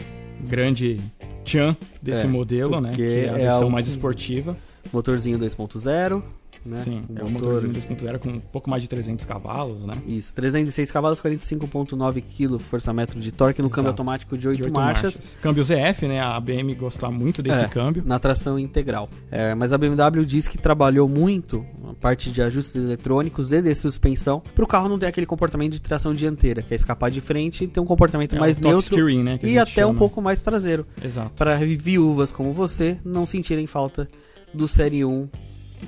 grande 0.47 1.01
tchan 1.45 1.77
desse 2.03 2.25
É, 2.25 2.27
modelo, 2.29 2.81
né? 2.81 2.93
Que 2.95 3.03
é 3.03 3.29
a 3.31 3.33
é 3.33 3.37
versão 3.39 3.55
algo- 3.63 3.71
mais 3.73 3.89
esportiva. 3.89 4.57
Motorzinho 4.93 5.39
2.0, 5.39 6.23
né? 6.66 6.76
Sim, 6.76 7.02
O 7.09 7.18
é 7.20 7.24
um 7.24 7.31
motorzinho 7.31 7.72
2.0 7.72 8.18
com 8.18 8.29
um 8.29 8.40
pouco 8.40 8.68
mais 8.68 8.83
de 8.83 8.88
300 8.88 9.24
cavalos, 9.24 9.85
né? 9.85 9.94
Isso, 10.07 10.35
306 10.35 10.90
cavalos, 10.90 11.20
45.9 11.20 12.22
kg 12.22 12.59
força-metro 12.59 13.20
de 13.20 13.33
torque 13.33 13.62
no 13.62 13.68
câmbio 13.70 13.88
Exato. 13.88 14.02
automático 14.02 14.37
de 14.37 14.48
8, 14.48 14.57
De 14.57 14.62
oito 14.64 14.74
marchas, 14.74 15.37
Câmbio 15.40 15.62
ZF, 15.64 16.07
né? 16.09 16.20
A 16.20 16.38
BM 16.40 16.74
gosta 16.74 17.11
muito 17.11 17.42
desse 17.42 17.62
É. 17.64 17.68
câmbio. 17.68 18.02
na 18.05 18.18
tração 18.18 18.59
integral. 18.59 19.09
É, 19.31 19.55
mas 19.55 19.72
a 19.72 19.79
BMW 19.79 20.24
diz 20.24 20.48
que 20.48 20.59
trabalhou 20.59 21.09
muito 21.09 21.64
a 21.88 21.94
parte 21.94 22.31
de 22.31 22.42
ajustes 22.42 22.76
eletrônicos 22.76 23.52
e 23.52 23.62
de 23.62 23.74
suspensão 23.74 24.42
para 24.55 24.64
o 24.64 24.66
carro 24.66 24.88
não 24.88 24.98
ter 24.98 25.07
aquele 25.07 25.26
comportamento 25.26 25.72
de 25.72 25.81
tração 25.81 26.12
dianteira, 26.14 26.62
que 26.62 26.72
é 26.72 26.76
escapar 26.76 27.11
de 27.11 27.20
frente 27.20 27.64
e 27.64 27.66
ter 27.66 27.81
um 27.81 27.85
comportamento 27.87 28.35
É, 28.37 28.38
mais 28.38 28.57
o 28.57 28.61
top 28.61 28.68
neutro 28.74 28.94
steering, 28.94 29.22
né? 29.22 29.38
e 29.42 29.59
até 29.59 29.85
um 29.85 29.88
chama. 29.90 29.98
pouco 29.98 30.20
mais 30.22 30.42
traseiro, 30.42 30.87
Exato. 31.05 31.31
para 31.37 31.57
viúvas 31.57 32.31
como 32.33 32.52
você 32.52 32.98
não 33.05 33.24
sentirem 33.26 33.66
falta 33.66 34.09
do 34.55 34.66
Série 34.68 35.05
1 35.05 35.29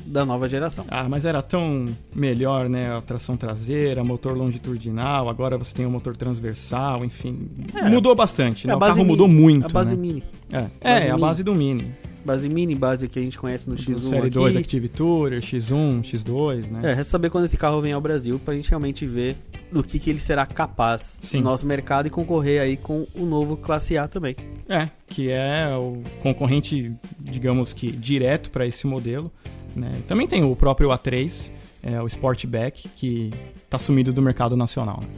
da 0.04 0.24
nova 0.24 0.48
geração. 0.48 0.84
Ah, 0.88 1.08
mas 1.08 1.24
era 1.24 1.42
tão 1.42 1.86
melhor, 2.14 2.68
né? 2.68 2.96
A 2.96 3.00
tração 3.00 3.36
traseira, 3.36 4.02
motor 4.02 4.36
longitudinal, 4.36 5.28
agora 5.28 5.56
você 5.56 5.74
tem 5.74 5.86
o 5.86 5.90
motor 5.90 6.16
transversal, 6.16 7.04
enfim. 7.04 7.48
É. 7.74 7.88
Mudou 7.88 8.14
bastante, 8.14 8.66
né? 8.66 8.72
É 8.72 8.74
a 8.74 8.76
o 8.76 8.80
carro 8.80 8.96
mini, 8.96 9.08
mudou 9.08 9.28
muito. 9.28 9.66
A 9.66 9.68
base 9.68 9.96
né? 9.96 10.02
mini. 10.02 10.24
É, 10.50 10.60
base 10.60 10.72
é, 10.80 10.96
a 10.96 11.14
mini. 11.14 11.20
base 11.20 11.42
do 11.42 11.54
Mini. 11.54 11.94
Base 12.24 12.48
mini, 12.48 12.74
base 12.74 13.08
que 13.08 13.18
a 13.18 13.22
gente 13.22 13.38
conhece 13.38 13.68
no 13.70 13.74
Do 13.74 13.82
X1 13.82 14.02
Série 14.02 14.26
aqui. 14.26 14.30
2 14.30 14.56
Active 14.56 14.88
Tourer, 14.88 15.40
X1, 15.40 16.02
X2, 16.02 16.70
né? 16.70 16.80
É, 16.82 16.94
resta 16.94 17.12
saber 17.12 17.30
quando 17.30 17.44
esse 17.44 17.56
carro 17.56 17.80
vem 17.80 17.92
ao 17.92 18.00
Brasil 18.00 18.38
pra 18.38 18.54
gente 18.54 18.68
realmente 18.68 19.06
ver 19.06 19.36
do 19.72 19.82
que, 19.82 19.98
que 19.98 20.10
ele 20.10 20.18
será 20.18 20.44
capaz 20.44 21.18
Sim. 21.22 21.38
no 21.38 21.44
nosso 21.44 21.66
mercado 21.66 22.06
e 22.06 22.10
concorrer 22.10 22.60
aí 22.60 22.76
com 22.76 23.06
o 23.14 23.24
novo 23.24 23.56
Classe 23.56 23.96
A 23.96 24.06
também. 24.06 24.36
É, 24.68 24.90
que 25.06 25.30
é 25.30 25.74
o 25.74 26.02
concorrente, 26.22 26.92
digamos 27.18 27.72
que 27.72 27.90
direto 27.90 28.50
para 28.50 28.66
esse 28.66 28.86
modelo. 28.86 29.32
Né? 29.78 29.92
Também 30.06 30.26
tem 30.26 30.44
o 30.44 30.54
próprio 30.56 30.88
A3, 30.90 31.50
é, 31.82 32.00
o 32.02 32.06
Sportback, 32.06 32.88
que 32.96 33.32
tá 33.70 33.78
sumido 33.78 34.12
do 34.12 34.20
mercado 34.22 34.56
nacional. 34.56 35.00
Né? 35.02 35.08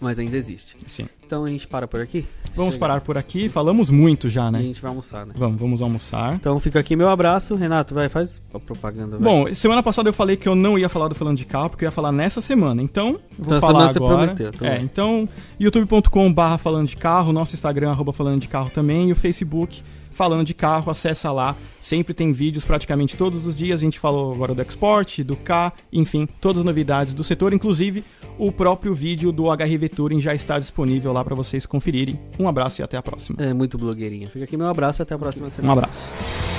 Mas 0.00 0.18
ainda 0.18 0.36
existe. 0.36 0.76
Sim. 0.86 1.06
Então 1.24 1.44
a 1.44 1.50
gente 1.50 1.66
para 1.66 1.86
por 1.88 2.00
aqui. 2.00 2.24
Vamos 2.54 2.74
Chega. 2.74 2.86
parar 2.86 3.00
por 3.00 3.16
aqui, 3.16 3.48
falamos 3.48 3.88
muito 3.90 4.28
já, 4.28 4.44
E 4.44 4.48
a 4.48 4.50
né? 4.50 4.62
gente 4.62 4.80
vai 4.80 4.88
almoçar, 4.90 5.24
né? 5.26 5.34
Vamos, 5.36 5.60
vamos 5.60 5.82
almoçar. 5.82 6.34
Então 6.34 6.58
fica 6.60 6.78
aqui 6.80 6.94
meu 6.96 7.08
abraço. 7.08 7.54
Renato, 7.54 7.94
vai, 7.94 8.08
faz 8.08 8.42
a 8.52 8.58
propaganda. 8.58 9.16
Vai. 9.16 9.20
Bom, 9.20 9.54
semana 9.54 9.82
passada 9.82 10.08
eu 10.08 10.12
falei 10.12 10.36
que 10.36 10.48
eu 10.48 10.54
não 10.54 10.78
ia 10.78 10.88
falar 10.88 11.08
do 11.08 11.14
Falando 11.14 11.36
de 11.36 11.44
Carro, 11.46 11.70
porque 11.70 11.84
eu 11.84 11.88
ia 11.88 11.92
falar 11.92 12.12
nessa 12.12 12.40
semana. 12.40 12.82
Então, 12.82 13.18
vou 13.38 13.56
Então, 13.56 13.60
falar 13.60 13.92
semana 13.92 13.92
você 13.92 13.98
agora. 13.98 14.16
prometeu, 14.34 14.50
então 14.54 14.68
é, 14.68 14.80
então, 14.80 15.28
youtube.com 15.58 16.32
barra 16.32 16.58
Falando 16.58 16.88
de 16.88 16.96
Carro, 16.96 17.32
nosso 17.32 17.54
Instagram, 17.54 17.90
arroba 17.90 18.12
Falando 18.12 18.40
de 18.40 18.48
Carro 18.48 18.70
também, 18.70 19.08
e 19.08 19.12
o 19.12 19.16
Facebook, 19.16 19.82
Falando 20.16 20.46
de 20.46 20.54
Carro, 20.54 20.90
acessa 20.90 21.30
lá. 21.30 21.54
Sempre 21.78 22.14
tem 22.14 22.32
vídeos 22.32 22.64
praticamente 22.64 23.16
todos 23.16 23.44
os 23.44 23.54
dias. 23.54 23.80
A 23.80 23.84
gente 23.84 24.00
falou 24.00 24.32
agora 24.32 24.54
do 24.54 24.62
Export, 24.62 25.18
do 25.22 25.36
K, 25.36 25.70
enfim, 25.92 26.26
todas 26.40 26.60
as 26.60 26.64
novidades 26.64 27.12
do 27.12 27.22
setor, 27.22 27.52
inclusive 27.52 28.02
o 28.38 28.50
próprio 28.50 28.94
vídeo 28.94 29.30
do 29.30 29.44
HRV 29.50 29.88
Touring 29.90 30.20
já 30.20 30.34
está 30.34 30.58
disponível 30.58 31.12
lá 31.12 31.22
para 31.22 31.34
vocês 31.34 31.66
conferirem. 31.66 32.18
Um 32.38 32.48
abraço 32.48 32.80
e 32.80 32.82
até 32.82 32.96
a 32.96 33.02
próxima. 33.02 33.36
É 33.42 33.52
muito 33.52 33.76
blogueirinha. 33.76 34.30
Fica 34.30 34.44
aqui 34.46 34.56
meu 34.56 34.68
abraço 34.68 35.00
e 35.00 35.04
até 35.04 35.14
a 35.14 35.18
próxima 35.18 35.48
Um 35.48 35.50
semana. 35.50 35.72
abraço. 35.82 36.55